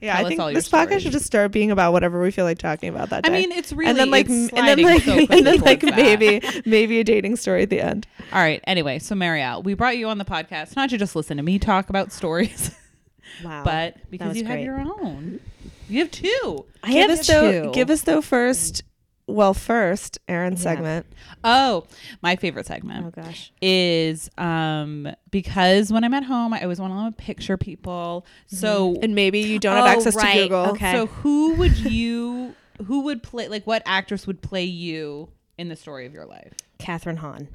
Yeah, 0.05 0.17
tell 0.17 0.27
I 0.27 0.29
think 0.29 0.55
this 0.55 0.69
podcast 0.69 1.01
should 1.01 1.13
just 1.13 1.27
start 1.27 1.51
being 1.53 1.71
about 1.71 1.93
whatever 1.93 2.21
we 2.21 2.31
feel 2.31 2.45
like 2.45 2.59
talking 2.59 2.89
about 2.89 3.11
that 3.11 3.25
day. 3.25 3.31
I 3.31 3.33
mean, 3.33 3.53
it's 3.53 3.73
really 3.73 3.91
and 3.91 3.99
then 3.99 4.11
like, 4.11 4.29
and 4.29 4.51
then 4.51 4.83
like, 4.83 5.03
so 5.03 5.13
and 5.31 5.47
then 5.47 5.61
like 5.61 5.81
that. 5.81 5.97
maybe, 5.97 6.41
maybe 6.67 7.01
a 7.01 7.05
dating 7.05 7.37
story 7.37 7.63
at 7.63 7.71
the 7.71 7.81
end. 7.81 8.07
All 8.33 8.41
right. 8.41 8.61
Anyway, 8.67 8.99
so 8.99 9.15
Mariel, 9.15 9.63
we 9.63 9.75
brought 9.75 9.97
you 9.97 10.09
on 10.09 10.19
the 10.19 10.25
podcast 10.25 10.77
not 10.77 10.91
to 10.91 10.99
just 10.99 11.17
listen 11.17 11.37
to 11.39 11.43
me 11.43 11.59
talk 11.59 11.89
about 11.89 12.13
stories, 12.13 12.71
Wow. 13.45 13.65
but 13.65 13.97
because 14.11 14.37
you 14.37 14.45
have 14.45 14.61
your 14.61 14.79
own. 14.81 15.41
You 15.89 16.01
have 16.01 16.11
two. 16.11 16.65
I 16.83 16.93
give 16.93 17.11
have 17.11 17.19
us 17.19 17.27
though, 17.27 17.63
two. 17.65 17.73
give 17.73 17.91
us 17.91 18.03
though 18.03 18.21
first. 18.23 18.83
Well, 19.27 19.55
first, 19.55 20.19
Erin's 20.29 20.61
Yeah. 20.63 20.75
segment. 20.75 21.07
Oh, 21.43 21.87
my 22.23 22.37
favorite 22.37 22.67
segment. 22.67 23.07
Oh 23.07 23.23
gosh. 23.23 23.53
is 23.63 24.31
um 24.37 25.09
because 25.31 25.91
when 25.93 26.05
I'm 26.05 26.13
at 26.15 26.25
home, 26.25 26.53
I 26.53 26.61
always 26.63 26.79
want 26.79 27.17
to 27.17 27.23
picture 27.23 27.57
people. 27.57 28.27
So 28.47 28.99
And 29.03 29.15
maybe 29.15 29.41
you 29.41 29.59
don't 29.59 29.77
have 29.77 29.85
Oh, 29.87 29.89
access 29.89 30.15
right. 30.15 30.35
to 30.35 30.43
Google. 30.45 30.67
Okay. 30.73 30.93
so 30.93 31.07
who 31.07 31.55
would 31.55 31.77
you 31.91 32.55
who 32.87 33.01
would 33.05 33.23
play 33.23 33.49
like 33.49 33.67
what 33.67 33.83
actress 33.87 34.27
would 34.27 34.43
play 34.43 34.65
you 34.65 35.31
in 35.57 35.69
the 35.69 35.77
story 35.77 36.05
of 36.07 36.13
your 36.13 36.27
life? 36.27 36.53
Kathryn 36.79 37.17
Hahn. 37.17 37.49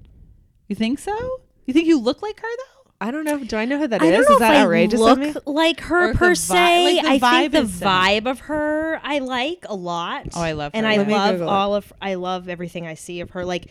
You 0.67 0.75
think 0.75 0.97
so? 0.97 1.41
You 1.65 1.73
think 1.73 1.88
you 1.88 1.99
look 1.99 2.21
like 2.23 2.39
her 2.39 2.47
though? 2.47 2.79
I 3.02 3.12
don't 3.12 3.24
know. 3.24 3.42
Do 3.44 3.56
I 3.56 3.64
know 3.66 3.78
who 3.80 3.88
that 3.88 4.02
I 4.02 4.08
is? 4.08 4.28
Is 4.28 4.40
that 4.40 4.56
outrageous 4.58 5.00
I 5.00 5.04
look 5.04 5.20
me? 5.20 5.34
like 5.46 5.80
her 5.82 6.10
Or 6.10 6.14
per 6.14 6.30
vi- 6.30 6.34
se. 6.34 6.96
like 6.96 7.04
the 7.04 7.10
I 7.10 7.20
vibe 7.20 7.40
think 7.40 7.52
the 7.54 7.60
is 7.62 7.80
vibe 7.82 8.30
of 8.30 8.40
her 8.42 9.00
I 9.04 9.20
like 9.20 9.66
a 9.70 9.76
lot. 9.76 10.28
Oh, 10.36 10.42
I 10.42 10.52
love 10.52 10.72
and 10.76 10.86
her. 10.86 10.92
I 10.92 10.98
Let 10.98 11.08
me 11.08 11.14
love 11.14 11.32
Google 11.36 11.48
it. 11.48 11.52
all 11.52 11.76
of 11.76 11.94
I 12.02 12.16
love 12.16 12.50
everything 12.50 12.86
I 12.88 12.96
see 12.96 13.22
of 13.22 13.30
her. 13.32 13.46
Like, 13.46 13.68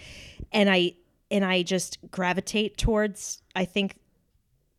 and 0.51 0.71
I 0.71 0.93
and 1.31 1.45
I 1.45 1.63
just 1.63 1.99
gravitate 2.11 2.79
towards. 2.79 3.43
I 3.55 3.67
think 3.67 3.97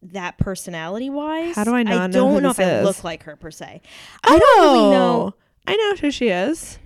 that 0.01 0.37
personality 0.39 1.09
wise. 1.11 1.55
How 1.55 1.63
do 1.63 1.75
I 1.75 1.83
not 1.83 1.93
I 1.93 2.07
know 2.07 2.11
don't 2.33 2.41
know 2.43 2.49
if 2.49 2.59
I 2.59 2.81
look 2.81 3.03
like 3.03 3.23
her 3.23 3.35
per 3.35 3.51
se. 3.51 3.81
I 4.23 4.39
don't 4.39 4.61
really 4.63 4.89
know. 4.91 5.35
I 5.67 5.75
know 5.75 5.95
who 5.97 6.09
she 6.09 6.29
is. 6.29 6.79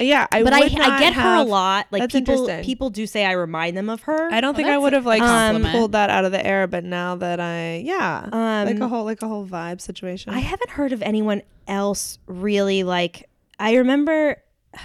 Yeah, 0.00 0.26
I 0.32 0.38
would. 0.38 0.44
but 0.44 0.52
I, 0.54 0.60
would 0.60 0.80
I 0.80 0.88
not 0.88 0.98
get 1.00 1.12
her 1.14 1.34
a 1.36 1.42
lot. 1.42 1.86
Like 1.90 2.00
That's 2.02 2.12
people, 2.14 2.34
interesting. 2.48 2.64
people 2.64 2.90
do 2.90 3.06
say 3.06 3.24
I 3.26 3.32
remind 3.32 3.76
them 3.76 3.88
of 3.90 4.00
her. 4.02 4.32
I 4.32 4.40
don't 4.40 4.54
Oh, 4.54 4.56
think 4.56 4.68
I 4.68 4.78
would 4.78 4.92
have 4.94 5.04
like 5.06 5.20
a 5.22 5.26
compliment. 5.26 5.72
pulled 5.74 5.92
that 5.92 6.08
out 6.10 6.24
of 6.24 6.32
the 6.32 6.44
air, 6.44 6.66
but 6.66 6.84
now 6.84 7.16
that 7.16 7.38
I, 7.38 7.82
yeah, 7.84 8.26
Um, 8.32 8.66
like 8.66 8.80
a 8.80 8.88
whole 8.88 9.04
like 9.04 9.20
a 9.22 9.28
whole 9.28 9.46
vibe 9.46 9.80
situation. 9.80 10.32
I 10.32 10.38
haven't 10.40 10.70
heard 10.70 10.92
of 10.92 11.02
anyone 11.02 11.42
else 11.68 12.18
really 12.26 12.82
like. 12.82 13.28
I 13.58 13.74
remember 13.76 14.42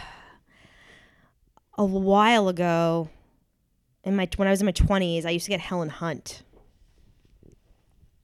a 1.77 1.85
while 1.85 2.47
ago, 2.47 3.09
in 4.03 4.15
my 4.15 4.27
when 4.35 4.47
I 4.47 4.51
was 4.51 4.61
in 4.61 4.65
my 4.65 4.71
twenties, 4.71 5.25
I 5.25 5.31
used 5.31 5.45
to 5.45 5.51
get 5.51 5.59
Helen 5.59 5.89
Hunt. 5.89 6.43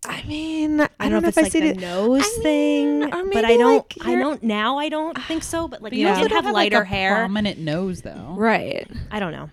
I 0.04 0.24
mean, 0.24 0.82
I, 0.82 0.90
I 1.00 1.10
don't, 1.10 1.22
know 1.22 1.28
if 1.28 1.38
it's 1.38 1.38
I 1.38 1.42
like 1.44 1.52
see 1.52 1.60
the 1.60 1.68
it. 1.70 1.80
nose 1.80 2.22
I 2.26 2.40
thing, 2.42 3.00
mean, 3.02 3.10
but 3.32 3.46
I 3.46 3.56
don't. 3.58 3.98
like, 3.98 4.08
I 4.08 4.16
don't 4.16 4.42
now. 4.42 4.80
I 4.80 4.90
don't 4.90 5.16
think 5.26 5.44
so. 5.44 5.68
But 5.68 5.82
like 5.84 5.92
But 5.92 6.00
you 6.00 6.08
also 6.08 6.22
did 6.24 6.30
don't 6.30 6.44
have 6.44 6.46
like 6.46 6.72
lighter 6.72 6.82
a 6.82 6.86
hair. 6.86 7.16
prominent 7.18 7.60
nose 7.60 8.02
though. 8.02 8.34
Right. 8.36 8.88
I 9.12 9.20
don't 9.20 9.32
know. 9.32 9.50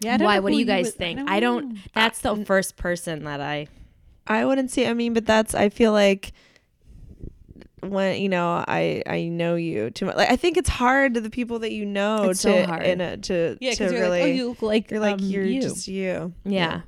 Yeah. 0.00 0.16
Don't 0.16 0.26
Why? 0.26 0.36
know 0.36 0.42
What 0.42 0.52
do 0.52 0.58
you 0.58 0.64
guys 0.64 0.86
would- 0.86 0.94
think? 0.94 1.28
I 1.28 1.40
don't. 1.40 1.72
know. 1.74 1.80
That's 1.92 2.20
the 2.20 2.36
first 2.44 2.76
person 2.76 3.24
that 3.24 3.40
I. 3.40 3.66
I 4.26 4.44
wouldn't 4.44 4.70
see. 4.70 4.86
I 4.86 4.94
mean, 4.94 5.12
but 5.12 5.26
that's. 5.26 5.54
I 5.56 5.68
feel 5.70 5.90
like 5.92 6.32
when 7.80 8.22
you 8.22 8.28
know, 8.28 8.64
I 8.66 9.02
I 9.06 9.24
know 9.24 9.56
you 9.56 9.90
too 9.90 10.06
much. 10.06 10.16
Like 10.16 10.30
I 10.30 10.36
think 10.36 10.56
it's 10.56 10.68
hard 10.70 11.14
to 11.14 11.20
the 11.20 11.30
people 11.30 11.58
that 11.58 11.72
you 11.72 11.84
know 11.84 12.30
It's 12.30 12.42
to 12.42 12.48
so 12.48 12.66
hard. 12.66 12.84
in 12.84 13.00
a, 13.00 13.16
to 13.18 13.58
Yeah, 13.60 13.72
to 13.74 13.84
you're 13.84 13.92
really. 13.92 14.20
like, 14.20 14.22
oh, 14.22 14.26
you 14.26 14.48
look 14.50 14.62
like 14.62 14.90
you're 14.90 15.00
like 15.00 15.14
um, 15.20 15.26
you're 15.26 15.44
you. 15.44 15.60
just 15.60 15.88
you. 15.88 16.32
Yeah. 16.44 16.82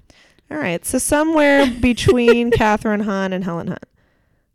All 0.50 0.59
right. 0.59 0.85
So 0.85 0.98
somewhere 0.98 1.66
between 1.80 2.50
Kathryn 2.50 3.02
Hahn 3.04 3.32
and 3.32 3.42
Helen 3.44 3.68
Hunt 3.68 3.85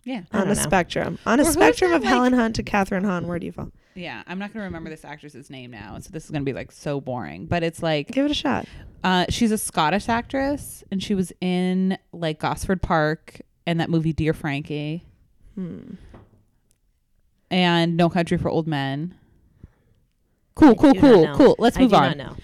yeah. 0.03 0.23
I 0.31 0.37
on 0.37 0.43
a 0.43 0.45
don't 0.47 0.57
know. 0.57 0.63
spectrum. 0.63 1.19
On 1.25 1.39
a 1.39 1.43
Or 1.43 1.45
who's 1.45 1.53
spectrum 1.53 1.91
that, 1.91 1.97
of 1.97 2.03
like- 2.03 2.09
Helen 2.09 2.33
Hunt 2.33 2.55
to 2.55 2.63
Kathryn 2.63 3.03
Hahn, 3.05 3.27
where 3.27 3.37
do 3.39 3.45
you 3.45 3.51
fall? 3.51 3.71
Yeah, 3.93 4.23
I'm 4.25 4.39
not 4.39 4.53
gonna 4.53 4.63
remember 4.65 4.89
this 4.89 5.03
actress's 5.03 5.49
name 5.49 5.69
now, 5.71 5.99
so 5.99 6.09
this 6.11 6.23
is 6.25 6.31
gonna 6.31 6.45
be 6.45 6.53
like 6.53 6.71
so 6.71 7.01
boring. 7.01 7.45
But 7.45 7.61
it's 7.61 7.83
like 7.83 8.07
Give 8.09 8.25
it 8.25 8.31
a 8.31 8.33
shot. 8.33 8.65
uh, 9.03 9.25
she's 9.29 9.51
a 9.51 9.57
Scottish 9.57 10.07
actress, 10.07 10.83
and 10.91 11.03
she 11.03 11.13
was 11.13 11.33
in 11.41 11.97
like 12.13 12.39
Gosford 12.39 12.81
Park 12.81 13.41
and 13.67 13.81
that 13.81 13.89
movie 13.89 14.13
Dear 14.13 14.33
Frankie 14.33 15.03
Hmm. 15.55 15.95
and 17.49 17.97
No 17.97 18.09
Country 18.09 18.37
for 18.37 18.49
Old 18.49 18.65
Men. 18.67 19.13
Cool, 20.55 20.75
cool, 20.75 20.93
do 20.93 21.01
not 21.01 21.11
cool, 21.13 21.23
know. 21.25 21.35
cool. 21.35 21.55
Let's 21.59 21.77
I 21.77 21.81
move 21.81 21.89
do 21.91 21.95
on. 21.97 22.03
not 22.03 22.17
know. 22.17 22.35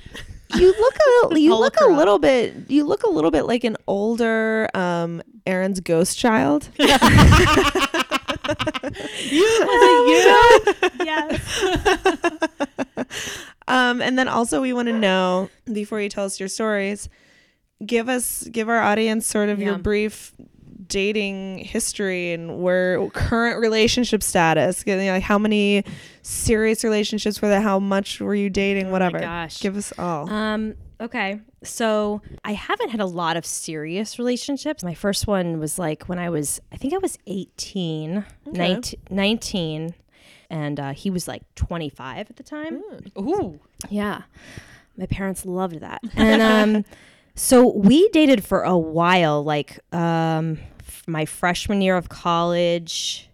You 0.60 0.74
look 0.80 0.96
a 0.96 1.40
you 1.40 1.56
look 1.56 1.76
a 1.82 1.88
little 1.88 2.20
bit 2.20 2.54
you 2.68 2.86
look 2.86 3.04
a 3.04 3.10
little 3.10 3.32
bit 3.32 3.46
like 3.46 3.64
an 3.64 3.78
older 3.88 4.70
um 4.74 5.22
Erin's 5.46 5.80
ghost 5.80 6.18
child. 6.18 6.70
You 9.20 9.30
you 9.30 10.64
yes. 11.04 11.64
Um 13.68 14.02
and 14.02 14.18
then 14.18 14.30
also 14.30 14.62
we 14.62 14.72
want 14.72 14.88
to 14.88 14.98
know 14.98 15.50
before 15.72 16.00
you 16.00 16.08
tell 16.08 16.24
us 16.24 16.40
your 16.40 16.48
stories, 16.48 17.10
give 17.86 18.08
us 18.08 18.48
give 18.50 18.70
our 18.70 18.82
audience 18.82 19.28
sort 19.28 19.50
of 19.50 19.60
your 19.60 19.78
brief 19.78 20.32
dating 20.88 21.60
history 21.60 22.34
and 22.34 22.62
where 22.62 23.08
current 23.10 23.60
relationship 23.60 24.24
status. 24.24 24.84
You 24.86 24.96
know, 24.96 25.12
Like 25.14 25.24
how 25.24 25.38
many 25.38 25.84
serious 26.22 26.84
relationships 26.84 27.42
were 27.42 27.48
there? 27.50 27.62
How 27.62 27.80
much 27.80 28.20
were 28.20 28.36
you 28.36 28.50
dating? 28.50 28.92
Whatever. 28.92 29.20
gosh. 29.20 29.60
Give 29.62 29.76
us 29.78 29.94
all. 29.98 30.30
Um. 30.30 30.76
Okay. 31.00 31.40
So 31.64 32.22
I 32.44 32.54
haven't 32.54 32.90
had 32.90 33.00
a 33.02 33.06
lot 33.06 33.38
of 33.38 33.46
serious 33.46 34.18
relationships. 34.18 34.84
My 34.84 34.94
first 34.94 35.28
one 35.28 35.60
was 35.60 35.78
like 35.78 36.06
when 36.06 36.18
I 36.20 36.30
was, 36.30 36.60
I 36.72 36.78
think 36.78 36.94
I 36.94 36.98
was 36.98 37.18
18, 37.28 38.26
Okay. 38.48 38.58
19, 38.58 39.00
19, 39.10 39.94
and 40.50 40.80
uh, 40.80 40.94
he 40.94 41.10
was 41.10 41.28
like 41.28 41.44
25 41.56 42.30
at 42.30 42.36
the 42.38 42.44
time. 42.44 42.82
Ooh, 43.18 43.60
Yeah. 43.90 44.24
My 44.98 45.06
parents 45.06 45.46
loved 45.46 45.82
that. 45.82 46.02
And 46.16 46.42
um 46.42 46.86
so 47.36 47.68
we 47.72 48.10
dated 48.10 48.44
for 48.44 48.64
a 48.64 48.76
while 48.78 49.44
like 49.44 49.80
um 49.94 50.58
my 51.08 51.26
freshman 51.26 51.82
year 51.82 51.96
of 51.98 52.10
college 52.10 53.30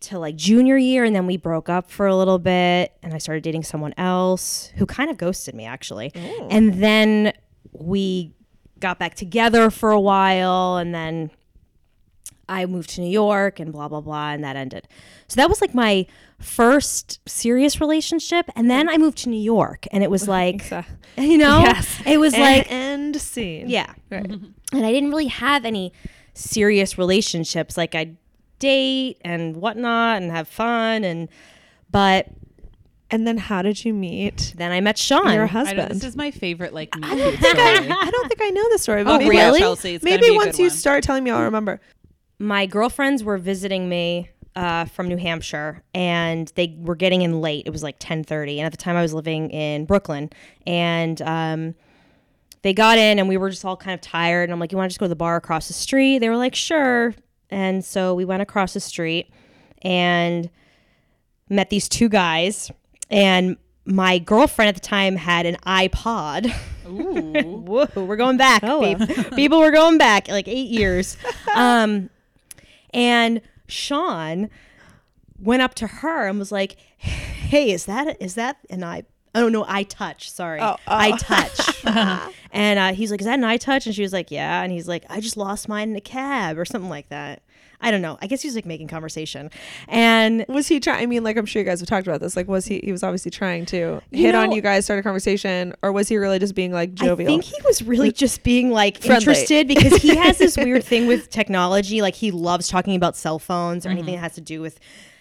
to 0.00 0.18
like 0.18 0.36
junior 0.36 0.76
year 0.76 1.04
and 1.04 1.14
then 1.16 1.26
we 1.26 1.36
broke 1.36 1.68
up 1.68 1.90
for 1.90 2.06
a 2.06 2.14
little 2.14 2.38
bit 2.38 2.92
and 3.02 3.14
I 3.14 3.18
started 3.18 3.42
dating 3.42 3.62
someone 3.62 3.94
else 3.96 4.70
who 4.76 4.84
kind 4.86 5.10
of 5.10 5.16
ghosted 5.16 5.54
me 5.54 5.64
actually. 5.64 6.12
And 6.50 6.74
then 6.74 7.32
we 7.72 8.32
got 8.80 8.98
back 8.98 9.14
together 9.14 9.70
for 9.70 9.90
a 9.90 10.00
while 10.00 10.76
and 10.76 10.94
then 10.94 11.30
I 12.48 12.64
moved 12.66 12.90
to 12.90 13.00
New 13.00 13.10
York 13.10 13.60
and 13.60 13.72
blah 13.72 13.88
blah 13.88 14.00
blah 14.00 14.30
and 14.30 14.42
that 14.44 14.56
ended. 14.56 14.88
So 15.28 15.36
that 15.36 15.48
was 15.48 15.60
like 15.60 15.74
my 15.74 16.06
first 16.38 17.20
serious 17.28 17.80
relationship 17.80 18.46
and 18.56 18.70
then 18.70 18.88
I 18.88 18.98
moved 18.98 19.18
to 19.18 19.28
New 19.28 19.40
York 19.40 19.86
and 19.92 20.02
it 20.04 20.10
was 20.10 20.28
like 20.36 20.70
you 21.16 21.38
know 21.38 21.60
Yes. 21.64 22.02
it 22.06 22.18
was 22.18 22.34
like 22.36 22.70
end 22.70 23.16
scene. 23.20 23.68
yeah 23.68 23.94
Right. 24.10 24.24
Mm-hmm. 24.24 24.50
And 24.72 24.84
I 24.84 24.92
didn't 24.92 25.10
really 25.10 25.26
have 25.28 25.64
any 25.64 25.92
serious 26.34 26.98
relationships 26.98 27.76
like 27.76 27.94
I'd 27.94 28.16
date 28.58 29.18
and 29.22 29.56
whatnot 29.56 30.20
and 30.22 30.30
have 30.30 30.48
fun 30.48 31.04
and 31.04 31.28
but 31.90 32.26
And 33.10 33.26
then 33.26 33.38
how 33.38 33.62
did 33.62 33.84
you 33.84 33.94
meet 33.94 34.52
then 34.56 34.70
I 34.72 34.80
met 34.80 34.98
Sean 34.98 35.32
your 35.32 35.46
husband? 35.46 35.92
this 35.92 36.04
is 36.04 36.16
my 36.16 36.30
favorite 36.30 36.74
like 36.74 36.94
meet 36.94 37.04
I 37.04 37.16
don't 37.16 37.36
think 37.38 37.56
I, 37.58 37.74
story. 37.76 37.90
I 37.90 38.10
don't 38.10 38.28
think 38.28 38.42
I 38.42 38.50
know 38.50 38.68
the 38.72 38.78
story. 38.78 39.04
But 39.04 39.14
Oh, 39.14 39.18
maybe, 39.18 39.30
really? 39.30 39.60
Chelsea, 39.60 39.94
it's 39.94 40.04
maybe 40.04 40.26
be 40.28 40.34
a 40.34 40.36
once 40.36 40.56
good 40.56 40.62
you 40.62 40.68
one. 40.68 40.76
start 40.76 41.02
telling 41.04 41.24
me, 41.24 41.30
I'll 41.30 41.42
remember. 41.44 41.80
my 42.38 42.66
girlfriends 42.66 43.24
were 43.24 43.38
visiting 43.38 43.88
me 43.88 44.28
uh, 44.56 44.84
from 44.86 45.06
New 45.08 45.16
Hampshire, 45.16 45.82
and 45.94 46.52
they 46.56 46.76
were 46.80 46.96
getting 46.96 47.22
in 47.22 47.40
late. 47.40 47.64
It 47.66 47.70
was 47.70 47.82
like 47.84 47.96
ten 48.00 48.24
thirty, 48.24 48.58
and 48.58 48.66
at 48.66 48.72
the 48.72 48.76
time 48.78 48.96
I 48.96 49.02
was 49.02 49.14
living 49.14 49.50
in 49.50 49.84
Brooklyn, 49.86 50.30
and 50.66 51.22
um, 51.22 51.74
they 52.62 52.72
got 52.74 52.98
in, 52.98 53.18
and 53.18 53.28
we 53.28 53.36
were 53.36 53.50
just 53.50 53.64
all 53.64 53.76
kind 53.76 53.94
of 53.94 54.00
tired. 54.00 54.44
And 54.44 54.52
I'm 54.52 54.58
like, 54.60 54.72
"You 54.72 54.78
want 54.78 54.88
to 54.88 54.92
just 54.92 55.00
go 55.00 55.06
to 55.06 55.10
the 55.10 55.16
bar 55.16 55.36
across 55.36 55.68
the 55.68 55.74
street?" 55.74 56.18
They 56.18 56.28
were 56.28 56.36
like, 56.36 56.54
"Sure." 56.54 57.14
And 57.50 57.84
so 57.84 58.14
we 58.14 58.24
went 58.24 58.42
across 58.42 58.74
the 58.74 58.80
street, 58.80 59.30
and 59.82 60.50
met 61.48 61.70
these 61.70 61.88
two 61.88 62.08
guys, 62.08 62.70
and 63.10 63.56
my 63.84 64.18
girlfriend 64.18 64.68
at 64.68 64.74
the 64.74 64.80
time 64.86 65.16
had 65.16 65.46
an 65.46 65.56
iPod. 65.66 66.52
Ooh. 66.86 67.32
Whoa, 67.66 68.04
we're 68.04 68.16
going 68.16 68.36
back. 68.36 68.62
peop- 68.62 69.30
People, 69.34 69.60
we're 69.60 69.70
going 69.70 69.96
back 69.98 70.28
like 70.28 70.46
eight 70.48 70.68
years. 70.68 71.16
Um, 71.54 72.10
and 72.92 73.40
Sean 73.66 74.50
went 75.40 75.62
up 75.62 75.74
to 75.76 75.86
her 75.86 76.26
and 76.26 76.38
was 76.38 76.50
like, 76.52 76.76
"Hey, 76.98 77.70
is 77.70 77.86
that 77.86 78.20
is 78.20 78.34
that 78.34 78.58
an 78.68 78.84
i? 78.84 79.04
Oh 79.34 79.48
no, 79.48 79.64
iTouch. 79.64 80.28
Sorry, 80.28 80.60
Oh, 80.60 80.76
oh. 80.86 80.90
iTouch." 80.98 82.32
and 82.52 82.78
uh, 82.78 82.92
he's 82.92 83.10
like, 83.10 83.20
"Is 83.20 83.26
that 83.26 83.38
an 83.38 83.44
iTouch?" 83.44 83.86
And 83.86 83.94
she 83.94 84.02
was 84.02 84.12
like, 84.12 84.30
"Yeah." 84.30 84.62
And 84.62 84.72
he's 84.72 84.88
like, 84.88 85.04
"I 85.08 85.20
just 85.20 85.36
lost 85.36 85.68
mine 85.68 85.90
in 85.90 85.96
a 85.96 86.00
cab 86.00 86.58
or 86.58 86.64
something 86.64 86.90
like 86.90 87.08
that." 87.10 87.42
I 87.80 87.92
don't 87.92 88.02
know. 88.02 88.18
I 88.20 88.26
guess 88.26 88.42
he 88.42 88.48
was 88.48 88.56
like 88.56 88.66
making 88.66 88.88
conversation, 88.88 89.52
and 89.86 90.44
Was 90.48 90.66
he 90.66 90.80
trying? 90.80 91.00
I 91.00 91.06
mean, 91.06 91.22
like 91.22 91.36
I'm 91.36 91.46
sure 91.46 91.62
you 91.62 91.66
guys 91.66 91.78
have 91.78 91.88
talked 91.88 92.08
about 92.08 92.20
this. 92.20 92.34
Like, 92.34 92.48
was 92.48 92.66
he? 92.66 92.80
He 92.82 92.90
was 92.90 93.04
obviously 93.04 93.30
trying 93.30 93.66
to 93.66 94.00
hit 94.10 94.34
on 94.34 94.50
you 94.50 94.60
guys, 94.60 94.84
start 94.86 94.98
a 94.98 95.02
conversation, 95.04 95.74
or 95.80 95.92
was 95.92 96.08
he 96.08 96.16
really 96.16 96.40
just 96.40 96.56
being 96.56 96.72
like 96.72 96.94
jovial? 96.94 97.28
I 97.30 97.32
think 97.34 97.44
he 97.44 97.54
was 97.64 97.80
really 97.82 98.10
just 98.10 98.42
being 98.42 98.70
like 98.72 98.98
Friendly. 99.00 99.18
interested 99.18 99.68
because 99.74 100.02
he 100.02 100.16
has 100.16 100.38
this 100.38 100.56
weird 100.56 100.82
thing 100.82 101.06
with 101.06 101.30
technology. 101.30 102.02
Like 102.02 102.16
he 102.16 102.32
loves 102.32 102.66
talking 102.66 102.96
about 102.96 103.16
cell 103.16 103.38
phones 103.38 103.86
or 103.86 103.90
anything 103.90 104.14
that 104.14 104.22
has 104.22 104.34
to 104.34 104.40
do 104.40 104.60
with, 104.60 104.80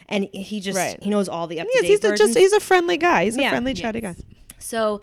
and 0.10 0.28
he 0.34 0.60
just 0.60 0.78
Right. 0.78 1.02
he 1.02 1.10
knows 1.10 1.28
all 1.30 1.48
the 1.48 1.60
up 1.60 1.68
to 1.68 1.74
yes, 1.76 1.84
he's 1.86 2.04
a, 2.04 2.16
just 2.16 2.38
he's 2.38 2.54
a 2.54 2.60
friendly 2.60 2.98
guy. 2.98 3.26
He's 3.26 3.38
a 3.38 3.42
Yeah. 3.42 3.50
friendly, 3.50 3.74
chatty 3.74 4.02
guy. 4.02 4.16
so 4.60 5.02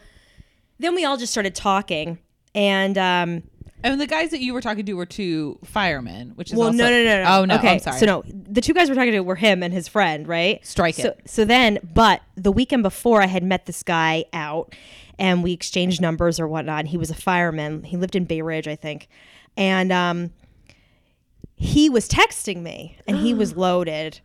then 0.78 0.94
we 0.94 1.04
all 1.04 1.16
just 1.16 1.32
started 1.32 1.54
talking, 1.54 2.18
and 2.54 2.98
um, 2.98 3.42
And 3.84 4.00
the 4.00 4.06
guys 4.06 4.30
that 4.30 4.40
you 4.40 4.54
were 4.54 4.60
talking 4.62 4.84
to 4.86 4.94
were 4.94 5.04
two 5.06 5.58
firemen, 5.64 6.32
which 6.36 6.50
is 6.50 6.56
well, 6.58 6.68
also, 6.68 6.78
no, 6.78 6.88
no, 6.90 7.04
no, 7.04 7.22
no. 7.22 7.36
Oh 7.38 7.44
no, 7.44 7.54
Okay, 7.56 7.74
I'm 7.74 7.78
sorry. 7.80 7.98
so 8.00 8.06
no, 8.06 8.24
the 8.26 8.60
two 8.62 8.72
guys 8.72 8.88
we're 8.88 8.94
talking 8.94 9.12
to 9.12 9.20
were 9.20 9.34
him 9.36 9.62
and 9.62 9.74
his 9.74 9.88
friend, 9.88 10.26
right? 10.26 10.64
Strike 10.66 10.94
so, 10.94 11.08
it. 11.08 11.20
So 11.26 11.44
then, 11.44 11.78
but 11.94 12.22
the 12.34 12.50
weekend 12.50 12.82
before, 12.82 13.20
I 13.22 13.26
had 13.26 13.42
met 13.44 13.66
this 13.66 13.82
guy 13.82 14.24
out, 14.32 14.74
and 15.18 15.42
we 15.44 15.52
exchanged 15.52 16.00
numbers 16.00 16.40
or 16.40 16.48
whatnot. 16.48 16.80
And 16.80 16.88
he 16.88 16.96
was 16.96 17.10
a 17.10 17.14
fireman. 17.14 17.84
He 17.84 17.96
lived 17.98 18.16
in 18.16 18.24
Bay 18.24 18.40
Ridge, 18.40 18.66
I 18.66 18.74
think, 18.74 19.08
and 19.56 19.92
um, 19.92 20.30
he 21.64 21.88
was 21.88 22.08
texting 22.08 22.62
me, 22.62 22.96
and 23.06 23.16
he 23.16 23.32
was 23.34 23.56
loaded, 23.66 24.20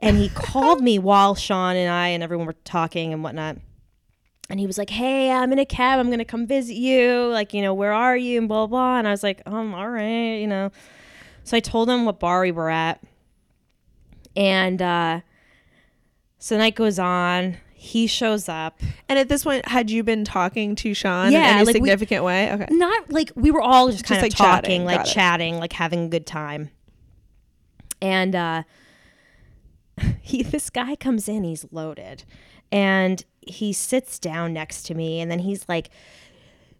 and 0.00 0.16
he 0.18 0.28
called 0.28 0.82
me 0.82 0.98
while 0.98 1.34
Sean 1.34 1.74
and 1.76 1.90
I 1.90 2.08
and 2.08 2.22
everyone 2.22 2.46
were 2.46 2.56
talking 2.64 3.12
and 3.12 3.22
whatnot. 3.24 3.56
And 4.50 4.60
he 4.60 4.66
was 4.66 4.76
like, 4.76 4.90
"Hey, 4.90 5.30
I'm 5.30 5.50
in 5.52 5.58
a 5.58 5.64
cab. 5.64 5.98
I'm 5.98 6.10
gonna 6.10 6.24
come 6.26 6.46
visit 6.46 6.74
you. 6.74 7.28
Like, 7.32 7.54
you 7.54 7.62
know, 7.62 7.72
where 7.72 7.92
are 7.92 8.16
you?" 8.16 8.38
And 8.38 8.48
blah 8.48 8.66
blah. 8.66 8.98
And 8.98 9.08
I 9.08 9.10
was 9.10 9.22
like, 9.22 9.40
"Um, 9.46 9.74
all 9.74 9.88
right, 9.88 10.34
you 10.36 10.46
know." 10.46 10.70
So 11.44 11.56
I 11.56 11.60
told 11.60 11.88
him 11.88 12.04
what 12.04 12.20
bar 12.20 12.42
we 12.42 12.52
were 12.52 12.68
at, 12.70 13.02
and 14.36 14.80
uh, 14.82 15.20
so 16.38 16.54
the 16.54 16.58
night 16.58 16.74
goes 16.74 16.98
on. 16.98 17.56
He 17.74 18.06
shows 18.06 18.48
up. 18.48 18.78
And 19.08 19.18
at 19.18 19.28
this 19.28 19.42
point, 19.42 19.66
had 19.66 19.90
you 19.90 20.04
been 20.04 20.24
talking 20.24 20.76
to 20.76 20.94
Sean 20.94 21.32
Yeah, 21.32 21.38
in 21.38 21.56
any 21.56 21.64
like 21.64 21.66
we- 21.74 21.80
significant 21.80 22.22
way? 22.22 22.52
Okay. 22.52 22.66
Not 22.70 23.10
like 23.10 23.32
we 23.34 23.50
were 23.50 23.60
all 23.60 23.90
just 23.90 24.04
kind 24.04 24.18
of 24.18 24.22
like, 24.22 24.36
chatting. 24.36 24.62
talking, 24.62 24.84
like 24.84 24.98
Got 24.98 25.08
it. 25.08 25.12
chatting, 25.12 25.58
like 25.58 25.72
having 25.72 26.04
a 26.04 26.08
good 26.08 26.24
time. 26.26 26.70
And 28.02 28.34
uh, 28.34 28.62
he, 30.20 30.42
this 30.42 30.68
guy 30.68 30.96
comes 30.96 31.28
in. 31.28 31.44
He's 31.44 31.64
loaded, 31.70 32.24
and 32.70 33.24
he 33.40 33.72
sits 33.72 34.18
down 34.18 34.52
next 34.52 34.82
to 34.84 34.94
me, 34.94 35.20
and 35.20 35.30
then 35.30 35.38
he's 35.38 35.66
like 35.68 35.88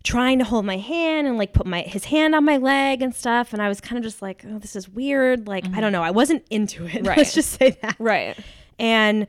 trying 0.02 0.36
to 0.40 0.44
hold 0.44 0.64
my 0.64 0.78
hand 0.78 1.28
and 1.28 1.38
like 1.38 1.52
put 1.52 1.64
my 1.64 1.82
his 1.82 2.06
hand 2.06 2.34
on 2.34 2.44
my 2.44 2.56
leg 2.56 3.00
and 3.02 3.14
stuff. 3.14 3.52
And 3.52 3.62
I 3.62 3.68
was 3.68 3.80
kind 3.80 3.98
of 3.98 4.04
just 4.04 4.20
like, 4.20 4.44
oh, 4.46 4.58
this 4.58 4.74
is 4.74 4.88
weird. 4.88 5.46
Like 5.46 5.64
I 5.72 5.80
don't 5.80 5.92
know. 5.92 6.02
I 6.02 6.10
wasn't 6.10 6.44
into 6.50 6.86
it. 6.86 7.06
Right. 7.12 7.18
Let's 7.18 7.34
just 7.34 7.58
say 7.58 7.78
that. 7.82 7.96
Right. 7.98 8.36
And 8.78 9.26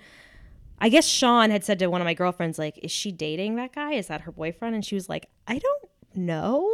I 0.79 0.89
guess 0.89 1.08
Sean 1.08 1.49
had 1.49 1.63
said 1.63 1.79
to 1.79 1.88
one 1.88 2.01
of 2.01 2.06
my 2.06 2.13
girlfriends, 2.13 2.58
like, 2.58 2.79
is 2.82 2.91
she 2.91 3.12
dating 3.12 3.56
that 3.56 3.73
guy? 3.73 3.93
Is 3.93 4.08
that 4.08 4.21
her 4.21 4.32
boyfriend? 4.32 4.73
And 4.75 4.84
she 4.84 4.95
was 4.95 5.08
like, 5.08 5.27
I 5.47 5.60
don't 5.60 5.89
know. 6.15 6.71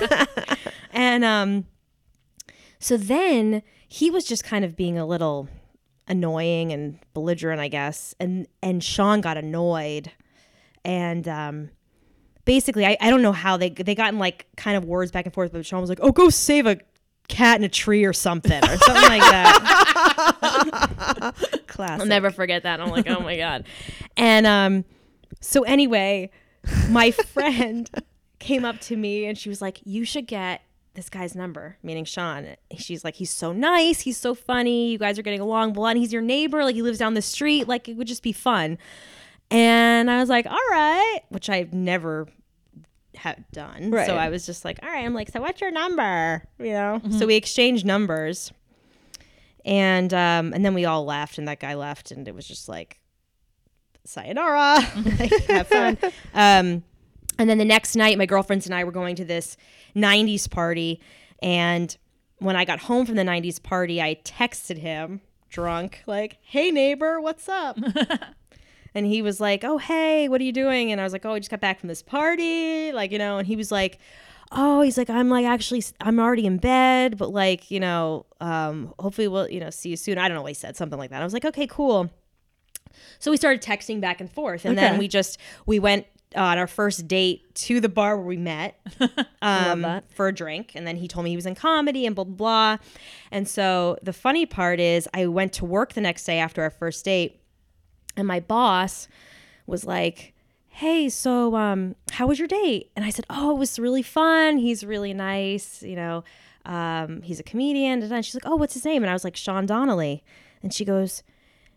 and 0.92 1.24
um 1.24 1.66
so 2.78 2.96
then 2.96 3.62
he 3.92 4.10
was 4.10 4.24
just 4.24 4.42
kind 4.42 4.64
of 4.64 4.74
being 4.74 4.96
a 4.96 5.04
little 5.04 5.50
annoying 6.08 6.72
and 6.72 6.98
belligerent, 7.12 7.60
I 7.60 7.68
guess. 7.68 8.14
And 8.18 8.48
and 8.62 8.82
Sean 8.82 9.20
got 9.20 9.36
annoyed. 9.36 10.10
And 10.82 11.28
um 11.28 11.68
basically 12.46 12.86
I, 12.86 12.96
I 13.02 13.10
don't 13.10 13.20
know 13.20 13.32
how 13.32 13.58
they 13.58 13.68
they 13.68 13.94
got 13.94 14.14
in 14.14 14.18
like 14.18 14.46
kind 14.56 14.78
of 14.78 14.86
words 14.86 15.12
back 15.12 15.26
and 15.26 15.34
forth, 15.34 15.52
but 15.52 15.66
Sean 15.66 15.82
was 15.82 15.90
like, 15.90 15.98
Oh, 16.00 16.10
go 16.10 16.30
save 16.30 16.66
a 16.66 16.78
cat 17.28 17.58
in 17.58 17.64
a 17.64 17.68
tree 17.68 18.02
or 18.06 18.14
something 18.14 18.64
or 18.64 18.76
something 18.78 19.08
like 19.08 19.20
that. 19.20 20.62
Classic. 21.66 22.00
I'll 22.00 22.06
never 22.06 22.30
forget 22.30 22.62
that. 22.62 22.80
I'm 22.80 22.88
like, 22.88 23.10
oh 23.10 23.20
my 23.20 23.36
god. 23.36 23.66
And 24.16 24.46
um, 24.46 24.86
so 25.40 25.64
anyway, 25.64 26.30
my 26.88 27.10
friend 27.10 27.90
came 28.38 28.64
up 28.64 28.80
to 28.80 28.96
me 28.96 29.26
and 29.26 29.36
she 29.36 29.48
was 29.48 29.60
like, 29.62 29.80
"You 29.84 30.04
should 30.04 30.26
get 30.26 30.62
this 30.94 31.08
guy's 31.08 31.34
number," 31.34 31.76
meaning 31.82 32.04
Sean. 32.04 32.56
She's 32.78 33.04
like, 33.04 33.16
"He's 33.16 33.30
so 33.30 33.52
nice. 33.52 34.00
He's 34.00 34.16
so 34.16 34.34
funny. 34.34 34.90
You 34.90 34.98
guys 34.98 35.18
are 35.18 35.22
getting 35.22 35.40
along. 35.40 35.72
Blah. 35.72 35.90
And 35.90 35.98
he's 35.98 36.12
your 36.12 36.22
neighbor. 36.22 36.64
Like 36.64 36.74
he 36.74 36.82
lives 36.82 36.98
down 36.98 37.14
the 37.14 37.22
street. 37.22 37.68
Like 37.68 37.88
it 37.88 37.96
would 37.96 38.08
just 38.08 38.22
be 38.22 38.32
fun." 38.32 38.78
And 39.50 40.10
I 40.10 40.18
was 40.18 40.28
like, 40.28 40.46
"All 40.46 40.68
right," 40.70 41.20
which 41.28 41.50
I've 41.50 41.72
never 41.72 42.26
have 43.16 43.42
done. 43.52 43.90
Right. 43.90 44.06
So 44.06 44.16
I 44.16 44.28
was 44.28 44.46
just 44.46 44.64
like, 44.64 44.78
"All 44.82 44.88
right." 44.88 45.04
I'm 45.04 45.14
like, 45.14 45.30
"So 45.30 45.40
what's 45.40 45.60
your 45.60 45.70
number?" 45.70 46.44
You 46.58 46.72
know. 46.72 47.02
So 47.18 47.26
we 47.26 47.34
exchanged 47.34 47.84
numbers 47.84 48.52
and 49.64 50.12
um 50.12 50.52
and 50.52 50.64
then 50.64 50.74
we 50.74 50.84
all 50.84 51.04
left 51.04 51.38
and 51.38 51.46
that 51.48 51.60
guy 51.60 51.74
left 51.74 52.10
and 52.10 52.26
it 52.26 52.34
was 52.34 52.46
just 52.46 52.68
like 52.68 52.98
sayonara 54.04 54.78
like, 55.18 55.32
have 55.44 55.68
fun 55.68 55.96
um 56.34 56.82
and 57.42 57.50
then 57.50 57.58
the 57.58 57.64
next 57.64 57.96
night 57.96 58.16
my 58.16 58.24
girlfriends 58.24 58.66
and 58.66 58.74
i 58.74 58.84
were 58.84 58.92
going 58.92 59.16
to 59.16 59.24
this 59.24 59.56
90s 59.96 60.48
party. 60.48 61.00
And 61.42 61.94
when 62.38 62.54
i 62.54 62.64
got 62.64 62.78
home 62.78 63.04
from 63.04 63.16
the 63.16 63.24
90s 63.24 63.62
party 63.62 64.00
i 64.00 64.14
texted 64.24 64.78
him 64.78 65.20
drunk 65.50 66.02
like 66.06 66.38
hey 66.42 66.70
neighbor 66.70 67.20
what's 67.20 67.48
up? 67.48 67.78
And 68.94 69.06
he 69.06 69.22
was 69.22 69.40
like 69.40 69.64
oh 69.64 69.78
hey 69.78 70.28
what 70.28 70.38
are 70.40 70.44
you 70.44 70.52
doing? 70.52 70.92
And 70.92 71.00
i 71.00 71.04
was 71.04 71.12
like 71.14 71.24
oh 71.24 71.32
i 71.32 71.38
just 71.38 71.50
got 71.50 71.60
back 71.60 71.80
from 71.80 71.88
this 71.88 72.02
party 72.02 72.92
like 72.92 73.10
you 73.10 73.18
know 73.18 73.38
and 73.38 73.46
he 73.46 73.56
was 73.56 73.72
like 73.72 73.98
oh 74.50 74.82
he's 74.82 74.98
like 74.98 75.08
i'm 75.08 75.30
like 75.30 75.46
actually 75.46 75.82
i'm 76.02 76.20
already 76.20 76.44
in 76.44 76.58
bed 76.58 77.16
but 77.16 77.32
like 77.32 77.70
you 77.70 77.80
know 77.80 78.26
um 78.42 78.92
hopefully 78.98 79.26
we'll 79.26 79.48
you 79.48 79.60
know 79.60 79.70
see 79.70 79.88
you 79.88 79.96
soon. 79.96 80.18
I 80.18 80.28
don't 80.28 80.36
know 80.36 80.42
what 80.42 80.50
he 80.50 80.54
said 80.54 80.76
something 80.76 80.98
like 80.98 81.08
that. 81.08 81.22
I 81.22 81.24
was 81.24 81.32
like 81.32 81.46
okay 81.46 81.66
cool. 81.66 82.10
So 83.18 83.30
we 83.30 83.36
started 83.36 83.62
texting 83.62 84.00
back 84.00 84.20
and 84.20 84.30
forth. 84.30 84.64
And 84.64 84.76
then 84.76 84.98
we 84.98 85.08
just 85.08 85.38
we 85.66 85.78
went 85.78 86.06
on 86.36 86.58
our 86.58 86.66
first 86.66 87.08
date 87.08 87.54
to 87.54 87.80
the 87.80 87.88
bar 87.88 88.16
where 88.16 88.26
we 88.26 88.36
met 88.36 88.80
um, 89.42 90.00
for 90.14 90.28
a 90.28 90.34
drink. 90.34 90.72
And 90.74 90.86
then 90.86 90.96
he 90.96 91.08
told 91.08 91.24
me 91.24 91.30
he 91.30 91.36
was 91.36 91.46
in 91.46 91.54
comedy 91.54 92.06
and 92.06 92.14
blah 92.14 92.24
blah 92.24 92.34
blah. 92.34 92.86
And 93.30 93.46
so 93.46 93.98
the 94.02 94.12
funny 94.12 94.46
part 94.46 94.80
is 94.80 95.08
i 95.14 95.26
went 95.26 95.52
to 95.54 95.64
work 95.64 95.92
the 95.92 96.00
next 96.00 96.24
day 96.24 96.38
after 96.38 96.62
our 96.62 96.70
first 96.70 97.04
date 97.04 97.40
and 98.16 98.26
my 98.26 98.40
boss 98.40 99.08
was 99.66 99.84
like 99.84 100.34
hey 100.68 101.08
so 101.08 101.54
um 101.54 101.94
how 102.12 102.26
was 102.26 102.38
your 102.38 102.48
date? 102.48 102.90
And 102.96 103.04
i 103.04 103.10
said 103.10 103.26
oh 103.30 103.52
it 103.52 103.58
was 103.58 103.78
really 103.78 104.02
fun. 104.02 104.58
He's 104.58 104.84
really 104.84 105.14
nice 105.14 105.82
you 105.82 105.96
know 105.96 106.24
um 106.64 107.22
he's 107.22 107.40
a 107.40 107.42
comedian 107.42 108.02
and 108.02 108.24
she's 108.24 108.34
like 108.34 108.46
oh 108.46 108.56
what's 108.56 108.74
his 108.74 108.84
name? 108.84 109.02
And 109.02 109.10
i 109.10 109.12
was 109.12 109.24
like 109.24 109.36
sean 109.36 109.66
donnelly. 109.66 110.22
And 110.62 110.72
she 110.72 110.84
goes 110.84 111.22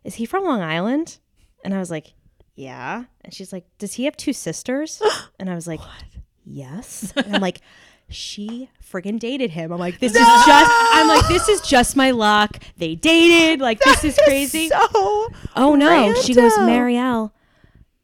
is 0.04 0.16
he 0.16 0.26
from 0.26 0.44
long 0.44 0.62
island? 0.62 1.20
And 1.64 1.74
i 1.74 1.80
was 1.80 1.92
like 1.92 2.14
yeah. 2.56 3.04
And 3.24 3.34
she's 3.34 3.52
like 3.54 3.66
does 3.78 3.94
he 3.94 4.06
have 4.06 4.18
two 4.18 4.34
sisters? 4.34 5.02
And 5.40 5.50
i 5.50 5.56
was 5.56 5.68
like 5.68 5.82
yes. 6.46 7.14
And 7.16 7.36
i'm 7.36 7.42
like 7.42 7.62
she 8.08 8.70
friggin' 8.84 9.20
dated 9.20 9.52
him. 9.52 9.72
I'm 9.74 9.80
like 9.80 10.00
this 10.00 10.14
is 10.14 10.18
just 10.20 10.72
i'm 10.72 11.08
like 11.08 11.28
this 11.28 11.50
is 11.50 11.62
just 11.62 11.96
my 11.96 12.12
luck. 12.12 12.60
They 12.78 12.96
dated. 12.96 13.60
Like 13.62 13.80
this 13.80 14.04
is 14.04 14.20
crazy. 14.26 14.70
So 14.70 14.88
Oh 15.56 15.76
no. 15.76 16.14
She 16.22 16.34
goes, 16.34 16.58
Mariel, 16.60 17.34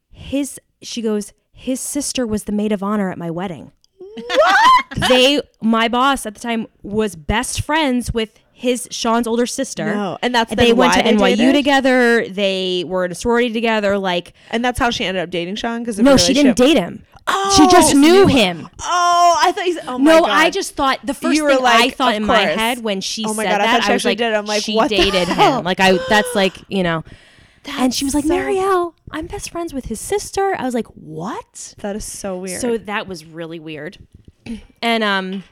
his 0.10 0.60
she 0.82 1.02
goes, 1.02 1.34
his 1.52 1.80
sister 1.80 2.26
was 2.26 2.46
the 2.46 2.52
maid 2.52 2.72
of 2.72 2.82
honor 2.82 3.12
at 3.12 3.18
my 3.18 3.30
wedding. 3.30 3.72
What? 4.16 5.10
they 5.10 5.42
my 5.62 5.88
boss 5.88 6.26
at 6.26 6.34
the 6.34 6.40
time 6.40 6.68
was 6.82 7.16
best 7.16 7.62
friends 7.62 8.14
with 8.14 8.38
his 8.62 8.88
Sean's 8.92 9.28
older 9.28 9.46
sister. 9.46 9.86
No, 9.86 10.18
and 10.22 10.34
that's 10.34 10.54
they 10.56 10.72
went 10.74 10.94
to 10.94 11.02
they 11.04 11.14
NYU 11.14 11.36
dated? 11.38 11.56
together. 11.56 12.28
They 12.30 12.84
were 12.86 13.06
in 13.06 13.12
a 13.12 13.16
sorority 13.16 13.52
together. 13.52 13.98
Like, 13.98 14.34
and 14.52 14.64
that's 14.64 14.80
how 14.80 14.90
she 14.92 15.04
ended 15.04 15.24
up 15.24 15.30
dating 15.30 15.56
Sean 15.56 15.80
because 15.82 16.00
no, 16.00 16.16
she 16.18 16.34
didn't 16.34 16.58
date 16.58 16.78
him. 16.78 17.04
Oh, 17.28 17.54
she 17.56 17.68
just 17.76 17.96
knew 17.96 18.26
him. 18.28 18.68
Oh, 18.82 19.36
I 19.44 19.52
thought 19.52 19.66
said, 19.74 19.84
oh 19.88 19.98
my 20.00 20.12
god. 20.12 20.20
no, 20.20 20.20
God. 20.22 20.30
I 20.32 20.50
just 20.50 20.76
thought 20.76 21.00
the 21.04 21.14
first 21.14 21.36
You 21.36 21.48
thing 21.48 21.60
I 21.64 21.90
thought 21.92 22.16
in 22.16 22.26
my 22.26 22.40
head 22.40 22.84
when 22.84 23.00
she 23.02 23.24
Oh 23.28 23.34
said 23.34 23.44
God, 23.44 23.62
I 23.62 23.66
that, 23.66 23.82
thought 23.82 23.88
she 23.88 23.94
was 23.94 24.06
like, 24.06 24.18
did. 24.18 24.34
I'm 24.34 24.46
like, 24.46 24.64
she 24.64 24.80
dated 24.88 25.28
him. 25.28 25.64
Like 25.64 25.80
I, 25.80 25.98
that's 26.10 26.34
like 26.36 26.56
you 26.68 26.84
know. 26.84 27.04
and 27.68 27.94
she 27.94 28.06
was 28.06 28.14
like, 28.16 28.24
so- 28.26 28.30
Mariel, 28.36 28.96
I'm 29.12 29.28
best 29.28 29.52
friends 29.52 29.72
with 29.74 29.86
his 29.86 30.00
sister. 30.00 30.56
I 30.58 30.64
was 30.66 30.74
like, 30.74 30.88
what? 30.88 31.76
That 31.80 31.96
is 31.96 32.06
so 32.06 32.38
weird. 32.38 32.60
So 32.60 32.78
that 32.78 33.08
was 33.08 33.24
really 33.26 33.60
weird. 33.60 33.98
And 34.82 35.04
um, 35.04 35.44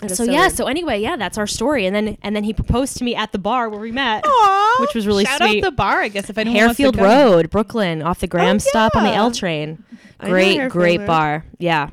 so, 0.00 0.08
so 0.08 0.24
yeah. 0.24 0.40
weird. 0.40 0.52
So 0.52 0.66
anyway, 0.66 1.00
yeah, 1.00 1.16
that's 1.16 1.38
our 1.38 1.46
story. 1.46 1.86
And 1.86 1.94
then 1.94 2.18
and 2.22 2.34
then 2.34 2.44
he 2.44 2.52
proposed 2.52 2.96
to 2.98 3.04
me 3.04 3.14
at 3.14 3.32
the 3.32 3.38
bar 3.38 3.68
where 3.68 3.80
we 3.80 3.92
met, 3.92 4.24
Aw. 4.26 4.76
which 4.80 4.94
was 4.94 5.06
really 5.06 5.24
Shout 5.24 5.38
sweet. 5.38 5.64
out 5.64 5.70
the 5.70 5.76
bar, 5.76 6.00
I 6.00 6.08
guess, 6.08 6.28
if 6.28 6.38
anyone 6.38 6.64
wants 6.64 6.76
to 6.78 6.84
Harefield 6.84 6.96
go. 6.96 7.02
Road, 7.02 7.50
Brooklyn, 7.50 8.02
off 8.02 8.20
the 8.20 8.26
Graham 8.26 8.58
stop 8.58 8.96
on 8.96 9.04
the. 9.04 9.12
L 9.12 9.30
train. 9.30 9.84
Great, 10.18 10.68
great 10.70 11.00
Road. 11.00 11.06
bar. 11.06 11.44
Yeah. 11.58 11.90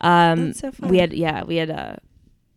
Um, 0.00 0.52
so 0.52 0.72
fun. 0.72 0.90
we 0.90 0.98
had 0.98 1.12
yeah 1.12 1.44
we 1.44 1.56
had 1.56 1.70
a 1.70 1.98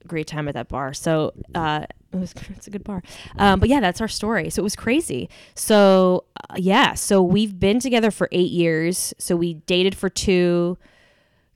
great 0.08 0.28
time 0.28 0.48
at 0.48 0.56
that 0.56 0.68
bar. 0.68 0.94
So 0.94 1.34
uh, 1.56 1.86
it 2.12 2.18
was 2.18 2.34
it's 2.56 2.68
a 2.68 2.72
good 2.72 2.84
bar. 2.84 3.04
Um, 3.38 3.60
but 3.60 3.70
yeah, 3.70 3.80
that's 3.80 4.02
our 4.02 4.08
story. 4.08 4.50
So 4.50 4.62
it 4.62 4.64
was 4.64 4.76
crazy. 4.76 5.30
So 5.56 6.26
uh, 6.50 6.56
yeah, 6.58 6.96
so 6.96 7.22
we've 7.22 7.58
been 7.60 7.80
together 7.80 8.12
for 8.12 8.28
eight 8.32 8.52
years. 8.52 9.14
So 9.20 9.36
we 9.36 9.54
dated 9.54 9.96
for 9.96 10.10
two, 10.10 10.78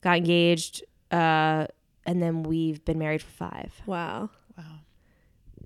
got 0.02 0.18
engaged, 0.18 0.84
uh, 1.14 1.68
and 2.06 2.22
then 2.22 2.44
we've 2.44 2.84
been 2.84 3.00
married 3.00 3.22
for 3.22 3.32
five. 3.32 3.72
wow. 3.86 4.30
Wow. 4.58 4.64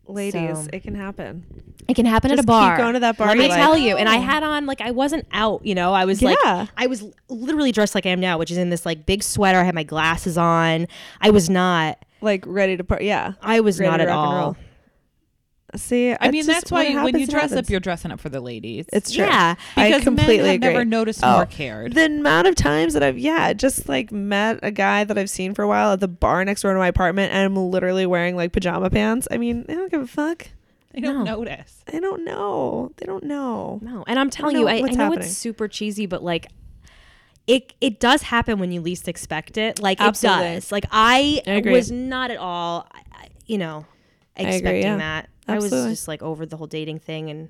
Ladies, 0.10 0.58
So- 0.64 0.70
it 0.72 0.84
can 0.84 0.96
happen. 0.96 1.46
It 1.88 1.96
can 1.96 2.06
happen 2.06 2.30
Just 2.30 2.40
at 2.40 2.44
a 2.44 2.48
bar. 2.48 2.76
keep 2.76 2.84
going 2.84 2.94
to 2.94 3.00
that 3.02 3.18
bar. 3.18 3.28
Let 3.28 3.38
you're 3.38 3.44
me 3.44 3.50
like, 3.50 3.60
tell 3.60 3.78
you. 3.78 3.98
And 3.98 4.08
I 4.08 4.18
"Oh." 4.18 4.22
had 4.22 4.44
on 4.44 4.66
like 4.66 4.80
I 4.82 4.92
wasn't 4.92 5.26
out. 5.34 5.66
You 5.66 5.76
know, 5.76 5.94
I 5.94 6.06
was 6.06 6.22
Yeah. 6.22 6.30
like 6.42 6.70
I 6.78 6.88
was 6.88 7.04
literally 7.30 7.72
dressed 7.74 7.94
like 7.96 8.06
I 8.06 8.10
am 8.12 8.20
now, 8.22 8.38
which 8.38 8.52
is 8.52 8.58
in 8.58 8.70
this 8.70 8.86
like 8.86 9.06
big 9.06 9.22
sweater. 9.24 9.60
I 9.60 9.64
had 9.64 9.76
my 9.76 9.84
glasses 9.84 10.38
on. 10.38 10.88
I 11.22 11.30
was 11.32 11.50
not. 11.50 11.98
like 12.22 12.44
ready 12.48 12.76
to 12.78 12.84
part. 12.84 13.02
Yeah. 13.04 13.34
I 13.42 13.60
was 13.60 13.80
Ready 13.80 13.92
not 13.92 13.98
to 13.98 14.04
at 14.04 14.10
rock 14.10 14.28
and 14.28 14.38
all. 14.38 14.58
Roll. 15.74 15.80
See, 15.80 16.16
I 16.20 16.32
mean, 16.32 16.46
that's 16.46 16.62
just 16.62 16.72
why 16.72 16.84
when 16.86 16.92
you, 16.92 17.04
when 17.04 17.14
you 17.16 17.20
happens, 17.22 17.30
dress 17.30 17.52
up, 17.54 17.70
you're 17.70 17.80
dressing 17.80 18.12
up 18.12 18.20
for 18.20 18.30
the 18.30 18.40
ladies. 18.42 18.86
It's 18.94 19.12
true. 19.12 19.26
Yeah. 19.26 19.56
I 19.76 20.00
completely 20.00 20.38
men 20.38 20.46
have 20.46 20.56
agree. 20.56 20.74
never 20.74 20.86
noticed 20.86 21.20
Oh. 21.24 21.36
nor 21.38 21.46
cared. 21.46 21.94
The 21.94 22.06
amount 22.06 22.48
of 22.48 22.56
times 22.56 22.94
that 22.94 23.04
I've 23.04 23.18
yeah, 23.18 23.54
just 23.54 23.88
like 23.90 24.12
met 24.12 24.60
a 24.64 24.72
guy 24.72 25.04
that 25.04 25.18
I've 25.18 25.30
seen 25.30 25.54
for 25.54 25.64
a 25.64 25.68
while 25.68 25.92
at 25.94 26.00
the 26.00 26.08
bar 26.08 26.44
next 26.46 26.62
door 26.62 26.74
to 26.74 26.80
my 26.80 26.88
apartment 26.88 27.34
and 27.34 27.44
I'm 27.44 27.56
literally 27.72 28.06
wearing 28.06 28.36
like 28.36 28.52
pajama 28.54 28.90
pants. 28.90 29.28
I 29.30 29.38
mean, 29.38 29.66
I 29.70 29.74
don't 29.74 29.92
give 29.92 30.02
a 30.02 30.08
fuck. 30.08 30.48
they 30.94 31.02
don't 31.02 31.24
No. 31.26 31.36
notice. 31.38 31.84
They 31.88 32.00
don't 32.00 32.24
know. 32.24 32.92
They 32.98 33.06
don't 33.06 33.24
know. 33.26 33.80
No, 33.82 34.04
and 34.08 34.18
I'm 34.20 34.30
telling 34.30 34.56
know 34.56 34.62
you, 34.62 34.68
I, 34.68 34.76
I 34.76 34.82
know 34.82 34.96
happening. 35.06 35.20
it's 35.26 35.36
super 35.38 35.68
cheesy, 35.68 36.06
but 36.06 36.24
like, 36.24 36.48
it 37.46 37.74
it 37.80 38.00
does 38.00 38.24
happen 38.24 38.58
when 38.60 38.72
you 38.72 38.82
least 38.82 39.08
expect 39.08 39.58
it. 39.58 39.82
Like 39.82 40.02
Absolutely. 40.02 40.46
it 40.48 40.54
does. 40.56 40.72
Like 40.72 40.86
I, 40.92 41.42
I 41.48 41.62
was 41.70 41.92
not 41.92 42.32
at 42.32 42.38
all, 42.38 42.88
I- 42.92 43.02
I- 43.14 43.28
you 43.46 43.58
know, 43.58 43.86
agree, 44.36 44.52
expecting 44.54 44.82
yeah. 44.84 44.98
That. 45.48 45.54
I 45.54 45.60
was 45.60 45.72
just 45.72 46.08
like 46.08 46.22
over 46.22 46.46
the 46.46 46.58
whole 46.58 46.68
dating 46.68 47.00
thing, 47.00 47.30
and 47.30 47.50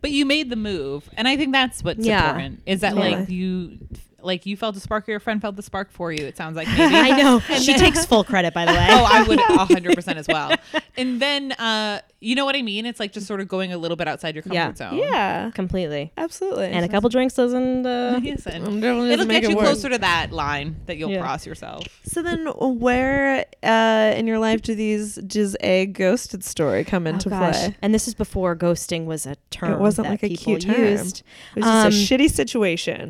But 0.00 0.10
you 0.10 0.24
made 0.26 0.50
the 0.50 0.56
move, 0.56 1.08
and 1.16 1.26
I 1.26 1.36
think 1.36 1.52
that's 1.52 1.82
what's 1.82 2.04
Yeah. 2.06 2.28
important. 2.28 2.62
Is 2.66 2.80
that 2.80 2.90
Totally. 2.94 3.16
like 3.16 3.28
you, 3.30 3.78
like 4.24 4.46
you 4.46 4.56
felt 4.56 4.74
the 4.74 4.80
spark, 4.80 5.08
or 5.08 5.12
your 5.12 5.20
friend 5.20 5.40
felt 5.40 5.56
the 5.56 5.62
spark 5.62 5.90
for 5.90 6.12
you. 6.12 6.24
It 6.24 6.36
sounds 6.36 6.56
like 6.56 6.66
maybe. 6.78 6.94
I 6.96 7.10
know 7.22 7.40
And 7.48 7.62
she 7.62 7.72
then- 7.72 7.80
takes 7.80 8.04
full 8.06 8.24
credit, 8.24 8.54
by 8.54 8.64
the 8.66 8.72
way. 8.72 8.86
oh, 8.90 9.08
I 9.10 9.22
would 9.22 9.40
hundred 9.74 9.94
percent 9.94 10.18
as 10.18 10.26
well. 10.28 10.52
And 10.96 11.20
then, 11.20 11.52
uh, 11.52 12.00
you 12.20 12.34
know 12.34 12.44
what 12.44 12.56
I 12.56 12.62
mean? 12.62 12.86
It's 12.86 13.00
like 13.00 13.12
just 13.12 13.26
sort 13.26 13.40
of 13.40 13.48
going 13.48 13.72
a 13.72 13.76
little 13.78 13.96
bit 13.96 14.08
outside 14.08 14.34
your 14.34 14.42
comfort 14.42 14.54
Yeah. 14.54 14.74
zone. 14.74 14.96
Yeah. 14.96 15.50
completely. 15.50 16.12
Absolutely. 16.16 16.66
And 16.68 16.84
a 16.84 16.88
couple 16.88 17.08
drinks 17.10 17.34
doesn't. 17.34 17.84
Uh, 17.86 18.20
Yes, 18.22 18.46
and 18.46 18.66
Um, 18.66 18.82
it'll 18.82 19.26
make 19.26 19.42
get 19.42 19.44
it 19.44 19.50
you 19.50 19.56
work. 19.56 19.66
closer 19.66 19.88
to 19.90 19.98
that 19.98 20.32
line 20.32 20.76
that 20.86 20.96
you'll 20.96 21.10
Yeah. 21.10 21.20
cross 21.20 21.46
yourself. 21.46 21.84
So 22.06 22.22
then, 22.22 22.46
where 22.46 23.44
uh, 23.62 24.14
in 24.16 24.26
your 24.26 24.38
life 24.38 24.62
do 24.62 24.74
these 24.74 25.16
does 25.16 25.56
a 25.60 25.86
ghosted 25.86 26.44
story 26.44 26.84
come 26.84 27.06
into 27.06 27.28
oh 27.28 27.36
play? 27.38 27.76
And 27.82 27.92
this 27.94 28.08
is 28.08 28.14
before 28.14 28.56
ghosting 28.56 29.04
was 29.04 29.26
a 29.26 29.36
term. 29.50 29.72
It 29.72 29.78
wasn't 29.80 30.04
that 30.06 30.10
like 30.12 30.22
a 30.22 30.28
people 30.28 30.44
cute 30.56 30.62
term. 30.62 30.80
used. 30.80 31.22
It 31.56 31.60
was 31.60 31.64
just 31.64 31.84
a 31.84 31.88
Um, 31.88 32.18
shitty 32.20 32.30
situation 32.30 33.08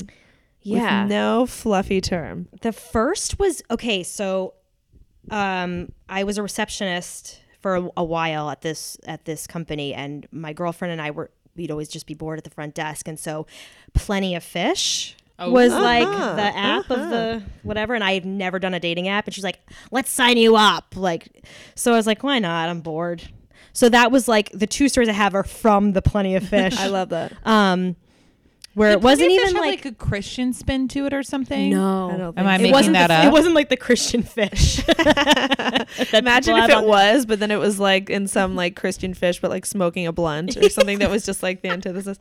Yeah. 0.65 1.03
with 1.03 1.11
no 1.11 1.47
fluffy 1.47 2.01
term. 2.01 2.49
The 2.62 2.73
first 2.73 3.39
was 3.39 3.62
okay. 3.71 4.03
So, 4.03 4.55
um, 5.31 5.93
I 6.09 6.25
was 6.25 6.39
a 6.39 6.43
receptionist 6.43 7.41
for 7.61 7.77
a, 7.77 7.89
a 7.99 8.05
while 8.05 8.51
at 8.51 8.61
this 8.62 8.97
at 9.07 9.25
this 9.25 9.47
company, 9.47 9.95
and 9.95 10.27
my 10.33 10.53
girlfriend 10.53 10.93
and 10.93 11.01
I 11.01 11.11
were 11.11 11.31
we'd 11.57 11.71
always 11.71 11.89
just 11.89 12.07
be 12.07 12.15
bored 12.15 12.39
at 12.39 12.45
the 12.45 12.51
front 12.51 12.75
desk, 12.75 13.07
and 13.09 13.19
so 13.19 13.47
Plenty 13.95 14.35
of 14.35 14.43
Fish 14.45 15.17
Oh. 15.37 15.51
was 15.51 15.73
Uh-huh, 15.73 15.83
like 15.83 16.37
the 16.37 16.57
app 16.59 16.91
of 16.91 17.11
the 17.11 17.43
whatever, 17.65 17.95
and 17.95 18.05
I 18.05 18.15
have 18.15 18.25
never 18.25 18.59
done 18.61 18.73
a 18.73 18.79
dating 18.81 19.09
app, 19.09 19.27
and 19.27 19.35
she's 19.35 19.43
like, 19.43 19.59
"Let's 19.91 20.11
sign 20.11 20.37
you 20.37 20.55
up." 20.57 20.95
Like, 20.97 21.45
so 21.75 21.93
I 21.93 21.97
was 21.97 22.07
like, 22.07 22.23
"Why 22.23 22.39
not? 22.39 22.69
I'm 22.69 22.81
bored." 22.81 23.23
So 23.73 23.89
that 23.89 24.12
was 24.12 24.29
like 24.29 24.51
the 24.51 24.69
two 24.69 24.89
stories 24.89 25.09
I 25.09 25.12
have 25.12 25.35
are 25.35 25.43
from 25.43 25.93
the 25.93 26.03
Plenty 26.03 26.37
of 26.37 26.47
Fish. 26.49 26.77
I 26.79 26.87
love 26.87 27.09
that. 27.09 27.33
um, 27.45 27.97
where 28.75 28.91
Did 28.91 28.95
it 28.97 29.03
wasn't 29.03 29.31
even 29.31 29.47
have, 29.47 29.55
like, 29.55 29.85
like 29.85 29.93
a 29.93 29.95
Christian 29.95 30.53
spin 30.53 30.89
to 30.89 31.07
it 31.07 31.14
or 31.14 31.22
something. 31.22 31.70
no. 31.70 32.11
I 32.11 32.16
don't 32.16 32.39
Am 32.39 32.47
I 32.47 32.59
think 32.59 32.68
it 32.68 32.72
making 32.72 32.72
wasn't 32.72 32.93
that 32.95 33.07
the, 33.09 33.14
up? 33.14 33.25
It 33.27 33.33
wasn't 33.33 33.55
like 33.55 33.68
the 33.68 33.77
Christian 33.77 34.22
fish. 34.25 34.83
Imagine 36.12 36.57
if 36.57 36.70
it 36.70 36.85
was, 36.85 37.27
but 37.27 37.39
then 37.41 37.51
it 37.51 37.59
was 37.59 37.79
like 37.79 38.11
in 38.11 38.27
some 38.27 38.57
like 38.57 38.77
Christian 38.77 39.14
fish, 39.14 39.41
but 39.41 39.51
like 39.51 39.64
smoking 39.66 40.07
a 40.07 40.12
blunt 40.12 40.57
or 40.57 40.68
something 40.68 40.99
that 40.99 41.11
was 41.11 41.25
just 41.25 41.43
like 41.43 41.62
the 41.62 41.68
antithesis. 41.70 42.18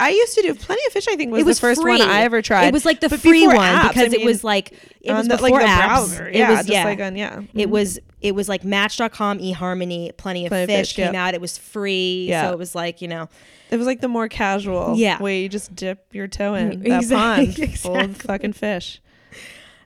I 0.00 0.10
used 0.10 0.34
to 0.34 0.42
do 0.42 0.54
plenty 0.54 0.82
of 0.86 0.92
fish. 0.92 1.08
I 1.08 1.16
think 1.16 1.32
was, 1.32 1.40
it 1.40 1.46
was 1.46 1.56
the 1.58 1.60
first 1.60 1.82
free. 1.82 1.98
one 1.98 2.08
I 2.08 2.22
ever 2.22 2.42
tried. 2.42 2.66
It 2.66 2.72
was 2.72 2.84
like 2.84 3.00
the 3.00 3.08
But 3.08 3.20
free 3.20 3.46
one 3.46 3.56
apps, 3.56 3.88
because 3.88 4.12
I 4.12 4.16
it 4.16 4.24
was 4.24 4.44
like 4.44 4.72
it 5.00 5.10
on 5.10 5.18
was 5.18 5.28
the, 5.28 5.34
before 5.34 5.50
like 5.50 5.60
the 5.62 5.66
apps. 5.68 5.86
browser. 5.86 6.28
It 6.28 6.36
Yeah, 6.36 6.50
was 6.50 6.58
just 6.60 6.68
yeah. 6.70 6.84
like 6.84 7.00
on 7.00 7.16
yeah. 7.16 7.38
it 7.38 7.54
mm-hmm. 7.54 7.70
was 7.70 7.98
it 8.20 8.34
was 8.34 8.48
like 8.48 8.64
Match.com, 8.64 9.38
eHarmony, 9.38 10.16
Plenty 10.16 10.46
of 10.46 10.50
Plenty 10.50 10.64
of 10.64 10.68
Fish, 10.68 10.88
Fish, 10.88 10.96
came 10.96 11.14
yeah. 11.14 11.26
out. 11.26 11.34
It 11.34 11.40
was 11.40 11.56
free, 11.56 12.26
Yeah. 12.28 12.42
so 12.48 12.52
it 12.52 12.58
was 12.58 12.74
like 12.74 13.00
you 13.00 13.08
know. 13.08 13.28
It 13.70 13.76
was 13.78 13.86
like 13.86 14.00
the 14.00 14.08
more 14.08 14.28
casual 14.28 14.94
Yeah. 14.96 15.20
way 15.20 15.42
you 15.42 15.48
just 15.48 15.74
dip 15.74 16.06
your 16.12 16.28
toe 16.28 16.54
in 16.54 16.70
mm-hmm. 16.70 16.88
that 16.88 17.02
Exactly, 17.02 17.66
pond 17.66 17.78
full 17.78 17.96
of 17.96 18.16
fucking 18.18 18.52
fish. 18.52 19.00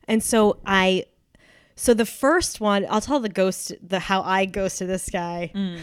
And 0.06 0.22
so 0.22 0.58
I, 0.66 1.04
so 1.76 1.94
the 1.94 2.04
first 2.04 2.60
one, 2.60 2.84
I'll 2.90 3.00
tell 3.00 3.20
the 3.20 3.28
ghost 3.28 3.72
the 3.80 4.00
how 4.00 4.22
I 4.22 4.44
ghosted 4.44 4.88
this 4.88 5.08
guy. 5.08 5.52
Mm. 5.54 5.78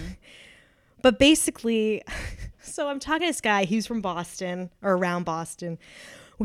But 1.02 1.18
basically, 1.18 2.04
so 2.68 2.88
I'm 2.88 3.00
talking 3.00 3.22
to 3.22 3.28
this 3.28 3.42
guy. 3.42 3.66
He's 3.66 3.88
from 3.88 4.02
Boston 4.02 4.70
or 4.82 4.94
around 4.94 5.24
Boston. 5.24 5.78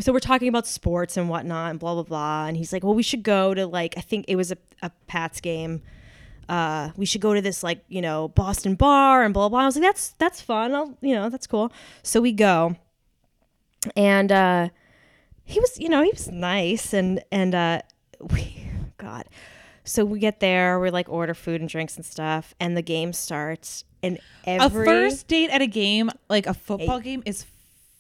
So 0.01 0.13
we're 0.13 0.21
talking 0.21 0.49
about 0.49 0.67
sports 0.67 1.17
and 1.19 1.29
whatnot 1.29 1.71
and 1.71 1.79
blah 1.79 1.95
blah 1.95 2.03
blah. 2.05 2.47
And 2.47 2.57
he's 2.57 2.73
like, 2.73 2.83
"Well, 2.83 2.95
we 2.95 3.03
should 3.03 3.23
go 3.23 3.53
to 3.53 3.67
like 3.67 3.95
I 3.99 4.01
think 4.01 4.25
it 4.29 4.37
was 4.37 4.51
a, 4.51 4.57
a 4.81 4.91
Pats 5.07 5.41
game. 5.41 5.83
Uh, 6.49 6.91
we 6.97 7.05
should 7.05 7.21
go 7.21 7.35
to 7.35 7.43
this 7.43 7.63
like 7.63 7.85
you 7.89 8.01
know 8.01 8.29
Boston 8.29 8.75
bar 8.75 9.23
and 9.23 9.35
blah 9.35 9.49
blah." 9.49 9.61
I 9.61 9.67
was 9.67 9.77
like, 9.77 9.85
"That's 9.85 10.11
that's 10.19 10.41
fun. 10.41 10.75
I'll 10.75 10.97
you 11.03 11.15
know 11.15 11.29
that's 11.29 11.47
cool." 11.47 11.73
So 12.03 12.21
we 12.23 12.33
go, 12.33 12.77
and 13.95 14.33
uh, 14.33 14.69
he 15.45 15.61
was 15.61 15.79
you 15.79 15.91
know 15.91 16.03
he 16.03 16.11
was 16.11 16.29
nice 16.29 16.95
and 16.95 17.23
and 17.31 17.55
uh, 17.55 17.83
we 18.21 18.67
God. 18.97 19.27
So 19.85 20.05
we 20.05 20.21
get 20.21 20.41
there, 20.41 20.79
we 20.79 20.91
like 20.91 21.09
order 21.09 21.35
food 21.35 21.61
and 21.61 21.69
drinks 21.69 21.97
and 21.97 22.07
stuff, 22.07 22.55
and 22.61 22.77
the 22.77 22.83
game 22.83 23.13
starts. 23.13 23.85
And 24.03 24.19
every 24.45 24.83
a 24.83 24.85
first 24.85 25.29
date 25.29 25.51
at 25.51 25.63
a 25.63 25.67
game, 25.67 26.11
like 26.29 26.47
a 26.47 26.55
football 26.55 26.99
game, 27.01 27.23
is 27.25 27.45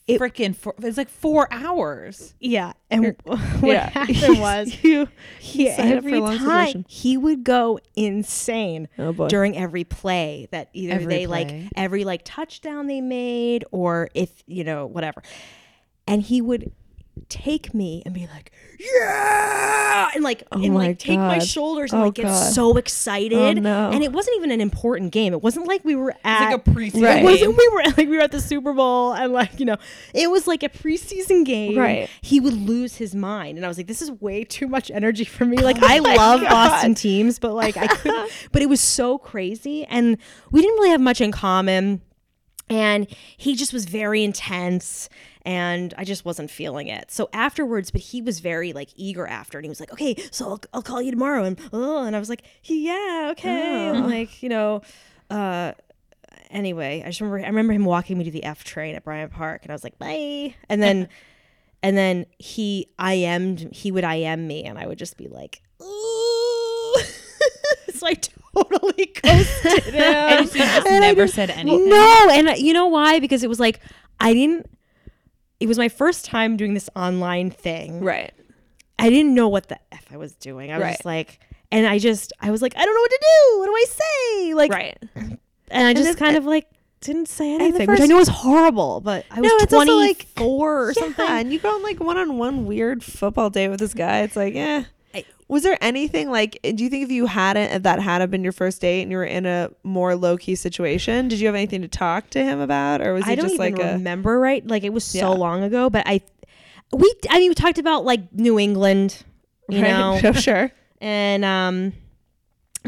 It- 0.08 0.20
freaking. 0.20 0.56
It's 0.84 0.96
like 0.98 1.08
four 1.08 1.46
hours. 1.52 2.34
Yeah, 2.40 2.72
and 2.90 3.14
what 3.24 3.62
yeah. 3.62 3.88
happened 3.90 4.40
was 4.40 4.82
you 4.82 5.06
he 5.38 5.68
every 5.68 6.20
time 6.20 6.84
he 6.88 7.16
would 7.16 7.44
go 7.44 7.78
insane 7.94 8.88
Oh, 8.98 9.12
during 9.28 9.56
every 9.56 9.84
play 9.84 10.48
that 10.50 10.70
either 10.72 10.94
Every 10.94 11.06
they 11.06 11.26
play. 11.26 11.44
like 11.44 11.70
every 11.76 12.04
like 12.04 12.22
touchdown 12.24 12.88
they 12.88 13.00
made 13.00 13.64
or 13.70 14.08
if 14.14 14.42
you 14.48 14.64
know 14.64 14.86
whatever, 14.86 15.22
and 16.08 16.20
he 16.22 16.40
would 16.42 16.72
take 17.28 17.74
me 17.74 18.02
and 18.06 18.14
be 18.14 18.26
like 18.26 18.52
yeah 18.78 20.08
and 20.14 20.24
like 20.24 20.42
oh 20.52 20.56
and 20.56 20.66
Oh 20.72 20.74
my 20.78 20.86
like 20.88 20.98
take 20.98 21.18
my 21.18 21.38
shoulders 21.38 21.92
and 21.92 22.00
Oh, 22.02 22.06
like 22.06 22.14
get 22.14 22.24
God. 22.26 22.52
so 22.52 22.76
excited 22.76 23.58
Oh, 23.58 23.60
no. 23.60 23.90
and 23.90 24.02
it 24.02 24.12
wasn't 24.12 24.36
even 24.38 24.50
an 24.50 24.60
important 24.60 25.12
game 25.12 25.32
it 25.34 25.42
wasn't 25.42 25.66
like 25.66 25.84
we 25.84 25.94
were 25.94 26.10
It's 26.10 26.18
at 26.24 26.50
like 26.52 26.66
a 26.66 26.70
preseason 26.70 27.02
Right. 27.02 27.22
it 27.22 27.24
wasn't 27.24 27.56
we 27.56 27.68
were 27.68 27.82
like 27.84 27.96
we 27.96 28.16
were 28.16 28.20
at 28.22 28.32
the 28.32 28.40
Super 28.40 28.72
Bowl 28.72 29.12
and 29.12 29.32
like 29.32 29.60
you 29.60 29.66
know 29.66 29.76
it 30.14 30.30
was 30.30 30.46
like 30.46 30.62
a 30.62 30.68
preseason 30.68 31.44
game. 31.44 31.76
Right. 31.78 32.08
He 32.22 32.40
would 32.40 32.54
lose 32.54 32.96
his 32.96 33.14
mind, 33.14 33.56
and 33.58 33.64
I 33.64 33.68
was 33.68 33.76
like, 33.76 33.86
this 33.86 34.02
is 34.02 34.10
way 34.10 34.44
too 34.44 34.66
much 34.68 34.90
energy 34.90 35.24
for 35.24 35.44
me. 35.44 35.56
Oh 35.60 35.64
like 35.64 35.82
I 35.82 35.98
Oh 35.98 36.02
my 36.02 36.14
love 36.16 36.40
God. 36.40 36.48
Boston 36.50 36.94
teams, 36.94 37.38
but 37.38 37.52
like 37.54 37.76
I 37.76 37.86
couldn't. 37.86 38.30
but 38.52 38.62
it 38.62 38.68
was 38.68 38.80
so 38.80 39.18
crazy, 39.18 39.84
and 39.84 40.16
we 40.50 40.60
didn't 40.62 40.76
really 40.76 40.90
have 40.90 41.00
much 41.00 41.20
in 41.20 41.30
common. 41.32 42.00
And 42.70 43.06
he 43.36 43.54
just 43.54 43.72
was 43.72 43.84
very 43.84 44.24
intense, 44.24 45.08
and 45.42 45.92
I 45.98 46.04
just 46.04 46.24
wasn't 46.24 46.50
feeling 46.50 46.88
it. 46.88 47.10
So 47.10 47.28
afterwards, 47.32 47.90
but 47.90 48.00
he 48.00 48.22
was 48.22 48.40
very 48.40 48.72
like 48.72 48.88
eager 48.96 49.26
after, 49.26 49.58
and 49.58 49.64
he 49.64 49.68
was 49.68 49.80
like, 49.80 49.92
"Okay, 49.92 50.16
so 50.30 50.48
I'll, 50.48 50.60
I'll 50.72 50.82
call 50.82 51.02
you 51.02 51.10
tomorrow." 51.10 51.44
And 51.44 51.60
oh, 51.72 52.04
and 52.04 52.16
I 52.16 52.18
was 52.18 52.30
like, 52.30 52.44
"Yeah, 52.64 53.28
okay." 53.32 53.90
Oh. 53.90 53.94
And, 53.94 54.06
like 54.06 54.42
you 54.42 54.48
know, 54.48 54.80
uh, 55.28 55.72
anyway, 56.50 57.02
I 57.04 57.08
just 57.08 57.20
remember 57.20 57.44
I 57.44 57.48
remember 57.48 57.72
him 57.72 57.84
walking 57.84 58.16
me 58.16 58.24
to 58.24 58.30
the 58.30 58.44
F 58.44 58.64
train 58.64 58.94
at 58.94 59.04
Bryant 59.04 59.32
Park, 59.32 59.62
and 59.62 59.70
I 59.70 59.74
was 59.74 59.84
like, 59.84 59.98
bye. 59.98 60.54
And 60.68 60.82
then 60.82 61.08
and 61.82 61.96
then 61.96 62.26
he 62.38 62.88
IM'd 62.98 63.68
he 63.72 63.90
would 63.90 64.04
IM 64.04 64.46
me 64.46 64.64
and 64.64 64.78
I 64.78 64.86
would 64.86 64.98
just 64.98 65.16
be 65.16 65.28
like 65.28 65.62
ooh 65.82 66.94
so 67.94 68.06
I 68.06 68.14
totally 68.56 69.06
ghosted 69.22 69.84
him 69.94 70.02
And 70.02 70.46
you 70.54 70.60
just 70.60 70.86
never 70.86 71.26
said 71.26 71.50
anything. 71.50 71.88
no 71.88 72.28
and 72.30 72.58
you 72.58 72.72
know 72.72 72.86
why 72.86 73.18
because 73.20 73.42
it 73.44 73.48
was 73.48 73.60
like 73.60 73.80
I 74.20 74.32
didn't 74.34 74.68
it 75.60 75.68
was 75.68 75.78
my 75.78 75.88
first 75.88 76.24
time 76.24 76.56
doing 76.56 76.74
this 76.74 76.88
online 76.96 77.50
thing 77.50 78.00
Right. 78.04 78.32
I 78.98 79.10
didn't 79.10 79.34
know 79.34 79.48
what 79.48 79.68
the 79.68 79.78
f 79.92 80.06
I 80.12 80.16
was 80.16 80.34
doing 80.34 80.70
I 80.72 80.76
was 80.76 80.82
Right. 80.84 80.92
just 80.92 81.04
like 81.04 81.40
and 81.70 81.86
I 81.86 81.98
just 81.98 82.32
I 82.40 82.50
was 82.50 82.62
like 82.62 82.76
I 82.76 82.84
don't 82.84 82.94
know 82.94 83.00
what 83.00 83.10
to 83.10 83.20
do 83.20 83.58
what 83.58 83.66
do 83.66 83.72
I 83.72 83.84
say 83.88 84.54
like 84.54 84.72
Right. 84.72 84.98
and 85.70 85.86
I 85.86 85.94
just 85.94 86.18
kind 86.18 86.36
of 86.36 86.44
like 86.44 86.68
didn't 87.00 87.26
say 87.26 87.52
and 87.52 87.60
anything, 87.62 87.88
which 87.88 87.96
I 87.98 88.02
first- 88.02 88.10
know 88.10 88.20
is 88.20 88.28
horrible, 88.28 89.00
but 89.00 89.24
I 89.28 89.40
was 89.40 89.50
No, 89.50 89.56
it's 89.56 89.72
also, 89.72 89.96
like, 89.96 90.32
24 90.36 90.88
or 90.90 90.94
something. 90.94 91.24
Yeah, 91.26 91.38
and 91.40 91.52
you 91.52 91.58
go 91.58 91.74
on 91.74 91.82
like 91.82 91.98
one 91.98 92.16
on 92.16 92.38
one 92.38 92.64
weird 92.64 93.02
football 93.02 93.50
date 93.50 93.70
with 93.70 93.80
this 93.80 93.92
guy. 93.92 94.20
It's 94.20 94.36
like, 94.36 94.54
yeah. 94.54 94.84
I- 95.14 95.24
Was 95.48 95.62
there 95.62 95.76
anything 95.82 96.30
like? 96.30 96.58
Do 96.62 96.82
you 96.82 96.88
think 96.90 97.04
if 97.04 97.10
you 97.10 97.26
hadn't, 97.26 97.70
if 97.72 97.82
that 97.82 98.00
had 98.00 98.28
been 98.30 98.42
your 98.42 98.52
first 98.52 98.80
date 98.80 99.02
and 99.02 99.10
you 99.10 99.16
were 99.18 99.24
in 99.24 99.44
a 99.46 99.70
more 99.82 100.14
low 100.16 100.36
key 100.36 100.54
situation, 100.54 101.28
did 101.28 101.40
you 101.40 101.46
have 101.46 101.54
anything 101.54 101.82
to 101.82 101.88
talk 101.88 102.30
to 102.30 102.42
him 102.42 102.58
about, 102.60 103.00
or 103.02 103.12
was 103.14 103.24
I 103.26 103.32
it 103.32 103.36
don't 103.36 103.44
just 103.46 103.54
even 103.56 103.74
like 103.74 103.82
a? 103.84 103.92
remember 103.94 104.38
right. 104.38 104.66
Like 104.66 104.84
it 104.84 104.92
was 104.92 105.04
so 105.04 105.18
Yeah. 105.18 105.38
long 105.38 105.62
ago, 105.62 105.90
but 105.90 106.04
I, 106.06 106.22
we, 106.92 107.12
I 107.30 107.38
mean, 107.38 107.50
we 107.50 107.54
talked 107.54 107.78
about 107.78 108.04
like 108.04 108.32
New 108.32 108.58
England, 108.58 109.22
you 109.68 109.82
Right? 109.82 109.90
know, 109.90 110.20
Oh, 110.24 110.32
sure. 110.32 110.70
and 111.00 111.44
um, 111.44 111.92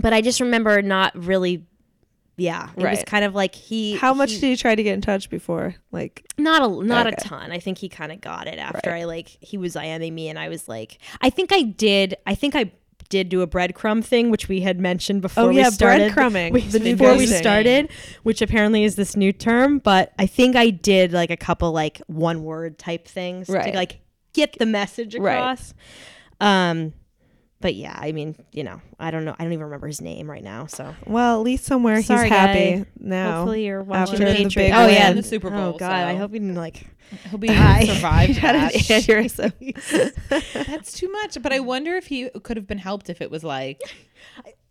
but 0.00 0.12
I 0.12 0.20
just 0.22 0.40
remember 0.40 0.80
not 0.82 1.12
really. 1.16 1.66
Yeah, 2.36 2.70
it 2.76 2.82
was 2.82 3.04
kind 3.04 3.24
of 3.24 3.34
like 3.34 3.54
he. 3.54 3.94
How 3.96 4.12
much 4.12 4.32
he- 4.32 4.40
did 4.40 4.46
you 4.48 4.56
try 4.56 4.74
to 4.74 4.82
get 4.82 4.94
in 4.94 5.00
touch 5.00 5.30
before? 5.30 5.76
Like, 5.92 6.26
not 6.36 6.62
a 6.62 6.84
not 6.84 7.06
Okay. 7.06 7.16
a 7.16 7.20
ton. 7.20 7.52
I 7.52 7.58
think 7.60 7.78
he 7.78 7.88
kind 7.88 8.10
of 8.10 8.20
got 8.20 8.48
it 8.48 8.58
after 8.58 8.90
Right. 8.90 9.02
I 9.02 9.04
like 9.04 9.28
he 9.40 9.56
was 9.56 9.76
IMing 9.76 10.12
me, 10.12 10.28
and 10.28 10.38
I 10.38 10.48
was 10.48 10.68
like, 10.68 10.98
I 11.20 11.30
think 11.30 11.52
I 11.52 11.62
did. 11.62 12.16
I 12.26 12.34
think 12.34 12.56
I 12.56 12.72
did 13.10 13.28
do 13.28 13.42
a 13.42 13.46
breadcrumb 13.46 14.02
thing, 14.04 14.30
which 14.30 14.48
we 14.48 14.62
had 14.62 14.80
mentioned 14.80 15.22
before 15.22 15.44
oh 15.44 15.48
we 15.50 15.58
yeah, 15.58 15.68
started. 15.70 16.10
breadcrumbing. 16.12 16.52
we- 16.52 16.78
before 16.94 17.16
we 17.16 17.26
started, 17.26 17.90
which 18.24 18.42
apparently 18.42 18.82
is 18.82 18.96
this 18.96 19.14
new 19.14 19.30
term, 19.32 19.78
but 19.78 20.12
I 20.18 20.26
think 20.26 20.56
I 20.56 20.70
did 20.70 21.12
like 21.12 21.30
a 21.30 21.36
couple 21.36 21.70
like 21.70 22.00
one 22.08 22.42
word 22.42 22.78
type 22.78 23.06
things 23.06 23.48
Right. 23.48 23.70
to 23.72 23.76
like 23.78 24.00
get 24.32 24.58
the 24.58 24.66
message 24.66 25.14
Right. 25.14 25.34
across. 25.36 25.74
Um, 26.40 26.94
but 27.64 27.74
yeah, 27.76 27.98
I 27.98 28.12
mean, 28.12 28.36
you 28.52 28.62
know, 28.62 28.82
I 29.00 29.10
don't 29.10 29.24
know, 29.24 29.34
I 29.38 29.42
don't 29.42 29.54
even 29.54 29.64
remember 29.64 29.86
his 29.86 30.02
name 30.02 30.30
right 30.30 30.44
now. 30.44 30.66
So 30.66 30.94
Well, 31.06 31.38
at 31.40 31.44
least 31.44 31.64
somewhere 31.64 32.02
Sorry, 32.02 32.28
he's 32.28 32.36
happy 32.36 32.76
guy. 32.76 32.86
now. 33.00 33.36
hopefully 33.38 33.64
you're 33.64 33.82
watching 33.82 34.16
after 34.16 34.18
the 34.18 34.24
the 34.26 34.32
Patriots. 34.32 34.54
big 34.54 34.72
oh 34.74 34.86
yeah, 34.86 35.08
win. 35.08 35.16
the 35.16 35.22
Super 35.22 35.48
oh, 35.48 35.50
Bowl, 35.50 35.74
Oh 35.74 35.78
god, 35.78 35.90
I 35.90 36.14
hope 36.14 36.34
he 36.34 36.40
didn't 36.40 36.56
like. 36.56 36.86
He'll 37.30 37.38
be 37.38 37.48
survived 37.86 38.32
had 38.36 38.54
an 38.54 38.60
that. 38.64 38.72
aneurysm. 38.74 40.54
That's 40.66 40.92
too 40.92 41.10
much. 41.10 41.40
But 41.40 41.54
I 41.54 41.60
wonder 41.60 41.96
if 41.96 42.04
he 42.08 42.28
could 42.42 42.58
have 42.58 42.66
been 42.66 42.76
helped 42.76 43.08
if 43.08 43.22
it 43.22 43.30
was 43.30 43.42
like, 43.42 43.80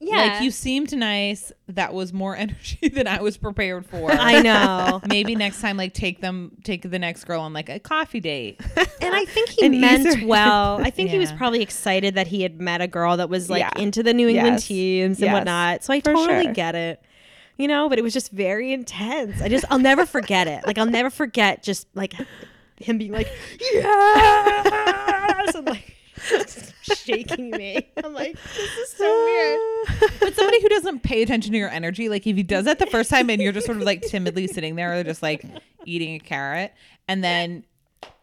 Yeah, 0.06 0.16
like 0.34 0.42
you 0.44 0.52
seemed 0.52 0.96
nice. 0.96 1.52
That 1.68 1.94
was 1.94 2.12
more 2.14 2.36
energy 2.44 2.90
than 2.90 3.08
I 3.08 3.22
was 3.22 3.38
prepared 3.38 3.86
for. 3.86 4.12
I 4.14 4.42
know. 4.42 5.02
Maybe 5.08 5.36
next 5.36 5.62
time, 5.62 5.78
like 5.78 5.94
take 5.94 6.22
them, 6.22 6.52
take 6.64 6.90
the 6.90 7.00
next 7.00 7.24
girl 7.26 7.42
on 7.42 7.54
like 7.54 7.70
a 7.70 7.80
coffee 7.80 8.20
date. 8.20 8.60
and 9.02 9.16
I 9.16 9.26
think 9.26 9.50
he 9.50 9.66
And 9.66 9.80
meant 9.82 10.06
easier- 10.08 10.28
well. 10.28 10.80
I 10.84 10.90
think 10.90 11.10
he 11.10 11.18
was 11.18 11.32
Yeah. 11.32 11.38
probably 11.38 11.62
excited 11.62 12.16
that 12.16 12.28
he 12.28 12.42
had 12.44 12.60
met 12.60 12.82
a 12.82 12.88
girl 12.88 13.18
that 13.18 13.30
was 13.30 13.50
like 13.50 13.62
Yeah. 13.62 13.72
into 13.82 14.04
the 14.04 14.14
New 14.14 14.28
England 14.28 14.56
Yes. 14.56 14.68
teams 14.68 15.18
and 15.20 15.26
Yes. 15.28 15.34
whatnot. 15.34 15.84
So 15.84 15.94
I 15.94 16.00
For 16.02 16.14
totally 16.14 16.44
sure. 16.46 16.54
get 16.54 16.76
it. 16.76 17.02
You 17.58 17.68
know, 17.68 17.88
but 17.88 18.00
it 18.00 18.02
was 18.02 18.14
just 18.14 18.32
very 18.32 18.74
intense. 18.74 19.40
I 19.42 19.48
just 19.48 19.64
I'll 19.70 19.78
never 19.80 20.06
forget 20.08 20.48
it. 20.48 20.66
Like 20.66 20.78
I'll 20.80 20.86
never 20.88 21.10
forget 21.12 21.62
just 21.64 21.88
like 21.94 22.14
him 22.78 22.98
being 22.98 23.12
like, 23.12 23.28
Yes 23.74 25.56
and 25.56 25.68
like 25.68 25.96
shaking 26.82 27.52
me. 27.52 27.90
I'm 28.04 28.14
like, 28.14 28.36
this 28.42 28.78
is 28.78 28.90
so 28.98 29.24
weird. 29.26 30.12
But 30.20 30.36
somebody 30.36 30.62
who 30.62 30.70
doesn't 30.70 31.04
pay 31.04 31.22
attention 31.24 31.52
to 31.52 31.58
your 31.58 31.70
energy, 31.70 32.10
like 32.10 32.26
if 32.28 32.36
he 32.36 32.44
does 32.44 32.66
that 32.66 32.80
the 32.80 32.86
first 32.88 33.10
time 33.10 33.30
and 33.30 33.42
you're 33.42 33.52
just 33.52 33.66
sort 33.66 33.78
of 33.78 33.84
like 33.84 34.02
timidly 34.02 34.48
sitting 34.48 34.76
there 34.76 34.98
or 35.00 35.04
just 35.04 35.22
like 35.24 35.46
eating 35.86 36.16
a 36.16 36.20
carrot, 36.20 36.74
and 37.08 37.24
then 37.24 37.66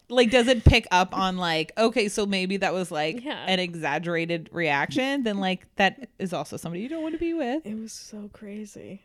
like 0.09 0.31
does 0.31 0.49
it 0.49 0.65
pick 0.65 0.87
up 0.91 1.17
on 1.17 1.37
like, 1.37 1.73
okay, 1.79 2.09
so 2.09 2.27
maybe 2.27 2.57
that 2.57 2.73
was 2.73 2.91
like 2.91 3.23
Yeah. 3.25 3.45
an 3.47 3.61
exaggerated 3.61 4.49
reaction, 4.53 5.23
then 5.23 5.39
like 5.39 5.67
that 5.77 6.09
is 6.19 6.33
also 6.33 6.57
somebody 6.57 6.83
you 6.83 6.89
don't 6.89 7.03
want 7.03 7.15
to 7.15 7.21
be 7.21 7.33
with. 7.35 7.65
It 7.65 7.79
was 7.79 7.93
so 7.93 8.29
crazy. 8.33 9.03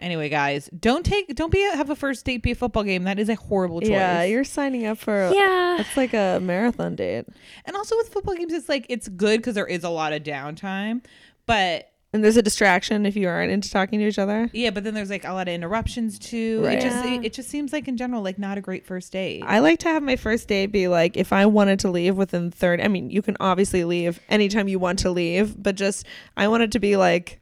Anyway, 0.00 0.28
guys, 0.28 0.68
don't 0.78 1.04
take 1.04 1.34
don't 1.36 1.52
be 1.52 1.64
a, 1.64 1.76
have 1.76 1.90
a 1.90 1.94
first 1.96 2.24
date 2.24 2.42
be 2.42 2.52
a 2.52 2.54
football 2.54 2.82
game. 2.84 3.04
That 3.04 3.18
is 3.18 3.28
a 3.28 3.34
horrible 3.34 3.80
choice. 3.80 3.90
Yeah, 3.90 4.22
you're 4.24 4.44
signing 4.44 4.86
up 4.86 4.98
for. 4.98 5.30
Yeah. 5.32 5.78
It's 5.80 5.96
like 5.96 6.14
a 6.14 6.40
marathon 6.42 6.96
date. 6.96 7.26
and 7.66 7.76
also 7.76 7.96
with 7.96 8.08
football 8.08 8.34
games, 8.34 8.52
it's 8.52 8.68
like 8.68 8.86
it's 8.88 9.08
good 9.08 9.40
because 9.40 9.54
there 9.54 9.66
is 9.66 9.84
a 9.84 9.90
lot 9.90 10.12
of 10.12 10.22
downtime, 10.22 11.04
but 11.46 11.86
And 12.12 12.24
there's 12.24 12.36
a 12.36 12.42
distraction 12.42 13.06
if 13.06 13.14
you 13.14 13.28
aren't 13.28 13.52
into 13.52 13.70
talking 13.70 14.00
to 14.00 14.06
each 14.06 14.18
other. 14.18 14.50
yeah, 14.52 14.70
but 14.70 14.82
then 14.84 14.94
there's 14.94 15.10
like 15.10 15.24
a 15.24 15.32
lot 15.32 15.46
of 15.48 15.54
interruptions 15.54 16.18
too. 16.18 16.64
Right. 16.64 16.78
It 16.78 16.80
just 16.82 17.04
it, 17.04 17.24
it 17.26 17.32
just 17.32 17.48
seems 17.50 17.72
like 17.72 17.86
in 17.86 17.96
general 17.96 18.22
like 18.22 18.38
not 18.38 18.58
a 18.58 18.60
great 18.60 18.86
first 18.86 19.12
date. 19.12 19.42
I 19.46 19.58
like 19.60 19.78
to 19.80 19.88
have 19.88 20.02
my 20.02 20.16
first 20.16 20.48
date 20.48 20.66
be 20.66 20.88
like 20.88 21.16
if 21.16 21.32
I 21.32 21.46
wanted 21.46 21.78
to 21.80 21.90
leave 21.90 22.16
within 22.16 22.50
30 22.50 22.82
I 22.82 22.88
mean 22.88 23.10
you 23.10 23.22
can 23.22 23.36
obviously 23.38 23.84
leave 23.84 24.18
anytime 24.28 24.66
you 24.66 24.78
want 24.78 24.98
to 25.00 25.10
leave 25.10 25.62
but 25.62 25.76
just 25.76 26.06
I 26.36 26.48
want 26.48 26.62
it 26.62 26.72
to 26.72 26.78
be 26.80 26.96
like 26.96 27.39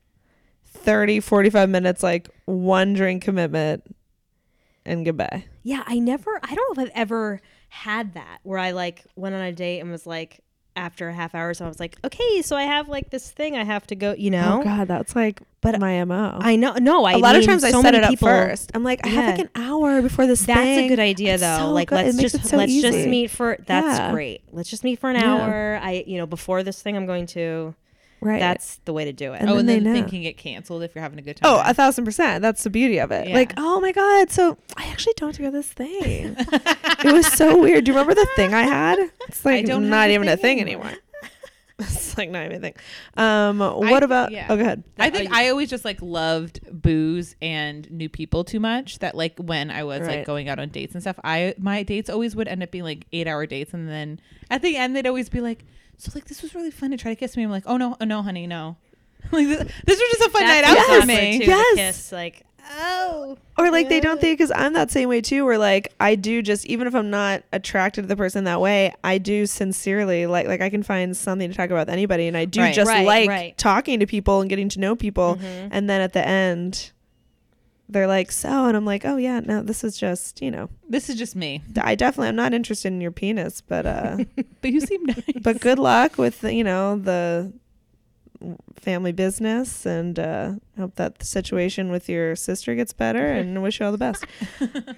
30 0.81 1.21
45 1.21 1.69
minutes 1.69 2.03
like 2.03 2.29
one 2.45 2.95
drink 2.95 3.23
commitment 3.23 3.83
and 4.85 5.05
goodbye. 5.05 5.45
Yeah, 5.63 5.83
I 5.87 5.99
never 5.99 6.39
I 6.43 6.55
don't 6.55 6.77
know 6.77 6.83
if 6.83 6.89
I've 6.91 6.97
ever 6.97 7.41
had 7.69 8.15
that 8.15 8.39
where 8.43 8.59
I 8.59 8.71
like 8.71 9.05
went 9.17 9.35
on 9.35 9.43
a 9.43 9.53
date 9.53 9.81
and 9.81 9.91
was 9.91 10.07
like 10.07 10.41
after 10.77 11.09
a 11.09 11.13
half 11.13 11.35
hour 11.35 11.53
so 11.55 11.65
I 11.65 11.69
was 11.69 11.81
like, 11.81 11.97
okay, 12.05 12.41
so 12.41 12.57
I 12.57 12.63
have 12.63 12.89
like 12.89 13.11
this 13.11 13.31
thing 13.31 13.57
I 13.57 13.65
have 13.65 13.87
to 13.89 13.97
go, 13.97 14.13
you 14.17 14.31
know. 14.31 14.61
Oh 14.61 14.65
god, 14.65 14.89
that's 14.89 15.15
like 15.17 15.43
But 15.61 15.79
my 15.81 16.03
MO. 16.05 16.39
I 16.41 16.57
know 16.57 16.75
no, 16.75 17.05
I 17.05 17.13
a 17.15 17.19
lot 17.19 17.35
of 17.35 17.41
mean, 17.41 17.49
times 17.49 17.65
I 17.65 17.71
so 17.73 17.83
set 17.83 17.93
many 17.93 17.99
it 17.99 18.05
up 18.05 18.11
people- 18.11 18.29
first. 18.29 18.71
I'm 18.75 18.85
like 18.85 19.05
I 19.05 19.09
have 19.11 19.37
like 19.37 19.41
an 19.41 19.51
hour 19.57 20.01
before 20.01 20.27
this 20.27 20.45
thing. 20.47 20.55
That's 20.55 20.65
thing. 20.67 20.87
a 20.87 20.89
good 20.89 21.01
idea 21.01 21.37
though. 21.37 21.59
so 21.59 21.71
like 21.73 21.89
good. 21.89 21.97
Let's 22.07 22.17
just 22.19 22.45
so 22.47 22.57
let's 22.57 22.73
just 22.81 23.09
meet 23.09 23.31
for 23.31 23.59
that's 23.67 23.99
Yeah. 23.99 24.13
great. 24.13 24.43
Let's 24.53 24.71
just 24.71 24.85
meet 24.85 25.01
for 25.01 25.11
an 25.11 25.17
Yeah. 25.17 25.35
hour. 25.35 25.81
I 25.83 26.05
you 26.07 26.17
know, 26.17 26.27
before 26.27 26.63
this 26.63 26.81
thing 26.81 26.97
I'm 26.97 27.07
going 27.07 27.27
to 27.29 27.75
Right. 28.21 28.41
that's 28.41 28.81
the 28.85 28.93
way 28.93 29.05
to 29.05 29.13
do 29.13 29.33
it. 29.33 29.41
And 29.41 29.49
oh, 29.51 29.57
then 29.57 29.61
and 29.61 29.69
then 29.69 29.83
know. 29.85 29.93
thinking 29.93 30.25
it 30.25 30.37
canceled 30.37 30.83
if 30.83 30.95
you're 30.95 31.03
having 31.03 31.19
a 31.19 31.23
good 31.23 31.37
time. 31.37 31.51
Oh, 31.53 31.63
a 31.65 31.73
thousand 31.75 32.05
percent. 32.05 32.43
That's 32.43 32.65
the 32.65 32.71
beauty 32.71 32.99
of 32.99 33.11
it. 33.13 33.29
Yeah. 33.29 33.35
Like, 33.35 33.53
oh 33.57 33.81
my 33.81 33.93
god, 33.93 34.31
so 34.31 34.59
I 34.77 34.87
actually 34.87 35.15
don't 35.17 35.37
do 35.37 35.51
this 35.51 35.69
thing. 35.73 36.35
it 36.39 37.13
was 37.13 37.27
so 37.29 37.59
weird. 37.59 37.85
Do 37.85 37.93
you 37.93 37.99
remember 37.99 38.15
the 38.15 38.29
thing 38.37 38.55
I 38.55 38.63
had? 38.63 38.99
It's 39.29 39.45
like 39.45 39.67
don't 39.67 39.89
not 39.89 40.11
even 40.11 40.27
a 40.29 40.37
thing 40.37 40.59
thing 40.59 40.61
anymore. 40.61 40.87
anymore. 40.87 41.01
it's 41.81 42.19
like 42.19 42.31
not 42.31 42.45
even 42.47 42.57
a 42.57 42.61
thing. 42.61 42.75
Um, 43.17 43.61
what 43.61 44.03
I- 44.03 44.07
about? 44.07 44.33
yeah. 44.33 44.47
Oh, 44.49 44.57
go 44.57 44.63
ahead. 44.63 44.83
I 44.99 45.11
think 45.11 45.31
I 45.33 45.49
always 45.51 45.71
just 45.71 45.85
like 45.85 46.03
loved 46.03 46.61
booze 46.73 47.37
and 47.41 47.89
new 47.91 48.09
people 48.09 48.43
too 48.45 48.59
much 48.61 48.99
that 48.99 49.15
like 49.15 49.39
when 49.39 49.71
I 49.71 49.85
was 49.85 50.01
Right. 50.01 50.19
like 50.19 50.27
going 50.27 50.49
out 50.49 50.59
on 50.59 50.71
dates 50.71 50.95
and 50.95 51.03
stuff, 51.03 51.19
I 51.23 51.55
my 51.59 51.83
dates 51.85 52.11
always 52.11 52.35
would 52.35 52.49
end 52.49 52.63
up 52.65 52.71
being 52.73 52.85
like 52.85 53.07
eight 53.13 53.29
hour 53.29 53.47
dates 53.47 53.75
and 53.75 53.89
then 53.89 54.21
at 54.51 54.63
the 54.63 54.77
end 54.77 54.97
they'd 54.97 55.07
always 55.07 55.29
be 55.29 55.41
like, 55.41 55.65
So 55.99 56.13
like 56.15 56.25
this 56.27 56.43
was 56.43 56.55
really 56.55 56.71
fun 56.71 56.91
to 56.93 56.97
try 56.97 57.13
to 57.13 57.17
kiss 57.17 57.37
me. 57.37 57.43
I'm 57.43 57.51
like, 57.51 57.65
Oh 57.67 57.77
no, 57.77 57.97
oh 58.01 58.05
no, 58.05 58.23
honey, 58.23 58.47
no. 58.47 58.77
like 59.33 59.47
this, 59.49 59.59
this 59.85 60.01
was 60.01 60.11
just 60.19 60.23
a 60.29 60.31
fun 60.31 60.43
night 60.45 60.65
out 60.65 60.75
Yes. 60.77 61.01
for 61.01 61.07
me. 61.07 61.39
Too, 61.41 61.45
Yes. 61.51 61.77
kiss, 61.77 62.13
like 62.13 62.45
oh 62.71 63.37
Or 63.57 63.71
like 63.71 63.89
they 63.89 63.99
don't 64.01 64.21
think 64.21 64.39
because 64.39 64.53
I'm 64.55 64.75
that 64.75 64.91
same 64.91 65.09
way 65.09 65.21
too. 65.21 65.45
Where 65.45 65.59
like 65.59 65.93
I 65.99 66.15
do 66.15 66.41
just 66.43 66.67
even 66.67 66.87
if 66.87 66.95
I'm 66.95 67.11
not 67.11 67.43
attracted 67.53 68.03
to 68.03 68.07
the 68.09 68.17
person 68.17 68.45
that 68.45 68.61
way, 68.61 68.95
I 69.03 69.19
do 69.19 69.47
sincerely 69.47 70.27
like 70.27 70.47
like 70.47 70.61
I 70.61 70.71
can 70.71 70.83
find 70.83 71.17
something 71.17 71.51
to 71.51 71.57
talk 71.57 71.71
about 71.71 71.87
with 71.89 71.93
anybody, 71.93 72.29
and 72.29 72.37
I 72.37 72.45
do 72.45 72.61
Right. 72.61 72.75
just 72.75 72.89
Right, 72.89 73.07
like 73.07 73.29
right. 73.29 73.59
talking 73.59 74.01
to 74.01 74.07
people 74.07 74.41
and 74.41 74.49
getting 74.49 74.69
to 74.71 74.81
know 74.81 74.95
people. 74.95 75.35
Mm-hmm. 75.37 75.69
And 75.73 75.91
then 75.91 76.01
at 76.01 76.13
the 76.13 76.27
end, 76.27 76.93
they're 77.89 78.07
like, 78.07 78.31
"So," 78.31 78.67
and 78.67 78.77
I'm 78.77 78.85
like, 78.85 79.05
"Oh 79.05 79.17
yeah, 79.17 79.41
no, 79.41 79.63
this 79.63 79.83
is 79.85 79.97
just 79.97 80.43
you 80.43 80.51
know." 80.51 80.69
This 80.89 81.09
is 81.11 81.17
just 81.17 81.35
me. 81.37 81.63
I 81.81 81.95
definitely 81.95 82.29
I'm 82.29 82.37
not 82.37 82.53
interested 82.55 82.89
in 82.93 83.01
your 83.01 83.11
penis, 83.13 83.61
but 83.61 83.87
uh 83.87 84.19
But 84.61 84.71
you 84.73 84.81
seem 84.81 85.05
nice. 85.05 85.23
but 85.43 85.61
good 85.61 85.79
luck 85.79 86.19
with 86.19 86.41
the, 86.41 86.53
you 86.55 86.65
know 86.65 86.99
the 86.99 87.53
family 88.77 89.11
business 89.11 89.85
and 89.85 90.17
uh 90.19 90.53
hope 90.77 90.95
that 90.95 91.19
the 91.19 91.25
situation 91.27 91.91
with 91.91 92.09
your 92.09 92.37
sister 92.37 92.75
gets 92.77 92.93
better 92.93 93.27
and 93.39 93.61
wish 93.63 93.81
you 93.81 93.87
all 93.87 93.93
the 93.93 93.99
best. 93.99 94.25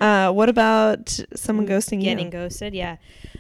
Uh 0.01 0.31
what 0.33 0.49
about 0.49 1.19
someone 1.35 1.67
ghosting 1.67 2.03
getting 2.03 2.27
you? 2.27 2.31
Getting 2.31 2.31
ghosted 2.31 2.75
yeah 2.75 2.97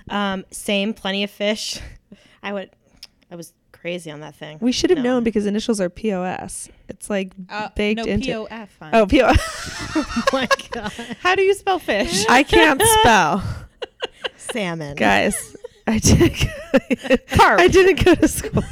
um 0.08 0.44
same 0.50 0.94
plenty 0.94 1.22
of 1.22 1.30
fish 1.30 1.78
i 2.42 2.52
would 2.52 2.70
i 3.30 3.36
was 3.36 3.52
crazy 3.80 4.10
on 4.10 4.20
that 4.20 4.34
thing 4.34 4.58
We 4.60 4.72
should 4.72 4.90
have 4.90 4.98
No. 4.98 5.04
known 5.04 5.24
because 5.24 5.46
initials 5.46 5.80
are 5.80 5.88
POS. 5.88 6.68
It's 6.88 7.08
like 7.08 7.32
Uh, 7.48 7.68
baked 7.74 7.96
no, 7.98 8.04
into 8.04 8.28
POF. 8.30 8.68
hon. 8.78 8.90
Oh, 8.94 9.06
POS. 9.06 9.38
oh 9.96 10.24
my 10.32 10.46
god 10.70 10.92
How 11.20 11.34
do 11.34 11.42
you 11.42 11.54
spell 11.54 11.78
fish? 11.78 12.26
I 12.28 12.42
can't 12.42 12.82
spell. 13.00 13.42
salmon 14.36 14.96
Guys, 14.96 15.56
I 15.86 15.98
didn't 15.98 16.34
go, 16.40 17.16
Carp. 17.36 17.60
I 17.60 17.68
didn't 17.68 18.04
go 18.04 18.14
to 18.14 18.28
school. 18.28 18.62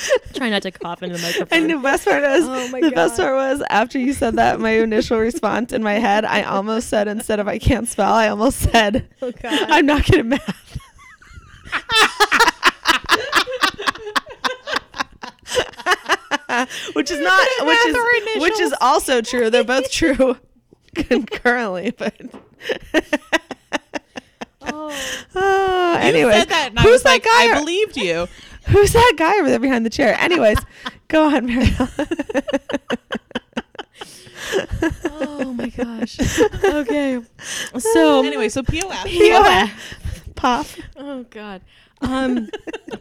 try 0.34 0.50
not 0.50 0.62
to 0.62 0.70
cough 0.70 1.02
into 1.02 1.16
the 1.16 1.22
microphone. 1.26 1.58
And 1.58 1.70
the 1.70 1.78
best 1.78 2.04
part 2.04 2.22
was 2.22 2.44
Oh 2.44 2.80
the 2.80 2.90
best 2.90 3.16
part 3.16 3.34
was 3.34 3.62
after 3.70 3.98
you 3.98 4.12
said 4.12 4.36
that, 4.36 4.60
my 4.60 4.70
initial 4.70 5.18
response 5.18 5.72
in 5.72 5.82
my 5.82 5.94
head, 5.94 6.24
I 6.24 6.42
almost 6.42 6.88
said 6.88 7.08
instead 7.08 7.40
of 7.40 7.48
I 7.48 7.58
can't 7.58 7.88
spell, 7.88 8.12
I 8.12 8.28
almost 8.28 8.60
said 8.60 9.08
Oh, 9.20 9.32
God. 9.32 9.70
I'm 9.70 9.86
not 9.86 10.06
good 10.06 10.20
at 10.20 10.26
math. 10.26 10.78
which 16.92 17.10
is 17.10 17.20
not 17.20 17.48
which 17.62 17.78
is 17.86 17.96
which 18.42 18.60
is 18.60 18.74
also 18.80 19.22
true. 19.22 19.48
They're 19.48 19.64
both 19.64 19.90
true 19.90 20.36
concurrently, 20.94 21.92
but 21.96 22.14
Oh. 24.64 24.90
Ah, 25.34 25.94
oh, 25.94 25.98
anyway, 25.98 26.32
said 26.32 26.48
that, 26.50 26.68
and 26.70 26.78
I 26.78 26.82
who's 26.82 27.02
that 27.02 27.10
like, 27.10 27.24
guy? 27.24 27.30
I 27.30 27.58
believed 27.58 27.96
you. 27.96 28.28
Who's 28.68 28.92
that 28.92 29.14
guy 29.16 29.38
over 29.38 29.48
there 29.50 29.58
behind 29.58 29.84
the 29.86 29.90
chair? 29.90 30.16
Anyways, 30.20 30.58
go 31.08 31.24
on, 31.24 31.46
Mariel. 31.46 31.88
oh 35.04 35.52
my 35.56 35.68
gosh. 35.68 36.18
Okay. 36.64 37.20
So 37.78 38.24
Anyway, 38.24 38.48
so 38.48 38.62
POF. 38.62 39.04
POF. 39.04 39.70
Pop. 40.34 40.66
Oh 40.96 41.24
god. 41.24 41.62
Um 42.00 42.48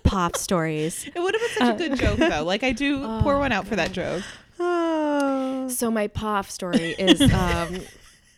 pop 0.04 0.36
stories. 0.36 1.08
It 1.14 1.20
would 1.20 1.34
have 1.34 1.42
been 1.42 1.50
such 1.58 1.76
a 1.76 1.90
good 1.90 2.00
joke 2.00 2.18
though. 2.18 2.44
Like 2.44 2.64
I 2.64 2.72
do 2.72 3.00
pour 3.22 3.38
one 3.40 3.52
out 3.52 3.68
for 3.68 3.76
that 3.76 3.92
joke. 3.92 4.24
Oh. 4.60 5.68
So 5.70 5.90
my 5.90 6.08
pop 6.08 6.48
story 6.48 6.96
is 7.00 7.22
um 7.34 7.80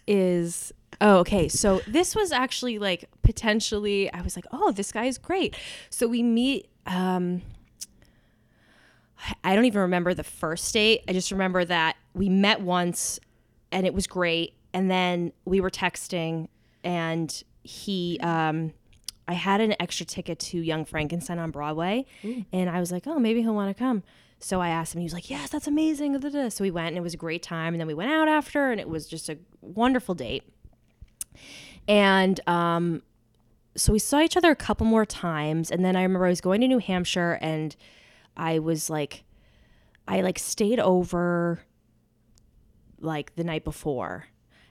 is 0.08 0.72
oh 1.02 1.18
okay. 1.18 1.48
So 1.50 1.82
this 1.88 2.16
was 2.16 2.32
actually 2.32 2.80
like 2.80 3.10
potentially 3.24 4.12
I 4.14 4.22
was 4.22 4.36
like, 4.36 4.46
"Oh, 4.52 4.72
this 4.72 4.92
guy 4.92 5.06
is 5.06 5.18
great." 5.18 5.56
So 5.90 6.08
we 6.08 6.24
meet 6.24 6.70
um 6.86 7.42
I 9.44 9.56
don't 9.56 9.66
even 9.66 9.82
remember 9.82 10.14
the 10.14 10.24
first 10.24 10.74
date. 10.74 11.04
I 11.08 11.14
just 11.14 11.32
remember 11.32 11.64
that 11.66 11.96
we 12.14 12.28
met 12.28 12.60
once 12.62 13.20
and 13.72 13.86
it 13.86 13.94
was 13.94 14.06
great 14.06 14.56
and 14.74 14.92
then 14.92 15.32
we 15.46 15.62
were 15.62 15.70
texting 15.70 16.48
and 16.84 17.44
he 17.64 18.20
um 18.22 18.74
I 19.28 19.34
had 19.34 19.62
an 19.62 19.74
extra 19.80 20.06
ticket 20.06 20.38
to 20.40 20.60
Young 20.60 20.84
Frankenstein 20.84 21.40
on 21.40 21.52
Broadway, 21.52 22.06
and 22.52 22.70
I 22.70 22.82
was 22.82 22.92
like, 22.92 23.08
oh, 23.08 23.20
maybe 23.20 23.42
he'll 23.42 23.56
want 23.56 23.76
to 23.76 23.82
come. 23.82 24.04
So 24.40 24.60
I 24.60 24.68
asked 24.68 24.94
him, 24.94 25.00
he 25.00 25.06
was 25.06 25.14
like, 25.14 25.30
yes, 25.30 25.50
that's 25.50 25.68
amazing. 25.68 26.20
So 26.50 26.62
we 26.62 26.72
went, 26.72 26.90
and 26.90 26.98
it 26.98 27.02
was 27.02 27.14
a 27.14 27.18
great 27.18 27.42
time. 27.42 27.74
And 27.74 27.80
then 27.80 27.88
we 27.88 27.94
went 27.94 28.12
out 28.12 28.28
after, 28.28 28.70
and 28.70 28.82
it 28.82 28.90
was 28.90 29.08
just 29.08 29.30
a 29.30 29.38
wonderful 29.62 30.14
date. 30.14 30.44
And 31.88 32.38
um, 32.48 33.02
so 33.76 33.92
we 33.94 34.00
saw 34.00 34.20
each 34.22 34.38
other 34.38 34.52
a 34.52 34.56
couple 34.56 34.86
more 34.86 35.06
times, 35.06 35.72
and 35.72 35.84
then 35.84 35.96
I 35.96 36.04
remember 36.04 36.26
I 36.26 36.30
was 36.30 36.42
going 36.42 36.62
to 36.62 36.68
New 36.68 36.80
Hampshire, 36.80 37.38
and 37.42 37.76
I 38.38 38.60
was 38.60 38.90
like, 38.90 39.24
I 40.08 40.22
like 40.22 40.38
stayed 40.40 40.80
over 40.80 41.62
like 43.00 43.36
the 43.36 43.44
night 43.44 43.64
before. 43.64 44.26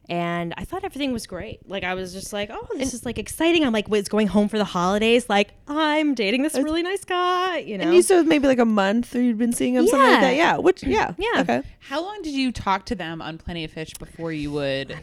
And 0.08 0.52
I 0.58 0.64
thought 0.64 0.84
everything 0.84 1.12
was 1.12 1.26
great. 1.28 1.60
Like 1.68 1.84
I 1.84 1.94
was 1.94 2.12
just 2.12 2.32
like, 2.32 2.50
oh, 2.52 2.66
this 2.76 2.92
is 2.92 3.04
like 3.06 3.18
exciting. 3.18 3.64
I'm 3.64 3.72
like, 3.72 3.88
was 3.88 4.08
going 4.08 4.26
home 4.26 4.48
for 4.48 4.58
the 4.58 4.64
holidays. 4.64 5.28
Like 5.28 5.50
I'm 5.68 6.14
dating 6.14 6.42
this 6.42 6.54
really 6.54 6.82
nice 6.82 7.04
guy. 7.04 7.58
You 7.58 7.78
know, 7.78 7.84
And 7.84 7.94
you 7.94 8.02
said 8.02 8.26
maybe 8.26 8.48
like 8.48 8.58
a 8.58 8.64
month, 8.64 9.14
or 9.14 9.22
you'd 9.22 9.38
been 9.38 9.52
seeing 9.52 9.74
him, 9.74 9.86
something 9.86 10.00
like 10.06 10.14
Yeah. 10.16 10.20
that. 10.20 10.36
Yeah. 10.36 10.56
Which, 10.58 10.82
yeah, 10.82 11.14
Yeah. 11.18 11.40
Okay. 11.42 11.62
How 11.78 12.02
long 12.02 12.20
did 12.22 12.34
you 12.34 12.50
talk 12.50 12.84
to 12.86 12.94
them 12.96 13.22
on 13.22 13.38
Plenty 13.38 13.62
of 13.64 13.70
Fish 13.70 13.94
before 13.94 14.32
you 14.32 14.50
would 14.52 14.94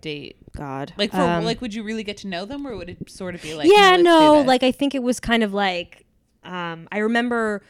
date? 0.00 0.36
God, 0.56 0.92
Like 0.96 1.10
for 1.10 1.20
Um, 1.20 1.44
like, 1.44 1.60
would 1.60 1.74
you 1.74 1.82
really 1.82 2.02
get 2.02 2.16
to 2.18 2.26
know 2.26 2.44
them, 2.44 2.66
or 2.66 2.76
would 2.76 2.90
it 2.90 3.10
sort 3.10 3.34
of 3.34 3.42
be 3.42 3.54
like, 3.54 3.70
yeah, 3.70 3.96
no, 3.96 4.42
like 4.42 4.62
I 4.62 4.72
think 4.72 4.94
it 4.94 5.02
was 5.02 5.20
kind 5.20 5.42
of 5.42 5.52
like, 5.54 6.06
um, 6.44 6.88
I 6.90 6.98
remember 6.98 7.62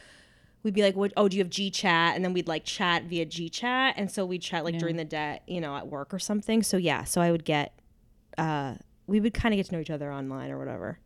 we'd 0.63 0.73
be 0.73 0.81
like, 0.81 0.95
what, 0.95 1.13
oh, 1.15 1.27
do 1.27 1.37
you 1.37 1.43
have 1.43 1.49
G 1.49 1.69
chat? 1.69 2.15
And 2.15 2.25
then 2.25 2.33
we'd 2.33 2.47
like 2.47 2.65
chat 2.65 3.03
via 3.03 3.25
G 3.25 3.49
chat. 3.49 3.95
And 3.97 4.11
so 4.11 4.25
we'd 4.25 4.41
chat 4.41 4.65
like 4.65 4.77
during 4.77 4.97
the 4.97 5.05
day, 5.05 5.39
you 5.47 5.61
know, 5.61 5.77
at 5.77 5.87
work 5.87 6.13
or 6.13 6.19
something. 6.19 6.61
So 6.61 6.75
yeah, 6.77 7.05
so 7.05 7.21
I 7.21 7.31
would 7.31 7.45
get, 7.45 7.79
uh, 8.37 8.75
we 9.05 9.19
would 9.21 9.33
kind 9.33 9.53
of 9.53 9.57
get 9.57 9.67
to 9.67 9.73
know 9.73 9.79
each 9.79 9.89
other 9.89 10.11
online 10.11 10.51
or 10.51 10.57
whatever. 10.57 10.99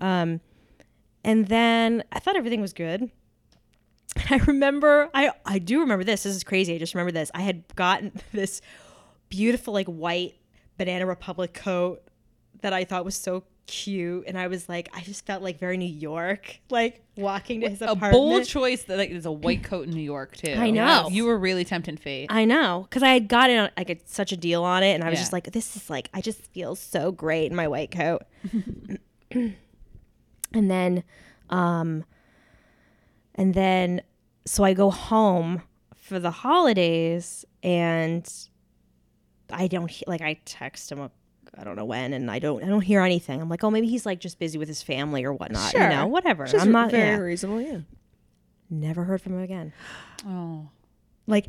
Um, 0.00 0.40
and 1.24 1.48
then 1.48 2.04
I 2.12 2.20
thought 2.20 2.36
everything 2.36 2.60
was 2.60 2.72
good. 2.72 3.10
I 4.30 4.36
remember, 4.46 5.10
I, 5.12 5.32
I 5.44 5.58
do 5.58 5.80
remember 5.80 6.04
this. 6.04 6.22
This 6.22 6.36
is 6.36 6.44
crazy. 6.44 6.74
I 6.74 6.78
just 6.78 6.94
remember 6.94 7.12
this. 7.12 7.30
I 7.34 7.42
had 7.42 7.64
gotten 7.74 8.12
this 8.32 8.60
beautiful, 9.28 9.74
like, 9.74 9.88
white 9.88 10.36
Banana 10.78 11.06
Republic 11.06 11.52
coat 11.54 12.02
that 12.62 12.72
I 12.72 12.84
thought 12.84 13.04
was 13.04 13.14
so 13.16 13.44
cute. 13.66 14.24
And 14.28 14.38
I 14.38 14.46
was 14.46 14.68
like, 14.68 14.88
I 14.94 15.00
just 15.00 15.26
felt 15.26 15.42
like 15.42 15.58
very 15.58 15.76
New 15.76 15.84
York, 15.84 16.60
like 16.70 17.02
walking 17.16 17.60
to 17.62 17.68
his 17.68 17.82
a 17.82 17.86
apartment. 17.86 18.12
bold 18.12 18.44
choice 18.44 18.84
that 18.84 18.96
like 18.98 19.10
is 19.10 19.26
a 19.26 19.32
white 19.32 19.62
coat 19.64 19.88
in 19.88 19.94
New 19.94 20.02
York 20.02 20.36
too. 20.36 20.52
I 20.56 20.70
know. 20.70 21.08
you 21.10 21.24
were 21.24 21.36
really 21.38 21.64
tempting 21.64 21.96
fate. 21.96 22.26
I 22.30 22.44
know, 22.44 22.86
because 22.88 23.02
I 23.02 23.08
had 23.08 23.26
gotten 23.28 23.56
on, 23.58 23.70
like 23.76 23.90
a, 23.90 23.96
such 24.06 24.30
a 24.32 24.36
deal 24.36 24.62
on 24.62 24.82
it, 24.82 24.92
and 24.94 25.02
I 25.02 25.10
was 25.10 25.18
Yeah. 25.18 25.22
just 25.22 25.32
like, 25.32 25.50
"This 25.52 25.74
is 25.76 25.90
like, 25.90 26.08
I 26.14 26.20
just 26.20 26.40
feel 26.52 26.76
so 26.76 27.10
great 27.12 27.50
in 27.50 27.56
my 27.56 27.66
white 27.68 27.90
coat." 27.90 28.22
and 29.32 30.70
then, 30.70 31.02
um, 31.50 32.04
and 33.34 33.54
then, 33.54 34.02
so 34.44 34.64
I 34.64 34.72
go 34.74 34.90
home 34.90 35.62
for 35.94 36.18
the 36.20 36.30
holidays, 36.30 37.44
and 37.62 38.28
I 39.50 39.66
don't 39.68 39.90
he- 39.90 40.04
like 40.06 40.20
I 40.22 40.38
text 40.44 40.90
him. 40.92 41.00
Uh, 41.00 41.08
I 41.58 41.64
don't 41.64 41.76
know 41.76 41.84
when, 41.84 42.12
and 42.12 42.30
I 42.30 42.38
don't 42.38 42.62
I 42.62 42.66
don't 42.66 42.80
hear 42.82 43.00
anything. 43.02 43.40
I'm 43.40 43.48
like, 43.48 43.62
oh, 43.64 43.70
maybe 43.70 43.86
he's 43.88 44.04
like 44.04 44.20
just 44.20 44.38
busy 44.38 44.58
with 44.58 44.68
his 44.68 44.82
family 44.82 45.24
or 45.24 45.32
whatnot. 45.32 45.72
You 45.72 45.80
Sure. 45.80 45.88
know, 45.88 46.06
whatever. 46.06 46.44
Which 46.44 46.54
is 46.54 46.62
I'm 46.62 46.72
not. 46.72 46.90
very 46.90 47.16
yeah. 47.16 47.16
reasonable. 47.18 47.60
Yeah. 47.62 47.78
Never 48.68 49.04
heard 49.04 49.20
from 49.22 49.34
him 49.34 49.42
again. 49.42 49.72
oh, 50.26 50.68
like 51.26 51.46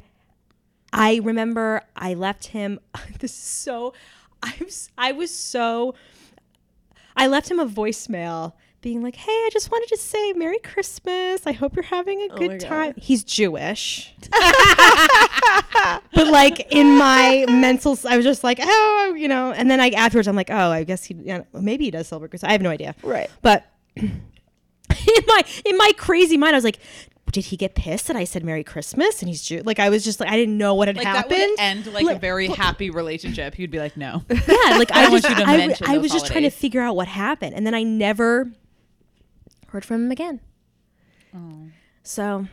i 0.94 1.20
remember 1.22 1.82
i 1.98 2.14
left 2.14 2.48
him 2.48 2.80
this 3.20 3.32
is 3.32 3.38
so 3.38 3.94
i 4.42 4.54
was 4.64 4.90
i 4.98 5.12
was 5.12 5.36
so 5.36 5.94
i 7.18 7.28
left 7.28 7.52
him 7.52 7.60
a 7.60 7.66
voicemail 7.66 8.54
being 8.88 9.04
like 9.04 9.18
hey 9.18 9.32
i 9.32 9.50
just 9.52 9.70
wanted 9.70 9.90
to 9.90 9.98
say 9.98 10.32
merry 10.32 10.60
christmas 10.60 11.46
i 11.46 11.52
hope 11.52 11.76
you're 11.76 11.84
having 11.84 12.22
a 12.22 12.28
oh 12.32 12.38
my 12.40 12.48
good 12.48 12.60
time 12.62 12.94
he's 12.96 13.22
jewish 13.22 14.14
but 16.14 16.28
like 16.28 16.72
in 16.72 16.98
my 16.98 17.46
mental 17.50 17.98
I 18.08 18.16
was 18.16 18.26
just 18.26 18.46
like 18.46 18.60
oh 18.62 19.14
you 19.18 19.28
know 19.28 19.52
and 19.52 19.70
then 19.70 19.82
i 19.82 19.90
afterwards 19.90 20.28
i'm 20.30 20.38
like 20.38 20.50
oh 20.50 20.72
i 20.72 20.86
guess 20.86 21.04
he 21.04 21.16
yeah, 21.16 21.42
maybe 21.54 21.84
he 21.86 21.92
does 21.92 22.08
celebrate 22.08 22.30
christmas 22.30 22.48
i 22.48 22.54
have 22.54 22.62
no 22.62 22.70
idea 22.70 22.96
Right. 23.04 23.30
but 23.42 23.66
in 23.98 25.24
my 25.28 25.42
in 25.66 25.78
my 25.78 25.92
crazy 25.98 26.38
mind, 26.38 26.56
I 26.56 26.58
was 26.58 26.64
like, 26.64 26.80
did 27.32 27.46
he 27.46 27.58
get 27.58 27.76
pissed 27.76 28.08
that 28.08 28.16
I 28.16 28.24
said 28.24 28.44
Merry 28.44 28.64
Christmas 28.64 29.22
and 29.22 29.28
he's 29.28 29.42
Jew? 29.42 29.62
Like 29.66 29.80
I 29.80 29.90
was 29.90 30.04
just 30.04 30.20
like 30.20 30.30
I 30.30 30.38
didn't 30.38 30.58
know 30.58 30.76
what 30.76 30.88
had 30.88 30.96
like 30.98 31.04
that 31.06 31.16
happened. 31.16 31.40
would 31.40 31.60
end 31.60 31.88
like 31.94 32.04
a 32.04 32.08
Like, 32.08 32.22
very 32.22 32.48
happy 32.48 32.90
relationship. 32.90 33.56
He'd 33.56 33.72
be 33.72 33.80
like, 33.80 33.98
no. 33.98 34.24
yeah, 34.30 34.78
like 34.78 34.92
I 34.92 35.06
I, 35.08 35.10
just 35.10 35.30
you 35.30 35.36
to 35.36 35.44
I, 35.46 35.94
I 35.96 35.98
was 35.98 36.12
just 36.12 36.28
trying 36.28 36.44
to 36.44 36.50
figure 36.52 36.82
out 36.82 36.96
what 36.96 37.08
happened, 37.08 37.54
and 37.56 37.66
then 37.68 37.74
I 37.76 37.84
never 37.84 38.52
heard 39.68 39.86
from 39.86 40.06
him 40.06 40.12
again. 40.12 40.40
Oh. 41.36 41.68
So 42.04 42.48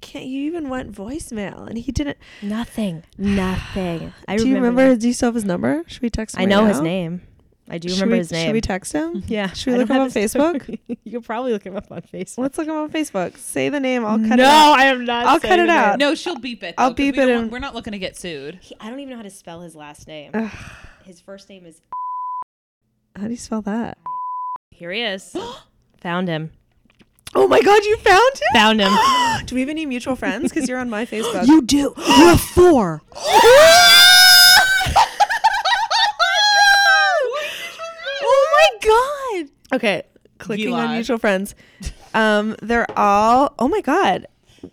Can't 0.00 0.26
you 0.26 0.42
even 0.46 0.68
went 0.68 0.92
voicemail 0.92 1.66
and 1.68 1.78
he 1.78 1.92
didn't? 1.92 2.18
nothing, 2.42 3.04
nothing. 3.18 4.12
I 4.28 4.36
do 4.36 4.48
you 4.48 4.54
remember. 4.56 4.80
remember? 4.82 5.00
Do 5.00 5.06
you 5.06 5.12
still 5.14 5.28
have 5.28 5.34
his 5.34 5.44
number? 5.44 5.84
Should 5.86 6.02
we 6.02 6.10
text 6.10 6.34
him? 6.36 6.40
I 6.40 6.44
right 6.44 6.48
know 6.50 6.66
his 6.66 6.80
name. 6.80 7.22
I 7.68 7.78
do 7.78 7.88
Should 7.88 7.96
remember 7.96 8.14
we- 8.14 8.18
his 8.18 8.30
name. 8.32 8.46
Should 8.46 8.52
we 8.52 8.60
text 8.60 8.92
him? 8.92 9.22
yeah. 9.26 9.50
Should 9.52 9.68
we 9.68 9.74
I 9.74 9.78
look 9.78 9.88
don't 9.88 9.96
him 9.96 10.02
on 10.02 10.10
have 10.10 10.14
his- 10.14 10.34
Facebook? 10.34 10.78
you 11.04 11.12
could 11.12 11.24
probably 11.24 11.52
look 11.52 11.64
him 11.64 11.76
up 11.76 11.90
on 11.90 12.02
Facebook. 12.02 12.38
Let's 12.38 12.58
look 12.58 12.66
him 12.66 12.74
up 12.74 12.82
on 12.84 12.90
Facebook. 12.90 13.38
Say 13.38 13.68
the 13.70 13.80
name. 13.80 14.04
I'll 14.04 14.18
cut 14.18 14.36
no, 14.36 14.44
it 14.44 14.46
out. 14.46 14.78
I 14.78 14.84
am 14.86 15.04
not. 15.04 15.26
I'll 15.26 15.40
cut 15.40 15.52
it 15.52 15.62
the 15.62 15.66
name. 15.66 15.70
out. 15.70 15.98
No, 15.98 16.14
she'll 16.14 16.38
beep 16.38 16.62
it. 16.62 16.74
I'll 16.76 16.92
beep 16.92 17.16
we 17.16 17.22
it 17.22 17.34
want, 17.34 17.52
we're 17.52 17.58
not 17.58 17.74
looking 17.74 17.92
to 17.92 17.98
get 17.98 18.16
sued. 18.16 18.58
He, 18.60 18.76
I 18.80 18.90
don't 18.90 19.00
even 19.00 19.10
know 19.10 19.16
how 19.16 19.22
to 19.22 19.30
spell 19.30 19.60
his 19.62 19.74
last 19.74 20.06
name. 20.08 20.32
His 21.04 21.20
first 21.20 21.48
name 21.48 21.64
is. 21.64 21.80
How 23.16 23.24
do 23.24 23.30
you 23.30 23.36
spell 23.36 23.62
that? 23.62 23.96
Here 24.70 24.90
he 24.92 25.02
is. 25.02 25.34
Found 26.04 26.28
him. 26.28 26.50
Oh 27.34 27.48
my 27.48 27.60
God! 27.62 27.82
You 27.84 27.96
found 27.96 28.34
him. 28.34 28.48
Found 28.54 28.80
him. 28.80 28.92
do 29.46 29.54
we 29.56 29.62
have 29.62 29.68
any 29.70 29.86
mutual 29.86 30.14
friends? 30.16 30.52
Because 30.52 30.68
you're 30.68 30.78
on 30.78 30.88
my 30.90 31.04
Facebook. 31.06 31.46
you 31.48 31.62
do. 31.62 31.92
You 31.96 32.04
have 32.26 32.40
four. 32.40 33.02
oh 38.22 38.68
my 38.82 38.88
god. 39.40 39.76
Okay, 39.76 40.02
clicking 40.38 40.68
on 40.72 40.86
lied. 40.86 40.90
mutual 40.96 41.18
friends. 41.18 41.54
Um, 42.12 42.54
they're 42.62 42.86
all. 42.98 43.54
Oh 43.58 43.68
my 43.68 43.80
god. 43.80 44.26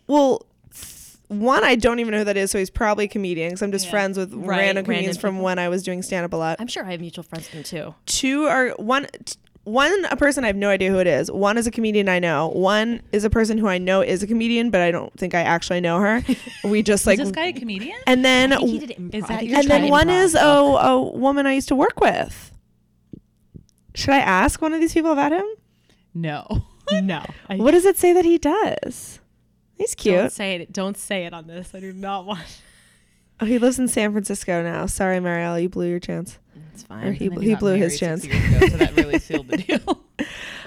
Well, 0.07 0.45
th- 0.73 1.15
one 1.27 1.63
I 1.63 1.75
don't 1.75 1.99
even 1.99 2.11
know 2.11 2.19
who 2.19 2.25
that 2.25 2.38
is, 2.38 2.51
so 2.51 2.59
he's 2.59 2.69
probably 2.69 3.05
a 3.05 3.07
comedian. 3.07 3.49
Because 3.49 3.61
I'm 3.63 3.71
just 3.71 3.86
Yeah. 3.86 3.91
friends 3.91 4.17
with 4.17 4.34
Right, 4.34 4.59
random 4.59 4.86
comedians 4.86 5.15
random 5.17 5.21
from 5.21 5.36
people. 5.36 5.45
when 5.45 5.59
I 5.59 5.69
was 5.69 5.82
doing 5.84 6.01
stand 6.03 6.25
up 6.25 6.34
a 6.34 6.38
lot. 6.38 6.57
I'm 6.59 6.67
sure 6.67 6.86
I 6.86 6.91
have 6.91 7.01
mutual 7.01 7.23
friends 7.23 7.45
with 7.45 7.53
him 7.53 7.63
too. 7.63 7.95
Two 8.05 8.45
are 8.45 8.69
one. 8.77 9.07
t- 9.25 9.36
One 9.72 10.03
a 10.05 10.17
person 10.17 10.43
I 10.43 10.47
have 10.47 10.57
no 10.57 10.69
idea 10.69 10.91
who 10.91 10.99
it 10.99 11.07
is. 11.07 11.32
One 11.32 11.57
is 11.57 11.65
a 11.65 11.72
comedian 11.72 12.09
I 12.09 12.19
know. 12.19 12.49
One 12.49 13.01
is 13.13 13.24
a 13.24 13.30
person 13.30 13.57
who 13.57 13.67
I 13.67 13.78
know 13.78 14.01
is 14.01 14.22
a 14.22 14.28
comedian, 14.28 14.69
but 14.69 14.82
I 14.82 14.91
don't 14.91 15.13
think 15.17 15.34
I 15.34 15.43
actually 15.43 15.80
know 15.80 15.99
her. 15.99 16.22
We 16.65 16.84
just 16.93 17.07
like 17.07 17.19
Is 17.19 17.30
this 17.30 17.36
guy 17.36 17.45
a 17.45 17.53
comedian? 17.53 17.97
and 18.05 18.26
then 18.26 18.51
I 18.51 18.57
think 18.57 18.69
he 18.69 18.80
did 18.80 18.97
improv. 18.97 19.15
Is 19.15 19.22
that 19.24 19.32
I 19.32 19.38
think 19.38 19.51
your 19.51 19.61
he 19.61 19.63
and 19.63 19.72
then 19.72 19.89
one 19.89 20.07
improv. 20.07 20.24
is 20.24 20.36
a, 20.36 20.41
oh, 20.43 20.76
a 20.78 21.01
woman 21.17 21.45
I 21.47 21.53
used 21.53 21.69
to 21.69 21.76
work 21.76 22.01
with. 22.01 22.51
Should 23.95 24.09
I 24.09 24.19
ask 24.19 24.61
one 24.61 24.74
of 24.74 24.82
these 24.82 24.93
people 24.93 25.13
about 25.13 25.32
him? 25.32 25.45
No. 26.13 26.63
no. 26.91 27.26
I 27.49 27.55
What 27.55 27.72
does 27.72 27.86
it 27.86 27.97
say 27.97 28.11
that 28.11 28.26
he 28.26 28.38
does? 28.38 29.22
He's 29.76 29.95
cute. 29.95 30.15
Don't 30.15 30.24
cute. 30.24 30.32
say 30.34 30.55
it. 30.55 30.74
Don't 30.74 30.97
say 30.97 31.26
it 31.26 31.34
on 31.34 31.47
this. 31.47 31.74
I 31.74 31.80
do 31.80 31.93
not 31.93 32.26
want. 32.26 32.61
Oh, 33.39 33.45
he 33.45 33.57
lives 33.57 33.80
in 33.80 33.88
San 33.88 34.11
Francisco 34.11 34.61
now. 34.61 34.86
Sorry, 34.86 35.19
Mariel, 35.19 35.57
you 35.57 35.69
blew 35.69 35.89
your 35.89 35.99
chance. 35.99 36.38
Or 36.86 36.88
fine. 36.88 37.13
he, 37.13 37.27
And 37.27 37.43
he 37.43 37.55
blew 37.55 37.75
his 37.75 37.99
chance. 37.99 38.23
ago, 38.23 38.34
so 38.59 38.77
that 38.77 38.95
really 38.95 39.19
sealed 39.19 39.47
the 39.47 39.57
deal. 39.65 39.82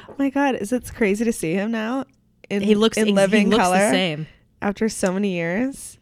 Oh 0.09 0.15
my 0.19 0.31
god, 0.31 0.57
is 0.57 0.73
it 0.73 0.91
crazy 0.95 1.25
to 1.25 1.33
see 1.33 1.55
him 1.55 1.71
now? 1.71 2.05
In, 2.51 2.63
he 2.63 2.75
looks 2.75 2.97
in 2.99 3.15
living 3.15 3.47
he 3.47 3.51
looks 3.53 3.63
color 3.63 3.79
the 3.79 3.91
same. 3.91 4.27
after 4.61 4.89
so 4.89 5.13
many 5.13 5.33
years. 5.33 5.99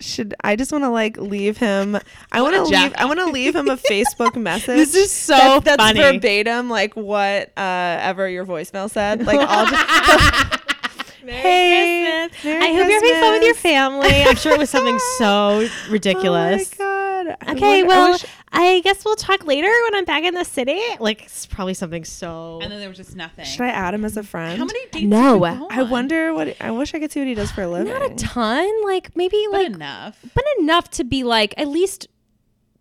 Should 0.00 0.32
I 0.44 0.54
just 0.54 0.70
want 0.70 0.84
to 0.84 0.90
like 0.90 1.16
leave 1.16 1.56
him? 1.56 1.98
I 2.30 2.40
want 2.40 2.54
to 2.54 2.62
leave. 2.62 2.94
I 2.96 3.04
want 3.06 3.18
to 3.18 3.26
leave 3.26 3.56
him 3.56 3.68
a 3.68 3.76
Facebook 3.90 4.36
message. 4.36 4.76
This 4.76 4.94
is 4.94 5.10
so 5.10 5.34
that's, 5.36 5.64
that's 5.64 5.82
funny. 5.82 5.98
verbatim, 6.00 6.70
like 6.70 6.94
what 6.94 7.48
uh, 7.58 7.98
ever 8.00 8.28
your 8.28 8.46
voicemail 8.46 8.88
said. 8.88 9.26
Like 9.26 9.40
I'll 9.40 9.66
just. 9.66 10.60
hey, 11.24 12.28
Merry 12.44 12.62
I 12.62 12.66
hope 12.68 12.88
you're 12.88 12.92
having 12.92 13.20
fun 13.20 13.32
with 13.34 13.42
your 13.42 13.54
family. 13.54 14.22
I'm 14.22 14.36
sure 14.36 14.52
it 14.52 14.58
was 14.58 14.70
something 14.70 14.98
so 15.18 15.66
ridiculous. 15.90 16.72
Oh 16.78 16.84
my 16.84 16.97
god. 17.24 17.36
I 17.40 17.52
Okay, 17.52 17.82
wonder- 17.82 17.94
I 17.94 17.96
well, 17.98 18.12
wish- 18.12 18.24
I 18.52 18.80
guess 18.80 19.04
we'll 19.04 19.16
talk 19.16 19.46
later 19.46 19.68
when 19.84 19.94
I'm 19.94 20.04
back 20.04 20.24
in 20.24 20.34
the 20.34 20.44
city. 20.44 20.80
Like, 21.00 21.22
it's 21.24 21.46
probably 21.46 21.74
something 21.74 22.04
so. 22.04 22.58
and 22.62 22.70
then 22.72 22.80
there 22.80 22.88
was 22.88 22.98
just 22.98 23.14
nothing. 23.16 23.44
should 23.44 23.62
I 23.62 23.68
add 23.68 23.94
him 23.94 24.04
as 24.04 24.16
a 24.16 24.22
friend? 24.22 24.58
How 24.58 24.64
many 24.64 24.80
dates? 24.90 25.04
No, 25.06 25.38
did 25.38 25.52
you 25.54 25.58
go 25.60 25.68
I 25.70 25.82
wonder 25.82 26.32
what. 26.34 26.56
I 26.60 26.70
wish 26.70 26.94
I 26.94 26.98
could 26.98 27.12
see 27.12 27.20
what 27.20 27.28
he 27.28 27.34
does 27.34 27.50
for 27.50 27.62
a 27.62 27.68
living. 27.68 27.92
not 27.92 28.02
a 28.10 28.14
ton. 28.14 28.68
Like, 28.84 29.16
maybe 29.16 29.44
But 29.50 29.58
like, 29.58 29.66
enough, 29.74 30.18
but 30.34 30.44
enough 30.58 30.90
to 30.92 31.04
be 31.04 31.24
like, 31.24 31.54
at 31.56 31.68
least 31.68 32.08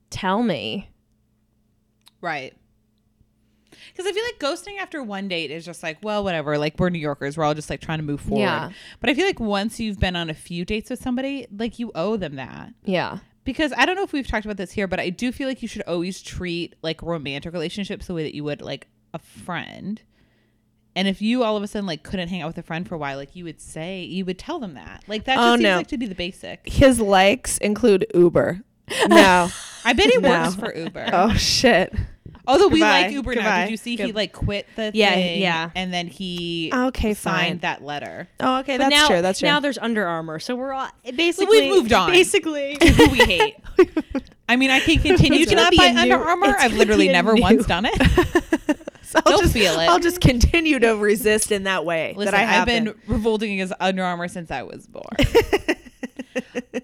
tell 0.09 0.41
me. 0.43 0.89
right? 2.21 2.53
Because 3.91 4.05
I 4.11 4.13
feel 4.13 4.23
like 4.23 4.39
ghosting 4.39 4.77
after 4.79 5.01
one 5.01 5.27
date 5.27 5.49
is 5.49 5.65
just 5.65 5.81
like, 5.81 5.97
well, 6.03 6.23
whatever. 6.23 6.57
Like 6.59 6.77
we're 6.79 6.89
New 6.89 6.99
Yorkers, 6.99 7.35
we're 7.35 7.43
all 7.43 7.55
just 7.55 7.69
like 7.69 7.81
trying 7.81 7.97
to 7.97 8.03
move 8.03 8.21
forward. 8.21 8.41
Yeah. 8.43 8.69
But 8.99 9.09
I 9.09 9.15
feel 9.15 9.25
like 9.25 9.39
once 9.39 9.79
you've 9.79 9.99
been 9.99 10.15
on 10.15 10.29
a 10.29 10.35
few 10.35 10.65
dates 10.65 10.91
with 10.91 11.01
somebody, 11.01 11.47
like 11.55 11.79
you 11.79 11.91
owe 11.95 12.15
them 12.15 12.35
that. 12.35 12.73
Yeah. 12.83 13.19
Because 13.47 13.71
I 13.77 13.85
don't 13.85 13.95
know 13.95 14.03
if 14.03 14.11
we've 14.11 14.27
talked 14.27 14.43
about 14.45 14.57
this 14.57 14.73
here, 14.73 14.87
but 14.87 14.99
I 14.99 15.09
do 15.09 15.31
feel 15.31 15.47
like 15.47 15.61
you 15.61 15.69
should 15.69 15.83
always 15.83 16.21
treat 16.21 16.75
like 16.81 17.01
romantic 17.01 17.53
relationships 17.53 18.05
the 18.07 18.13
way 18.13 18.23
that 18.23 18.35
you 18.35 18.43
would 18.43 18.61
like 18.61 18.87
a 19.13 19.19
friend. 19.19 20.01
And 20.97 21.07
if 21.07 21.21
you 21.21 21.43
all 21.43 21.55
of 21.55 21.63
a 21.63 21.67
sudden 21.67 21.85
like 21.87 22.03
couldn't 22.03 22.27
hang 22.27 22.41
out 22.41 22.47
with 22.47 22.57
a 22.57 22.63
friend 22.63 22.85
for 22.85 22.95
a 22.95 22.97
while, 22.97 23.15
like 23.15 23.37
you 23.37 23.45
would 23.45 23.61
say, 23.61 24.03
you 24.03 24.25
would 24.25 24.37
tell 24.37 24.59
them 24.59 24.73
that. 24.73 25.05
Like 25.07 25.23
that 25.23 25.35
just 25.35 25.47
Oh, 25.47 25.51
seems 25.53 25.63
no. 25.63 25.77
like 25.77 25.87
to 25.87 25.97
be 25.97 26.07
the 26.07 26.13
basic. 26.15 26.67
His 26.67 26.99
likes 26.99 27.57
include 27.59 28.05
Uber. 28.13 28.59
No. 29.07 29.49
I 29.85 29.93
bet 29.93 30.09
he 30.11 30.17
No. 30.17 30.29
works 30.29 30.55
for 30.55 30.75
Uber. 30.75 31.09
oh 31.13 31.33
shit. 31.35 31.93
Although 32.47 32.69
we 32.69 32.79
Goodbye. 32.79 33.01
like 33.03 33.11
Uber 33.11 33.35
now. 33.35 33.41
Goodbye. 33.41 33.61
Did 33.65 33.71
you 33.71 33.77
see 33.77 33.91
he 33.91 33.97
Good- 33.97 34.15
like 34.15 34.31
quit 34.33 34.65
the 34.75 34.91
Yeah, 34.93 35.13
thing? 35.13 35.41
yeah. 35.41 35.69
And 35.75 35.93
then 35.93 36.07
he 36.07 36.71
Okay, 36.73 37.13
signed 37.13 37.47
fine. 37.47 37.57
that 37.59 37.83
letter. 37.83 38.27
Oh, 38.39 38.59
okay, 38.59 38.77
But 38.77 38.89
that's 38.89 38.95
now, 38.95 39.07
true. 39.07 39.21
That's 39.21 39.39
true. 39.39 39.47
now 39.49 39.59
there's 39.59 39.77
Under 39.77 40.07
Armour, 40.07 40.39
so 40.39 40.55
we're 40.55 40.71
all 40.73 40.87
basically 41.15 41.69
moved 41.69 41.91
on. 41.93 42.09
Basically, 42.09 42.77
Who 42.81 43.09
we 43.09 43.17
hate. 43.19 43.55
I 44.49 44.55
mean, 44.55 44.71
I 44.71 44.79
can 44.79 44.99
continue 44.99 45.41
It's 45.41 45.49
to 45.49 45.55
gonna 45.55 45.63
not 45.65 45.71
be 45.71 45.77
buy 45.77 45.85
a 45.87 45.93
new- 45.93 45.99
Under 46.13 46.17
Armour. 46.17 46.47
it's 46.47 46.63
I've 46.63 46.69
gonna 46.71 46.79
literally 46.79 47.05
be 47.07 47.09
a 47.09 47.13
never 47.13 47.33
new- 47.33 47.41
once 47.41 47.65
done 47.65 47.85
it. 47.85 48.77
So 49.09 49.21
I'll 49.25 49.31
You'll 49.31 49.41
just 49.43 49.53
feel 49.53 49.79
it. 49.79 49.87
I'll 49.87 49.99
just 50.01 50.19
continue 50.19 50.79
to 50.79 50.89
resist 50.97 51.53
in 51.53 51.63
that 51.63 51.85
way 51.85 52.13
Listen, 52.17 52.33
that 52.33 52.37
I 52.41 52.43
have 52.43 52.61
I've 52.63 52.65
been 52.65 52.93
revolting 53.07 53.53
against 53.53 53.73
Under 53.79 54.03
Armour 54.03 54.27
since 54.27 54.51
I 54.51 54.63
was 54.63 54.85
born. 54.85 55.05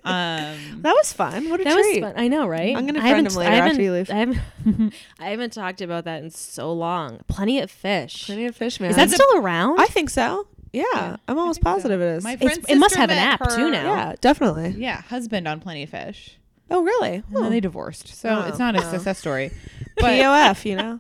um, 0.04 0.56
That 0.82 0.94
was 0.96 1.14
fun. 1.14 1.50
What 1.50 1.62
a 1.62 1.64
that 1.64 1.76
was 1.76 1.86
treat. 1.86 2.02
fun. 2.02 2.14
I 2.16 2.28
know, 2.28 2.48
right? 2.48 2.76
I'm 2.76 2.86
gonna 2.86 3.00
I 3.00 3.10
friend 3.10 3.28
haven't- 3.28 3.32
him 3.32 3.38
later 3.38 3.52
I 3.52 3.56
after 3.70 3.82
you 3.82 3.92
leave. 3.94 4.10
I 4.10 4.14
haven't, 4.16 4.94
I 5.20 5.26
haven't 5.30 5.54
talked 5.54 5.82
about 5.82 6.06
that 6.06 6.24
in 6.24 6.30
so 6.32 6.72
long. 6.74 7.20
Plenty 7.28 7.60
of 7.60 7.70
fish. 7.72 8.26
Plenty 8.26 8.46
of 8.46 8.56
fish, 8.56 8.80
man. 8.80 8.90
Is 8.92 8.96
that 8.98 9.10
still 9.10 9.38
around? 9.38 9.80
I 9.80 9.86
think 9.88 10.10
so. 10.10 10.48
Yeah, 10.72 11.18
I'm 11.28 11.38
almost 11.38 11.58
think 11.62 11.68
so. 11.68 11.74
positive 11.76 12.02
it 12.02 12.06
is. 12.18 12.24
My 12.24 12.36
friend's 12.36 12.66
it 12.68 12.78
must 12.78 12.96
have 12.96 13.12
an 13.12 13.18
met 13.18 13.40
app, 13.42 13.50
too, 13.52 13.70
now. 13.70 13.94
yeah, 13.94 14.16
definitely. 14.22 14.70
Yeah, 14.72 15.02
husband 15.04 15.48
on 15.48 15.60
Plenty 15.60 15.84
of 15.84 15.90
Fish. 15.90 16.38
Oh, 16.72 16.82
really? 16.82 17.16
And 17.16 17.24
then 17.36 17.52
they 17.52 17.60
divorced, 17.60 18.08
so 18.08 18.30
Oh, 18.30 18.48
it's 18.48 18.58
not 18.58 18.76
a 18.76 18.80
oh. 18.84 18.92
success 18.92 19.20
story. 19.20 19.52
But 19.98 20.06
POF, 20.14 20.66
you 20.66 20.76
know, 20.76 21.00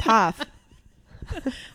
POF. 0.00 0.44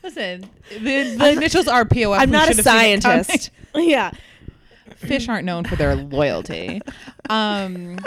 listen, 0.03 0.49
the, 0.69 1.15
the 1.17 1.31
initials 1.31 1.67
are 1.69 1.85
POF. 1.85 2.17
I'm 2.17 2.29
We 2.29 2.33
not 2.33 2.49
a 2.49 2.53
should 2.53 2.65
have 2.65 2.81
seen 2.81 2.97
it 2.97 3.01
coming. 3.03 3.23
scientist. 3.23 3.51
yeah. 3.75 4.11
Fish 5.01 5.27
aren't 5.27 5.45
known 5.45 5.63
for 5.65 5.75
their 5.75 5.95
loyalty. 5.95 6.81
Um, 7.29 7.97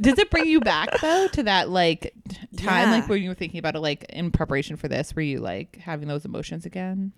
does 0.00 0.18
it 0.18 0.30
bring 0.30 0.46
you 0.46 0.60
back 0.60 1.00
though 1.00 1.28
to 1.28 1.42
that 1.44 1.68
like 1.70 2.12
time, 2.56 2.88
Yeah. 2.88 2.96
like 3.00 3.08
when 3.08 3.22
you 3.22 3.28
were 3.30 3.34
thinking 3.34 3.58
about 3.58 3.74
it, 3.76 3.80
like 3.80 4.04
in 4.10 4.30
preparation 4.30 4.76
for 4.76 4.88
this? 4.88 5.14
Were 5.14 5.22
you 5.22 5.40
like 5.40 5.76
having 5.76 6.08
those 6.08 6.24
emotions 6.24 6.66
again? 6.66 7.12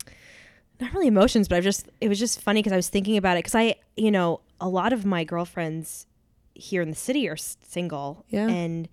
not 0.81 0.93
really 0.93 1.07
emotions, 1.07 1.47
but 1.47 1.57
I've 1.57 1.65
just 1.65 1.89
it 2.01 2.09
was 2.09 2.19
just 2.19 2.41
funny 2.41 2.61
because 2.61 2.73
I 2.73 2.77
was 2.77 2.89
thinking 2.89 3.17
about 3.17 3.37
it 3.37 3.45
because 3.45 3.55
I 3.55 3.77
you 3.97 4.11
know 4.11 4.41
a 4.61 4.69
lot 4.69 4.93
of 4.93 5.05
my 5.05 5.23
girlfriends 5.25 6.07
here 6.55 6.83
in 6.83 6.91
the 6.91 6.97
city 6.97 7.29
are 7.29 7.35
s- 7.35 7.57
single, 7.63 8.25
Yeah. 8.29 8.49
and 8.49 8.89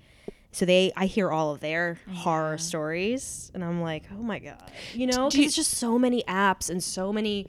so 0.51 0.65
they 0.65 0.91
I 0.95 1.07
hear 1.07 1.31
all 1.31 1.51
of 1.53 1.59
their 1.59 1.97
horror 2.13 2.57
stories, 2.59 3.51
and 3.55 3.63
I'm 3.63 3.81
like, 3.81 4.03
oh 4.11 4.21
my 4.21 4.37
god, 4.39 4.71
you 4.93 5.07
know, 5.07 5.25
'cause 5.29 5.35
it's 5.39 5.55
just 5.55 5.71
so 5.71 5.97
many 5.97 6.23
apps 6.27 6.69
and 6.69 6.83
so 6.83 7.11
many. 7.11 7.47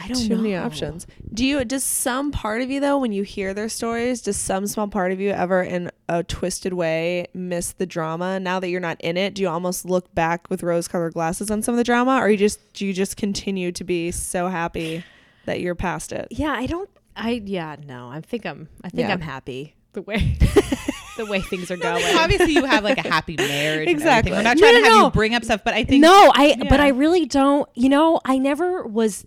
I 0.00 0.06
don't 0.06 0.22
Too 0.22 0.28
know 0.28 0.36
many 0.36 0.54
options. 0.56 1.06
Do 1.34 1.44
you? 1.44 1.64
Does 1.64 1.82
some 1.82 2.30
part 2.30 2.62
of 2.62 2.70
you 2.70 2.78
though, 2.80 2.98
when 2.98 3.12
you 3.12 3.24
hear 3.24 3.52
their 3.52 3.68
stories, 3.68 4.22
does 4.22 4.36
some 4.36 4.66
small 4.66 4.86
part 4.88 5.10
of 5.10 5.20
you 5.20 5.30
ever, 5.30 5.62
in 5.62 5.90
a 6.08 6.22
twisted 6.22 6.72
way, 6.72 7.26
miss 7.34 7.72
the 7.72 7.86
drama? 7.86 8.38
Now 8.38 8.60
that 8.60 8.68
you're 8.68 8.80
not 8.80 9.00
in 9.00 9.16
it, 9.16 9.34
do 9.34 9.42
you 9.42 9.48
almost 9.48 9.84
look 9.84 10.14
back 10.14 10.48
with 10.48 10.62
rose-colored 10.62 11.14
glasses 11.14 11.50
on 11.50 11.62
some 11.62 11.74
of 11.74 11.78
the 11.78 11.84
drama, 11.84 12.18
or 12.22 12.30
you 12.30 12.36
just 12.36 12.72
do 12.74 12.86
you 12.86 12.92
just 12.92 13.16
continue 13.16 13.72
to 13.72 13.82
be 13.82 14.12
so 14.12 14.48
happy 14.48 15.04
that 15.46 15.60
you're 15.60 15.74
past 15.74 16.12
it? 16.12 16.28
Yeah, 16.30 16.52
I 16.52 16.66
don't. 16.66 16.88
I 17.16 17.42
yeah 17.44 17.74
no. 17.84 18.08
I 18.08 18.20
think 18.20 18.46
I'm. 18.46 18.68
I 18.84 18.90
think 18.90 19.08
Yeah. 19.08 19.12
I'm 19.12 19.20
happy 19.20 19.74
the 19.94 20.02
way 20.02 20.36
the 21.16 21.26
way 21.26 21.40
things 21.40 21.70
are 21.72 21.76
going. 21.76 22.04
Obviously, 22.16 22.52
you 22.52 22.64
have 22.64 22.84
like 22.84 22.98
a 22.98 23.08
happy 23.08 23.34
marriage. 23.36 23.88
Exactly. 23.88 24.30
Exactly. 24.30 24.32
We're 24.32 24.42
not 24.42 24.58
trying 24.58 24.74
no, 24.74 24.80
to 24.80 24.84
have 24.84 24.96
no. 24.98 25.04
you 25.06 25.10
bring 25.10 25.34
up 25.34 25.44
stuff, 25.44 25.62
but 25.64 25.74
I 25.74 25.82
think 25.82 26.02
no, 26.02 26.32
I 26.34 26.54
but 26.68 26.78
I 26.78 26.88
really 26.88 27.26
don't. 27.26 27.68
You 27.74 27.88
know, 27.88 28.20
I 28.24 28.38
never 28.38 28.86
was 28.86 29.26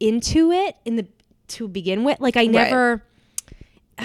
into 0.00 0.52
it 0.52 0.76
in 0.84 0.96
the 0.96 1.06
to 1.48 1.68
begin 1.68 2.04
with. 2.04 2.20
Like 2.20 2.36
I 2.36 2.46
never. 2.46 3.02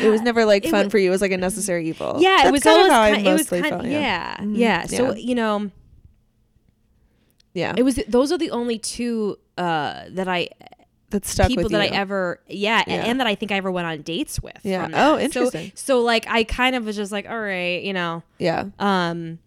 It 0.01 0.09
was 0.09 0.21
never 0.21 0.45
like 0.45 0.63
fun 0.69 0.85
wa- 0.85 0.89
for 0.89 0.97
you. 0.97 1.07
It 1.09 1.11
was 1.11 1.21
like 1.21 1.31
a 1.33 1.37
necessary 1.37 1.87
evil. 1.89 2.15
Yeah, 2.19 2.37
That's 2.37 2.47
it 2.49 2.51
was 2.51 2.63
kind 2.63 2.75
always 2.77 2.87
of 2.87 2.93
how 2.93 3.01
I 3.01 3.11
kind, 3.11 3.27
it 3.27 3.31
was 3.31 3.41
mostly 3.41 3.61
kind 3.61 3.71
felt. 3.73 3.85
yeah. 3.85 4.37
Mhm. 4.39 4.57
Yeah. 4.57 4.85
So, 4.85 5.11
Yeah. 5.11 5.15
you 5.15 5.35
know, 5.35 5.71
yeah. 7.53 7.73
it 7.77 7.83
was 7.83 7.99
those 8.07 8.31
are 8.31 8.37
the 8.37 8.51
only 8.51 8.77
two 8.79 9.37
uh 9.57 10.03
that 10.11 10.27
I 10.27 10.49
that 11.09 11.25
stuck 11.25 11.49
people 11.49 11.63
with 11.63 11.73
that 11.73 11.89
you. 11.89 11.93
I 11.93 11.99
ever 11.99 12.39
yeah, 12.47 12.83
Yeah. 12.87 12.93
and, 12.93 13.07
and 13.07 13.19
that 13.19 13.27
I 13.27 13.35
think 13.35 13.51
I 13.51 13.55
ever 13.57 13.69
went 13.69 13.85
on 13.85 14.01
dates 14.01 14.41
with. 14.41 14.57
Yeah. 14.63 14.83
from 14.83 14.91
that. 14.93 15.05
Oh, 15.11 15.15
So- 15.17 15.19
interesting. 15.23 15.71
So, 15.75 15.99
like 16.01 16.25
I 16.29 16.45
kind 16.45 16.73
of 16.75 16.85
was 16.85 16.95
just 16.95 17.11
like, 17.11 17.29
all 17.29 17.39
right, 17.39 17.83
you 17.83 17.91
know, 17.91 18.23
yeah. 18.39 18.65
um 18.79 19.39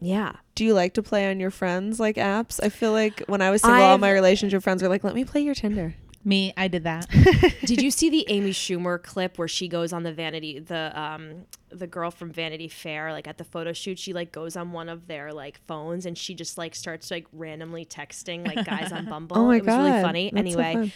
yeah. 0.00 0.32
Do 0.54 0.64
you 0.64 0.72
like 0.74 0.94
to 0.94 1.02
play 1.02 1.28
on 1.30 1.40
your 1.40 1.50
friends 1.50 1.98
like 1.98 2.16
apps? 2.16 2.60
I 2.62 2.68
feel 2.68 2.92
like 2.92 3.22
when 3.26 3.42
I 3.42 3.50
was 3.50 3.62
single, 3.62 3.80
all 3.82 3.94
I've- 3.94 4.00
my 4.00 4.10
relationship 4.12 4.62
friends 4.62 4.82
were 4.82 4.88
like, 4.88 5.02
"Let 5.04 5.14
me 5.14 5.24
play 5.24 5.40
your 5.42 5.54
Tinder." 5.54 5.94
me, 6.26 6.54
I 6.56 6.68
did 6.68 6.84
that. 6.84 7.06
Did 7.66 7.82
you 7.82 7.90
see 7.90 8.08
the 8.08 8.24
Amy 8.30 8.52
Schumer 8.52 9.02
clip 9.02 9.36
where 9.36 9.46
she 9.46 9.68
goes 9.68 9.92
on 9.92 10.04
the 10.04 10.12
Vanity 10.12 10.58
the 10.58 10.98
um 10.98 11.44
the 11.68 11.86
girl 11.86 12.10
from 12.10 12.32
Vanity 12.32 12.66
Fair 12.68 13.12
like 13.12 13.28
at 13.28 13.36
the 13.36 13.44
photo 13.44 13.74
shoot 13.74 13.98
she 13.98 14.14
like 14.14 14.32
goes 14.32 14.56
on 14.56 14.72
one 14.72 14.88
of 14.88 15.06
their 15.06 15.34
like 15.34 15.60
phones 15.66 16.06
and 16.06 16.16
she 16.16 16.34
just 16.34 16.56
like 16.56 16.74
starts 16.74 17.10
like 17.10 17.26
randomly 17.34 17.84
texting 17.84 18.46
like 18.46 18.64
guys 18.64 18.90
on 18.90 19.04
Bumble. 19.10 19.36
Oh 19.36 19.46
my 19.48 19.56
it 19.56 19.64
was 19.64 19.66
god, 19.66 19.84
really 19.90 20.02
funny. 20.02 20.30
That's 20.32 20.52
so 20.54 20.60
anyway, 20.60 20.72
fun. 20.72 20.92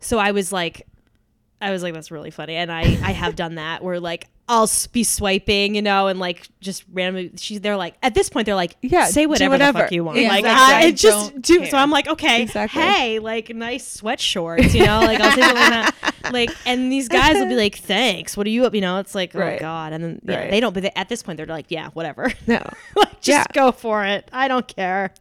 so 0.00 0.18
I 0.18 0.30
was 0.30 0.50
like 0.50 0.86
I 1.60 1.70
was 1.70 1.82
like 1.82 1.92
that's 1.92 2.10
really 2.10 2.30
funny 2.30 2.56
and 2.56 2.72
I 2.72 2.80
I 3.02 3.12
have 3.12 3.36
done 3.36 3.56
that 3.56 3.84
where 3.84 4.00
like 4.00 4.28
I'll 4.46 4.68
be 4.92 5.04
swiping, 5.04 5.74
you 5.74 5.80
know, 5.80 6.08
and 6.08 6.20
like 6.20 6.46
just 6.60 6.84
randomly. 6.92 7.30
She's 7.36 7.62
they're 7.62 7.78
like 7.78 7.94
at 8.02 8.14
this 8.14 8.28
point 8.28 8.44
they're 8.44 8.54
like, 8.54 8.76
Yeah, 8.82 9.06
say 9.06 9.24
whatever, 9.24 9.52
whatever. 9.52 9.78
the 9.78 9.82
fuck 9.84 9.92
you 9.92 10.04
want. 10.04 10.18
Yeah, 10.18 10.28
like 10.28 10.40
exactly. 10.40 10.88
I, 10.88 10.90
just 10.92 11.40
do. 11.40 11.64
So. 11.66 11.78
I'm 11.78 11.90
like, 11.90 12.06
okay, 12.08 12.42
Exactly. 12.42 12.82
hey, 12.82 13.18
like 13.20 13.54
nice 13.54 13.86
sweat 13.90 14.20
shorts, 14.20 14.74
you 14.74 14.84
know, 14.84 15.00
like 15.00 15.18
I'll 15.20 15.28
like 15.30 15.38
that. 15.38 16.14
Like, 16.30 16.50
and 16.66 16.92
these 16.92 17.08
guys 17.08 17.36
will 17.36 17.48
be 17.48 17.54
like, 17.56 17.76
thanks. 17.76 18.36
What 18.36 18.46
are 18.46 18.50
you 18.50 18.66
up? 18.66 18.74
You 18.74 18.80
know, 18.82 18.98
it's 18.98 19.14
like, 19.14 19.34
oh 19.34 19.38
Right. 19.38 19.58
god, 19.60 19.92
and 19.94 20.04
then 20.04 20.20
yeah, 20.24 20.36
Right. 20.40 20.50
they 20.50 20.60
don't. 20.60 20.74
But 20.74 20.82
they, 20.84 20.90
at 20.94 21.08
this 21.08 21.22
point, 21.22 21.38
they're 21.38 21.46
like, 21.46 21.66
yeah, 21.70 21.88
whatever. 21.94 22.30
No. 22.46 22.60
like, 22.96 23.20
just 23.22 23.26
Yeah. 23.28 23.44
go 23.54 23.72
for 23.72 24.04
it. 24.04 24.28
I 24.32 24.48
don't 24.48 24.68
care. 24.68 25.12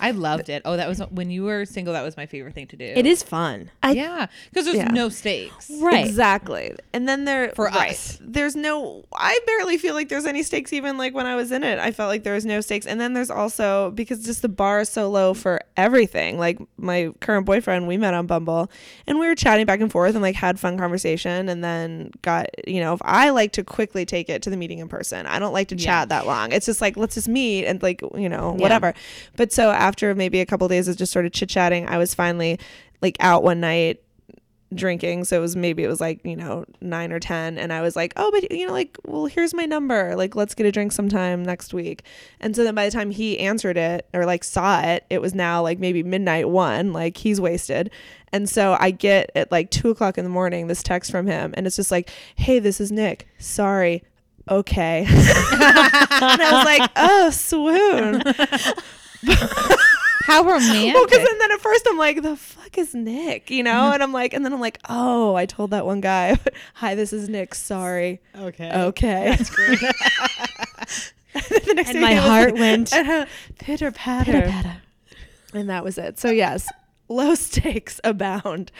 I 0.00 0.10
loved 0.12 0.48
it. 0.48 0.62
Oh, 0.64 0.76
that 0.76 0.88
was 0.88 1.00
when 1.10 1.30
you 1.30 1.44
were 1.44 1.64
single. 1.66 1.92
That 1.94 2.02
was 2.02 2.16
my 2.16 2.26
favorite 2.26 2.54
thing 2.54 2.66
to 2.68 2.76
do. 2.76 2.84
It 2.84 3.06
is 3.06 3.22
fun. 3.22 3.70
I- 3.82 3.92
yeah, 3.92 4.26
because 4.50 4.64
there's 4.64 4.78
Yeah. 4.78 4.88
no 4.88 5.08
stakes. 5.10 5.70
Right. 5.80 6.06
Exactly. 6.06 6.74
And 6.92 7.08
then 7.08 7.24
there 7.24 7.50
For 7.54 7.66
right, 7.66 7.90
us. 7.92 8.18
there's 8.20 8.56
no 8.56 9.04
I 9.14 9.38
barely 9.46 9.76
feel 9.78 9.94
like 9.94 10.08
there's 10.08 10.26
any 10.26 10.42
stakes 10.42 10.72
even 10.72 10.96
like 10.96 11.14
when 11.14 11.26
I 11.26 11.34
was 11.36 11.52
in 11.52 11.62
it. 11.64 11.78
I 11.78 11.90
felt 11.90 12.08
like 12.08 12.22
there 12.24 12.34
was 12.34 12.46
no 12.46 12.60
stakes. 12.60 12.86
And 12.86 13.00
then 13.00 13.12
there's 13.12 13.30
also 13.30 13.90
because 13.92 14.24
just 14.24 14.42
the 14.42 14.48
bar 14.48 14.80
is 14.80 14.88
so 14.88 15.10
low 15.10 15.34
for 15.34 15.60
everything. 15.76 16.38
Like 16.38 16.58
my 16.78 17.10
current 17.20 17.44
boyfriend, 17.46 17.86
we 17.88 17.96
met 17.96 18.14
on 18.14 18.26
Bumble 18.26 18.70
and 19.06 19.18
we 19.18 19.26
were 19.26 19.34
chatting 19.34 19.66
back 19.66 19.80
and 19.80 19.90
forth 19.90 20.14
and 20.14 20.22
like 20.22 20.36
had 20.36 20.58
fun 20.58 20.78
conversation 20.78 21.48
and 21.48 21.62
then 21.62 22.10
got, 22.22 22.46
you 22.66 22.80
know, 22.80 22.94
if 22.94 23.00
I 23.04 23.30
like 23.30 23.52
to 23.52 23.64
quickly 23.64 24.06
take 24.06 24.28
it 24.30 24.42
to 24.42 24.50
the 24.50 24.56
meeting 24.56 24.78
in 24.78 24.88
person. 24.88 25.26
I 25.26 25.38
don't 25.38 25.52
like 25.52 25.68
to 25.68 25.76
Yeah. 25.76 25.84
chat 25.84 26.08
that 26.10 26.26
long. 26.26 26.52
It's 26.52 26.66
just 26.66 26.80
like 26.80 26.96
let's 26.96 27.14
just 27.14 27.28
meet 27.28 27.66
and 27.66 27.82
like, 27.82 28.00
you 28.16 28.28
know, 28.28 28.54
Yeah. 28.56 28.62
whatever. 28.62 28.94
But 29.36 29.52
so 29.52 29.70
after 29.70 29.89
maybe 30.14 30.40
a 30.40 30.46
couple 30.46 30.68
days 30.68 30.88
of 30.88 30.96
just 30.96 31.12
sort 31.12 31.26
of 31.26 31.32
chit-chatting, 31.32 31.88
I 31.88 31.98
was 31.98 32.14
finally 32.14 32.58
like 33.00 33.16
out 33.20 33.42
one 33.42 33.60
night 33.60 34.02
drinking. 34.74 35.24
So 35.24 35.36
it 35.36 35.40
was 35.40 35.56
maybe 35.56 35.82
it 35.82 35.88
was 35.88 36.00
like 36.00 36.24
you 36.24 36.36
know 36.36 36.64
nine 36.80 37.12
or 37.12 37.18
ten. 37.18 37.58
And 37.58 37.72
i 37.72 37.80
was 37.80 37.96
like 37.96 38.12
oh 38.16 38.30
but 38.30 38.50
you 38.52 38.66
know 38.66 38.72
like 38.72 38.96
well 39.04 39.26
here's 39.26 39.54
my 39.54 39.66
number. 39.66 40.14
Like 40.16 40.36
let's 40.36 40.54
get 40.54 40.66
a 40.66 40.72
drink 40.72 40.92
sometime 40.92 41.42
next 41.42 41.74
week. 41.74 42.04
And 42.40 42.54
so 42.54 42.64
then 42.64 42.74
by 42.74 42.84
the 42.86 42.92
time 42.92 43.10
he 43.10 43.38
answered 43.38 43.76
it 43.76 44.08
or 44.14 44.26
like 44.26 44.44
saw 44.44 44.80
it 44.80 45.04
it 45.10 45.20
was 45.20 45.34
now 45.34 45.62
like 45.62 45.78
maybe 45.78 46.02
midnight 46.02 46.48
one 46.48 46.92
like 46.92 47.16
he's 47.16 47.40
wasted. 47.40 47.90
And 48.32 48.48
so 48.48 48.76
i 48.78 48.90
get 48.90 49.30
at 49.34 49.50
like 49.50 49.70
two 49.70 49.90
o'clock 49.90 50.16
in 50.16 50.24
the 50.24 50.30
morning 50.30 50.68
this 50.68 50.82
text 50.82 51.10
from 51.10 51.26
him 51.26 51.52
and 51.56 51.66
it's 51.66 51.76
just 51.76 51.90
like 51.90 52.10
hey 52.36 52.58
this 52.58 52.80
is 52.80 52.92
nick. 52.92 53.28
Sorry. 53.38 54.04
Okay. 54.48 55.06
And 56.22 56.42
i 56.42 56.52
was 56.52 56.64
like 56.66 56.90
oh 56.96 57.30
swoon 57.30 58.22
How 60.24 60.44
romantic. 60.44 60.94
well, 60.94 61.06
because 61.06 61.26
then 61.38 61.50
at 61.52 61.60
first 61.60 61.86
I'm 61.88 61.96
like, 61.98 62.22
the 62.22 62.36
fuck 62.36 62.78
is 62.78 62.94
Nick? 62.94 63.50
You 63.50 63.62
know? 63.64 63.90
And 63.92 64.02
I'm 64.02 64.12
like, 64.12 64.32
and 64.32 64.44
then 64.44 64.52
I'm 64.52 64.60
like, 64.60 64.78
oh, 64.88 65.34
I 65.34 65.46
told 65.46 65.70
that 65.72 65.86
one 65.86 66.00
guy, 66.00 66.38
hi, 66.74 66.94
this 66.94 67.12
is 67.12 67.28
Nick. 67.28 67.54
Sorry. 67.54 68.20
Okay. 68.36 68.70
Okay. 68.72 69.30
That's 69.36 69.50
great. 69.50 69.78
the 71.34 71.72
next 71.74 71.90
And 71.90 72.00
my 72.00 72.14
heart 72.14 72.52
like, 72.52 72.60
went 72.60 72.92
uh, 72.92 73.26
pitter 73.58 73.90
patter. 73.90 74.32
pitter 74.32 74.46
patter. 74.46 74.76
And 75.54 75.68
that 75.68 75.82
was 75.82 75.98
it. 75.98 76.18
So, 76.20 76.30
yes, 76.30 76.68
low 77.08 77.34
stakes 77.34 78.00
abound 78.04 78.70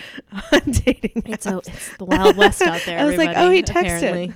on 0.53 0.61
dating. 0.71 1.23
It's 1.27 1.47
apps. 1.47 1.67
a, 1.67 1.71
it's 1.73 1.97
the 1.97 2.05
wild 2.05 2.37
west 2.37 2.63
out 2.63 2.81
there. 2.87 2.99
I 3.01 3.05
was 3.07 3.17
like, 3.17 3.37
oh, 3.37 3.51
he 3.51 3.63
texted. 3.65 3.81
apparently. 3.97 4.33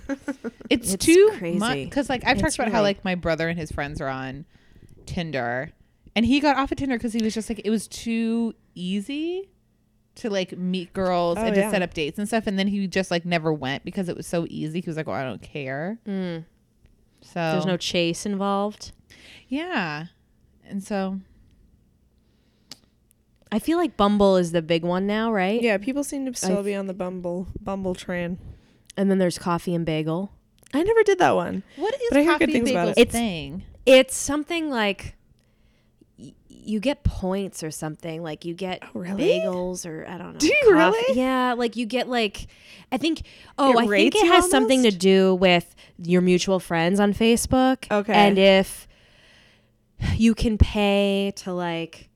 it's, 0.68 0.94
It's 0.94 1.05
too 1.05 1.32
crazy. 1.38 1.59
crazy 1.61 1.84
because 1.84 2.09
like 2.09 2.24
I've 2.26 2.38
It's 2.38 2.42
talked 2.42 2.59
about 2.59 2.72
how 2.72 2.82
like 2.82 3.05
my 3.05 3.14
brother 3.14 3.48
and 3.48 3.59
his 3.59 3.70
friends 3.70 4.00
are 4.00 4.09
on 4.09 4.46
Tinder, 5.07 5.70
and 6.16 6.24
he 6.26 6.40
got 6.40 6.56
off 6.56 6.70
of 6.72 6.78
Tinder 6.78 6.96
because 6.96 7.12
he 7.12 7.22
was 7.22 7.34
just 7.34 7.48
like 7.48 7.60
it 7.64 7.70
was 7.70 7.86
too 7.88 8.54
easy 8.74 9.50
to 10.16 10.30
like 10.30 10.56
meet 10.56 10.92
girls 10.92 11.38
Oh, 11.38 11.42
and 11.44 11.54
to 11.54 11.60
yeah. 11.60 11.70
set 11.70 11.82
up 11.82 11.92
dates 11.94 12.18
and 12.18 12.28
stuff, 12.28 12.46
and 12.46 12.58
then 12.58 12.68
he 12.68 12.86
just 12.86 13.10
like 13.10 13.24
never 13.24 13.52
went 13.52 13.84
because 13.84 14.08
it 14.08 14.16
was 14.16 14.26
so 14.26 14.46
easy. 14.48 14.80
He 14.80 14.88
was 14.88 14.96
like, 14.96 15.06
"Well, 15.06 15.16
I 15.16 15.24
don't 15.24 15.42
care." 15.42 15.98
Mm. 16.06 16.44
So 17.20 17.34
There's 17.52 17.66
no 17.66 17.76
chase 17.76 18.26
involved. 18.26 18.92
yeah, 19.48 20.06
and 20.64 20.82
so 20.84 21.20
I 23.50 23.58
feel 23.60 23.78
like 23.78 23.96
Bumble 23.96 24.36
is 24.36 24.52
the 24.52 24.62
big 24.62 24.82
one 24.82 25.06
now, 25.06 25.32
right? 25.32 25.62
Yeah, 25.62 25.78
people 25.78 26.02
seem 26.02 26.26
to 26.26 26.34
still 26.34 26.58
I've- 26.58 26.64
be 26.70 26.74
on 26.74 26.86
the 26.86 26.94
Bumble 26.94 27.46
Bumble 27.60 27.94
train. 27.94 28.38
And 28.96 29.10
then 29.10 29.18
there's 29.18 29.38
Coffee 29.38 29.74
and 29.74 29.84
Bagel. 29.84 30.30
I 30.72 30.82
never 30.82 31.02
did 31.02 31.18
that 31.18 31.34
one. 31.34 31.62
what 31.76 31.94
is 31.94 32.00
But 32.10 32.18
I 32.18 32.22
hear 32.22 32.32
coffee 32.32 32.46
good 32.46 32.52
things 32.52 32.70
about 32.70 32.88
it. 32.88 32.98
It's- 32.98 33.12
thing? 33.12 33.62
It's 33.86 34.16
something 34.16 34.70
like 34.70 35.04
y- 35.04 35.12
you 36.66 36.80
get 36.80 37.04
points 37.04 37.62
or 37.62 37.70
something. 37.70 38.22
Like 38.22 38.44
you 38.44 38.54
get 38.54 38.82
Oh, 38.94 39.00
really? 39.00 39.40
bagels 39.40 39.86
or 39.86 40.06
I 40.08 40.18
don't 40.18 40.32
know. 40.34 40.38
Do 40.38 40.46
you 40.46 40.60
coffee- 40.62 40.72
really? 40.74 41.18
Yeah, 41.18 41.54
like 41.56 41.76
you 41.76 41.86
get 41.86 42.08
like 42.08 42.46
I 42.92 42.96
think 42.96 43.22
oh 43.58 43.70
It 43.78 43.84
I 43.84 43.86
think 43.86 44.14
it 44.16 44.26
has 44.26 44.48
something 44.50 44.82
to 44.84 44.90
do 44.90 45.34
with 45.34 45.74
your 45.98 46.22
mutual 46.22 46.60
friends 46.60 47.00
on 47.00 47.12
Facebook. 47.14 47.90
Okay. 47.90 48.12
And 48.12 48.38
if 48.38 48.86
you 50.16 50.34
can 50.34 50.58
pay 50.58 51.32
to 51.36 51.52
like 51.52 52.08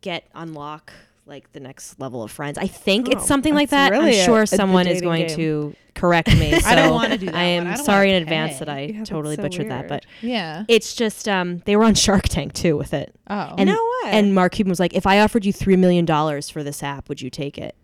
get 0.00 0.26
unlock 0.34 0.92
like 1.28 1.52
the 1.52 1.60
next 1.60 2.00
level 2.00 2.22
of 2.22 2.30
friends. 2.30 2.58
I 2.58 2.66
think 2.66 3.08
Oh, 3.08 3.12
it's 3.12 3.26
something 3.26 3.54
like 3.54 3.70
that. 3.70 3.90
really 3.92 4.18
I'm 4.18 4.24
sure 4.26 4.42
a 4.42 4.46
someone 4.46 4.86
is 4.86 5.00
going 5.00 5.26
game. 5.28 5.36
to 5.36 5.76
correct 5.94 6.28
me. 6.36 6.54
I 6.64 6.74
don't 6.74 6.94
wanna 6.94 7.18
do 7.18 7.26
that 7.26 7.34
I 7.34 7.42
am 7.44 7.66
I 7.66 7.74
sorry 7.74 8.10
in 8.12 8.22
advance 8.22 8.54
pay. 8.54 8.58
that 8.60 8.68
I 8.68 8.80
Yeah, 8.94 9.04
totally 9.04 9.36
so 9.36 9.42
butchered 9.42 9.68
that, 9.70 9.88
but 9.88 10.06
Yeah. 10.22 10.64
it's 10.68 10.94
just 10.94 11.28
um 11.28 11.58
they 11.66 11.76
were 11.76 11.84
on 11.84 11.94
Shark 11.94 12.28
Tank 12.28 12.52
too 12.54 12.76
with 12.76 12.94
it. 12.94 13.14
Oh. 13.28 13.54
And 13.58 13.68
no 13.68 13.74
way. 14.04 14.10
and 14.12 14.34
Mark 14.34 14.52
Cuban 14.52 14.70
was 14.70 14.80
like, 14.80 14.94
"If 14.94 15.06
I 15.06 15.20
offered 15.20 15.44
you 15.44 15.52
3 15.52 15.76
million 15.76 16.04
dollars 16.04 16.48
for 16.50 16.62
this 16.64 16.82
app, 16.82 17.08
would 17.08 17.20
you 17.20 17.30
take 17.30 17.58
it?" 17.58 17.74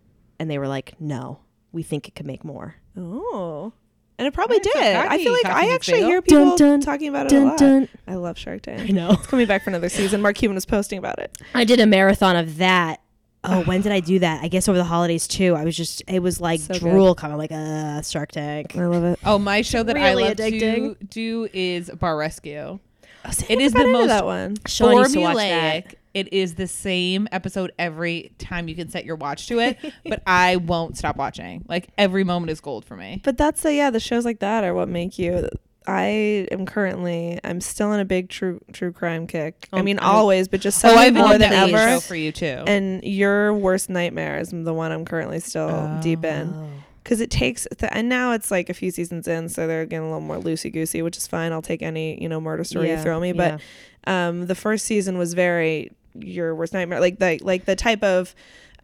And 0.40 0.50
they 0.50 0.58
were 0.58 0.68
like, 0.68 0.94
"No. 1.00 1.40
We 1.72 1.82
think 1.82 2.06
it 2.08 2.14
could 2.14 2.26
make 2.26 2.44
more." 2.44 2.76
Oh. 2.96 3.72
And 4.16 4.28
it 4.28 4.32
probably 4.32 4.58
so 4.62 4.70
did. 4.74 4.94
I 4.94 5.18
feel 5.18 5.32
like 5.32 5.44
I 5.46 5.74
actually 5.74 6.04
hear 6.04 6.22
people 6.22 6.56
Dun, 6.56 6.78
dun, 6.78 6.80
talking 6.80 7.08
about 7.08 7.32
it 7.32 7.36
a 7.36 7.44
lot. 7.44 7.58
dun. 7.58 7.88
I 8.06 8.14
love 8.14 8.38
Shark 8.38 8.62
Tank. 8.62 8.82
I 8.82 8.92
know. 8.92 9.10
It's 9.10 9.26
coming 9.26 9.46
back 9.48 9.64
for 9.64 9.70
another 9.70 9.88
season. 9.88 10.22
Mark 10.22 10.36
Cuban 10.36 10.54
was 10.54 10.64
posting 10.66 10.98
about 11.00 11.18
it. 11.18 11.36
I 11.52 11.64
did 11.64 11.80
a 11.80 11.86
marathon 11.86 12.36
of 12.36 12.58
that. 12.58 13.00
Oh, 13.44 13.62
when 13.64 13.82
did 13.82 13.92
I 13.92 14.00
do 14.00 14.18
that? 14.20 14.42
I 14.42 14.48
guess 14.48 14.68
over 14.68 14.78
the 14.78 14.84
holidays 14.84 15.28
too. 15.28 15.54
I 15.54 15.64
was 15.64 15.76
just 15.76 16.02
it 16.08 16.20
was 16.20 16.40
like 16.40 16.60
So 16.60 16.74
good. 16.74 16.80
drool 16.80 17.14
coming 17.14 17.36
like 17.38 17.52
uh 17.52 18.02
Shark 18.02 18.32
Tank. 18.32 18.76
I 18.76 18.86
love 18.86 19.04
it. 19.04 19.18
Oh, 19.24 19.38
my 19.38 19.62
show 19.62 19.82
that 19.82 19.96
I 19.96 20.10
really 20.10 20.24
love 20.24 20.36
to 20.38 20.96
do 21.08 21.48
is 21.52 21.90
Bar 21.90 22.16
Rescue. 22.16 22.78
It 23.26 23.50
It 23.50 23.60
is 23.60 23.66
is 23.68 23.72
the 23.72 23.86
most 23.88 24.08
that 24.08 24.24
one. 24.24 24.56
Sean 24.66 24.96
used 24.98 25.14
to 25.14 25.20
watch 25.20 25.36
that. 25.36 25.84
formulaic. 25.86 25.94
It 26.14 26.32
is 26.32 26.54
the 26.54 26.66
same 26.68 27.26
episode 27.32 27.72
every 27.78 28.32
time 28.38 28.68
you 28.68 28.76
can 28.76 28.88
set 28.88 29.04
your 29.04 29.16
watch 29.16 29.48
to 29.48 29.58
it, 29.58 29.78
but 30.06 30.22
I 30.26 30.56
won't 30.56 30.96
stop 30.96 31.16
watching. 31.16 31.64
Like 31.68 31.88
every 31.98 32.22
moment 32.22 32.50
is 32.50 32.60
gold 32.60 32.84
for 32.84 32.96
me. 32.96 33.20
But 33.24 33.36
that's 33.36 33.62
the 33.62 33.74
yeah, 33.74 33.90
the 33.90 33.98
shows 34.00 34.24
like 34.24 34.38
that 34.40 34.62
are 34.62 34.74
what 34.74 34.88
make 34.88 35.18
you. 35.18 35.48
I 35.86 36.46
am 36.50 36.64
currently 36.66 37.38
I'm 37.44 37.60
still 37.60 37.92
in 37.92 38.00
a 38.00 38.04
big 38.04 38.28
true 38.30 38.60
true 38.72 38.90
crime 38.92 39.26
kick. 39.26 39.68
I 39.72 39.80
Um, 39.80 39.84
mean 39.84 39.98
always, 39.98 40.48
but 40.48 40.60
just 40.60 40.78
Oh, 40.84 40.88
suddenly 40.88 41.02
I 41.02 41.04
have 41.06 41.14
more 41.14 41.38
than 41.38 41.52
ever. 41.52 41.92
show 41.94 42.00
for 42.00 42.14
you 42.14 42.32
too. 42.32 42.62
And 42.66 43.02
your 43.04 43.52
worst 43.52 43.90
nightmare 43.90 44.38
is 44.38 44.50
the 44.50 44.72
one 44.72 44.92
I'm 44.92 45.04
currently 45.04 45.40
still 45.40 45.98
deep 46.00 46.24
in. 46.24 46.48
Oh. 46.54 46.68
because 47.02 47.20
it 47.20 47.30
takes 47.30 47.66
th- 47.78 47.92
and 47.94 48.08
now 48.08 48.32
it's 48.32 48.50
like 48.50 48.70
a 48.70 48.74
few 48.74 48.90
seasons 48.90 49.28
in 49.28 49.50
so 49.50 49.66
they're 49.66 49.84
getting 49.84 50.06
a 50.06 50.10
little 50.10 50.22
more 50.22 50.38
loosey 50.38 50.72
goosey 50.72 51.02
which 51.02 51.18
is 51.18 51.26
fine 51.26 51.52
i'll 51.52 51.60
take 51.60 51.82
any 51.82 52.18
you 52.22 52.30
know 52.30 52.40
murder 52.40 52.64
story 52.64 52.88
you 52.88 52.96
throw 52.96 53.20
me 53.20 53.30
but 53.32 53.60
um 54.06 54.46
the 54.46 54.54
first 54.54 54.86
season 54.86 55.18
was 55.18 55.34
very 55.34 55.90
your 56.14 56.54
worst 56.54 56.72
nightmare 56.72 57.00
like 57.00 57.18
the 57.18 57.38
like 57.42 57.66
the 57.66 57.76
type 57.76 58.02
of 58.02 58.34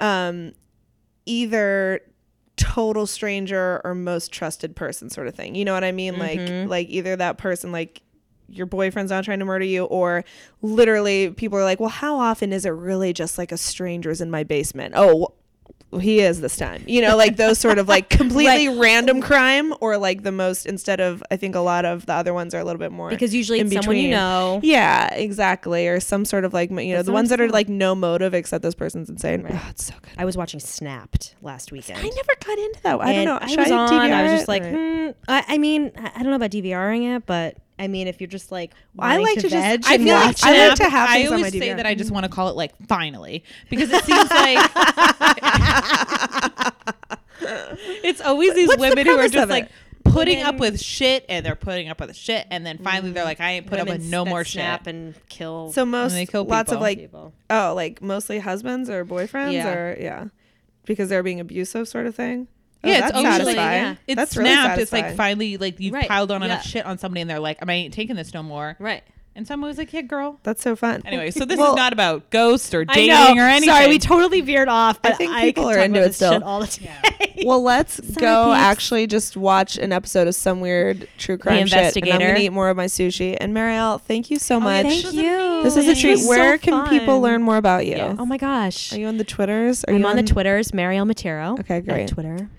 um 0.00 0.52
either 1.24 2.00
total 2.60 3.06
stranger 3.06 3.80
or 3.84 3.94
most 3.94 4.30
trusted 4.32 4.76
person 4.76 5.08
sort 5.08 5.26
of 5.26 5.34
thing. 5.34 5.54
You 5.54 5.64
know 5.64 5.72
what 5.72 5.82
i 5.84 5.92
mean? 5.92 6.14
Mhm. 6.14 6.18
like 6.18 6.68
like 6.68 6.88
either 6.90 7.16
that 7.16 7.38
person 7.38 7.72
like 7.72 8.02
your 8.48 8.66
boyfriend's 8.66 9.10
not 9.10 9.24
trying 9.24 9.38
to 9.38 9.44
murder 9.44 9.64
you 9.64 9.84
or 9.84 10.24
literally 10.60 11.30
people 11.30 11.56
are 11.58 11.62
like 11.64 11.78
well 11.80 11.88
how 11.88 12.16
often 12.18 12.52
is 12.52 12.64
it 12.64 12.70
really 12.70 13.12
just 13.12 13.38
like 13.38 13.52
a 13.52 13.56
stranger's 13.56 14.20
in 14.20 14.30
my 14.30 14.44
basement? 14.44 14.92
Oh 14.96 15.34
well, 15.90 16.00
he 16.00 16.20
is 16.20 16.40
this 16.40 16.56
time. 16.56 16.84
You 16.86 17.02
know 17.02 17.16
like 17.16 17.36
those 17.36 17.58
sort 17.58 17.78
of 17.78 17.88
like 17.88 18.08
completely 18.20 18.68
random 18.68 19.20
crime 19.20 19.74
or 19.80 19.96
like 19.98 20.22
the 20.22 20.30
most 20.32 20.66
instead 20.66 21.00
of 21.00 21.22
i 21.30 21.36
think 21.36 21.54
a 21.54 21.60
lot 21.60 21.84
of 21.84 22.06
the 22.06 22.12
other 22.12 22.32
ones 22.32 22.54
are 22.54 22.58
a 22.60 22.64
little 22.64 22.78
bit 22.78 22.92
more 22.92 23.10
because 23.10 23.34
usually 23.34 23.58
in 23.60 23.66
it's 23.66 23.74
someone 23.76 23.96
you 23.96 24.10
know. 24.10 24.60
yeah 24.62 25.12
exactly. 25.14 25.88
Or 25.88 25.98
some 26.00 26.24
sort 26.24 26.44
of 26.44 26.52
like 26.54 26.70
you 26.70 26.76
know 26.92 26.98
But 26.98 27.06
the 27.06 27.12
ones 27.12 27.28
that 27.30 27.40
are 27.40 27.48
like 27.48 27.68
no 27.68 27.94
motive 27.94 28.34
except 28.34 28.62
this 28.62 28.74
person's 28.74 29.10
insane. 29.10 29.42
Right. 29.42 29.54
oh, 29.54 29.66
it's 29.70 29.84
so 29.86 29.94
good. 30.00 30.12
I 30.16 30.24
was 30.24 30.36
watching 30.36 30.60
Snapped 30.60 31.34
last 31.42 31.72
weekend. 31.72 31.98
i 31.98 32.02
never 32.02 32.32
got 32.44 32.58
into 32.58 32.80
that. 32.82 33.00
I 33.00 33.06
don't 33.06 33.14
And 33.16 33.24
know. 33.26 33.38
I 33.40 33.46
Should 33.48 33.58
was 33.58 33.70
on. 33.70 33.92
I 33.92 34.22
was 34.22 34.32
just 34.32 34.48
like, 34.48 34.62
Right. 34.62 34.72
hmm, 34.74 35.10
I, 35.28 35.44
I 35.48 35.58
mean, 35.58 35.90
I 35.96 36.10
I 36.14 36.22
don't 36.22 36.30
know 36.30 36.36
about 36.36 36.50
DVRing 36.50 37.16
it, 37.16 37.26
but 37.26 37.56
I 37.78 37.88
mean, 37.88 38.08
if 38.08 38.20
you're 38.20 38.28
just 38.28 38.52
like, 38.52 38.72
I 38.98 39.16
like 39.16 39.36
to 39.36 39.48
just- 39.48 39.54
veg 39.54 39.84
I 39.86 39.94
and 39.94 40.04
feel 40.04 40.14
like 40.14 40.26
watch 40.26 40.42
I 40.44 40.68
like 40.68 40.76
to 40.80 40.88
have 40.90 41.08
I 41.08 41.14
things 41.14 41.30
on 41.30 41.36
always 41.38 41.54
my 41.54 41.58
say 41.60 41.72
that 41.72 41.86
I 41.86 41.94
just 41.94 42.10
want 42.10 42.24
to 42.24 42.30
call 42.30 42.48
it 42.48 42.56
like 42.56 42.72
finally 42.88 43.42
because 43.70 43.90
it 43.90 44.04
seems 44.10 44.30
like 44.30 44.70
it's 48.04 48.20
always 48.20 48.54
these 48.54 48.68
What's 48.68 48.82
the 48.82 48.88
women 48.88 49.06
who 49.06 49.18
are 49.18 49.28
just 49.28 49.48
like 49.50 49.64
it? 49.64 49.70
putting 50.04 50.42
up 50.42 50.58
with 50.58 50.80
shit 50.80 51.24
and 51.28 51.44
they're 51.44 51.54
putting 51.56 51.88
up 51.88 52.00
with 52.00 52.14
shit 52.16 52.46
and 52.50 52.64
then 52.66 52.78
finally 52.78 53.12
they're 53.12 53.22
mm. 53.22 53.26
like 53.26 53.40
I 53.40 53.52
ain't 53.52 53.66
put 53.66 53.78
up 53.78 53.88
with 53.88 54.02
no 54.04 54.24
that 54.24 54.30
more 54.30 54.44
snap 54.44 54.80
shit. 54.84 54.94
and 54.94 55.14
kill. 55.28 55.72
so 55.72 55.84
most 55.86 56.12
they 56.12 56.26
kill 56.26 56.44
lots 56.44 56.72
of 56.72 56.80
like 56.80 56.98
people. 56.98 57.32
oh 57.48 57.74
like 57.74 58.02
mostly 58.02 58.38
husbands 58.38 58.90
or 58.90 59.04
boyfriends 59.04 59.52
Yeah. 59.52 59.72
or 59.72 59.96
yeah 60.00 60.24
because 60.86 61.08
they're 61.08 61.22
being 61.22 61.40
abusive 61.40 61.88
sort 61.88 62.06
of 62.06 62.14
thing 62.14 62.48
Oh, 62.82 62.88
Yeah, 62.88 63.00
that's 63.00 63.10
it's 63.10 63.18
always 63.18 63.46
like- 63.46 63.56
yeah. 63.56 63.94
It's 64.06 64.16
that's 64.16 64.36
really 64.38 64.50
snapped. 64.50 64.80
it's 64.80 64.92
like 64.92 65.14
finally 65.14 65.58
like 65.58 65.78
you've 65.80 65.92
Right, 65.92 66.08
piled 66.08 66.30
on 66.30 66.42
enough 66.42 66.64
shit 66.64 66.86
on 66.86 66.96
somebody 66.96 67.20
and 67.20 67.28
they're 67.28 67.38
like, 67.38 67.58
I 67.66 67.70
ain't 67.72 67.92
taking 67.92 68.16
this 68.16 68.32
no 68.32 68.42
more. 68.42 68.76
right. 68.78 69.02
And 69.40 69.46
someone 69.46 69.68
was 69.68 69.78
like, 69.78 69.90
Yeah, 69.94 70.02
girl. 70.02 70.38
that's 70.42 70.60
so 70.60 70.76
fun 70.76 71.00
Anyway, 71.06 71.30
so 71.30 71.46
this 71.46 71.56
Well, 71.58 71.70
is 71.70 71.76
not 71.76 71.94
about 71.94 72.28
ghosts 72.28 72.74
or 72.74 72.84
I 72.86 72.94
dating 72.94 73.36
know. 73.36 73.42
or 73.42 73.46
anything. 73.48 73.70
Sorry, 73.70 73.88
we 73.88 73.98
totally 73.98 74.42
veered 74.42 74.68
off. 74.68 74.98
I 75.02 75.08
But 75.08 75.16
think 75.16 75.32
I 75.32 75.40
people 75.44 75.64
could 75.64 75.76
are 75.76 75.80
into 75.82 76.02
it 76.02 76.14
still. 76.14 76.44
all 76.44 76.60
the 76.60 76.66
time. 76.66 76.90
Well, 77.46 77.62
let's 77.62 77.94
Sorry, 77.94 78.20
go 78.20 78.50
peeps. 78.52 78.58
actually 78.60 79.06
just 79.06 79.34
watch 79.34 79.78
an 79.78 79.92
episode 79.92 80.28
of 80.28 80.34
some 80.34 80.60
weird 80.60 81.08
true 81.16 81.38
crime 81.38 81.66
shit. 81.66 81.96
And 81.96 82.06
I'm 82.12 82.18
gonna 82.18 82.38
eat 82.38 82.50
more 82.52 82.68
of 82.68 82.76
my 82.76 82.84
sushi. 82.84 83.34
And 83.40 83.54
Mariel, 83.54 83.96
thank 83.96 84.30
you 84.30 84.38
so 84.38 84.56
oh, 84.56 84.60
much. 84.60 84.84
Thank 84.84 85.14
you. 85.14 85.62
This 85.62 85.74
is 85.74 85.86
a 85.86 85.88
This 85.88 86.00
treat. 86.02 86.10
was 86.10 86.24
so 86.24 86.28
Where 86.28 86.58
can 86.58 86.86
people 86.90 87.18
learn 87.22 87.42
more 87.42 87.56
about 87.56 87.86
you? 87.86 87.92
Yes. 87.96 88.16
Oh 88.18 88.26
my 88.26 88.36
gosh. 88.36 88.92
Are 88.92 88.98
you 88.98 89.06
on 89.06 89.16
the 89.16 89.24
Twitters? 89.24 89.84
Are 89.84 89.94
I'm 89.94 90.00
you 90.00 90.06
on 90.06 90.16
the 90.16 90.22
Twitters, 90.22 90.74
Mariel 90.74 91.06
Matero. 91.06 91.58
Okay, 91.60 91.80
great. 91.80 92.08
Twitter. 92.08 92.50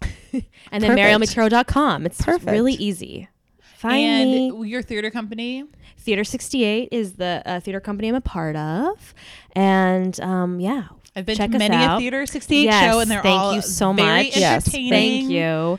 and 0.32 0.82
then 0.82 0.96
Perfect. 0.96 0.98
marielmatero.com. 1.36 2.06
It's 2.06 2.22
Perfect. 2.22 2.50
really 2.50 2.72
easy. 2.74 3.28
Find 3.76 4.02
and 4.02 4.60
me. 4.60 4.68
your 4.68 4.82
theater 4.82 5.10
company. 5.10 5.64
Theater 6.00 6.24
68 6.24 6.88
is 6.92 7.14
the 7.14 7.42
uh, 7.44 7.60
theater 7.60 7.80
company 7.80 8.08
I'm 8.08 8.14
a 8.14 8.20
part 8.20 8.56
of. 8.56 9.14
And 9.52 10.18
um, 10.20 10.60
yeah. 10.60 10.88
I've 11.14 11.26
been 11.26 11.36
check 11.36 11.50
to 11.50 11.58
many 11.58 11.74
out. 11.74 11.96
a 11.96 12.00
Theater 12.00 12.24
68 12.24 12.62
Yes, 12.62 12.92
show, 12.92 13.00
and 13.00 13.10
they're 13.10 13.22
thank 13.22 13.40
all 13.40 13.54
you 13.54 13.62
so 13.62 13.92
very 13.92 14.26
much. 14.26 14.36
Yes, 14.36 14.66
entertaining. 14.66 14.90
Thank 14.90 15.30
you. 15.30 15.78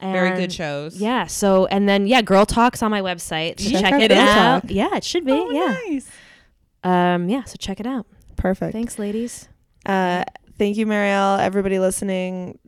Very 0.00 0.36
good 0.36 0.52
shows. 0.52 1.00
Yeah. 1.00 1.26
So, 1.26 1.66
and 1.66 1.88
then, 1.88 2.06
yeah, 2.06 2.22
Girl 2.22 2.46
Talk's 2.46 2.82
on 2.82 2.90
my 2.90 3.00
website. 3.00 3.60
So 3.60 3.70
Check 3.70 3.90
check, 3.90 4.02
it 4.02 4.08
Girl 4.10 4.18
out. 4.18 4.62
Talk. 4.62 4.70
Yeah, 4.70 4.96
it 4.96 5.04
should 5.04 5.24
be. 5.24 5.32
Oh, 5.32 5.50
yeah. 5.50 5.78
nice. 5.88 6.10
Um, 6.82 7.28
yeah. 7.28 7.44
So 7.44 7.56
check 7.58 7.80
it 7.80 7.86
out. 7.86 8.06
Perfect. 8.36 8.72
Thanks, 8.72 8.98
ladies. 8.98 9.48
Uh, 9.84 10.24
thank 10.58 10.76
you, 10.76 10.86
Mariel. 10.86 11.38
Everybody 11.38 11.78
listening, 11.78 12.58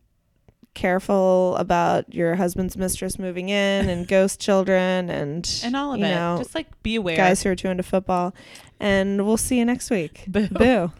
careful 0.74 1.56
about 1.56 2.12
your 2.14 2.36
husband's 2.36 2.76
mistress 2.76 3.18
moving 3.18 3.48
in 3.48 3.88
and 3.88 4.08
ghost 4.08 4.40
children 4.40 5.10
and 5.10 5.60
and 5.64 5.76
all 5.76 5.92
of 5.94 6.00
you 6.00 6.06
it. 6.06 6.10
Know, 6.10 6.36
Just 6.38 6.54
like 6.54 6.82
be 6.82 6.96
aware, 6.96 7.16
guys 7.16 7.42
who 7.42 7.50
are 7.50 7.56
too 7.56 7.68
into 7.68 7.82
football. 7.82 8.34
And 8.80 9.24
we'll 9.24 9.36
see 9.36 9.58
you 9.58 9.64
next 9.64 9.90
week. 9.90 10.24
Boo. 10.26 10.48
Boo. 10.48 10.92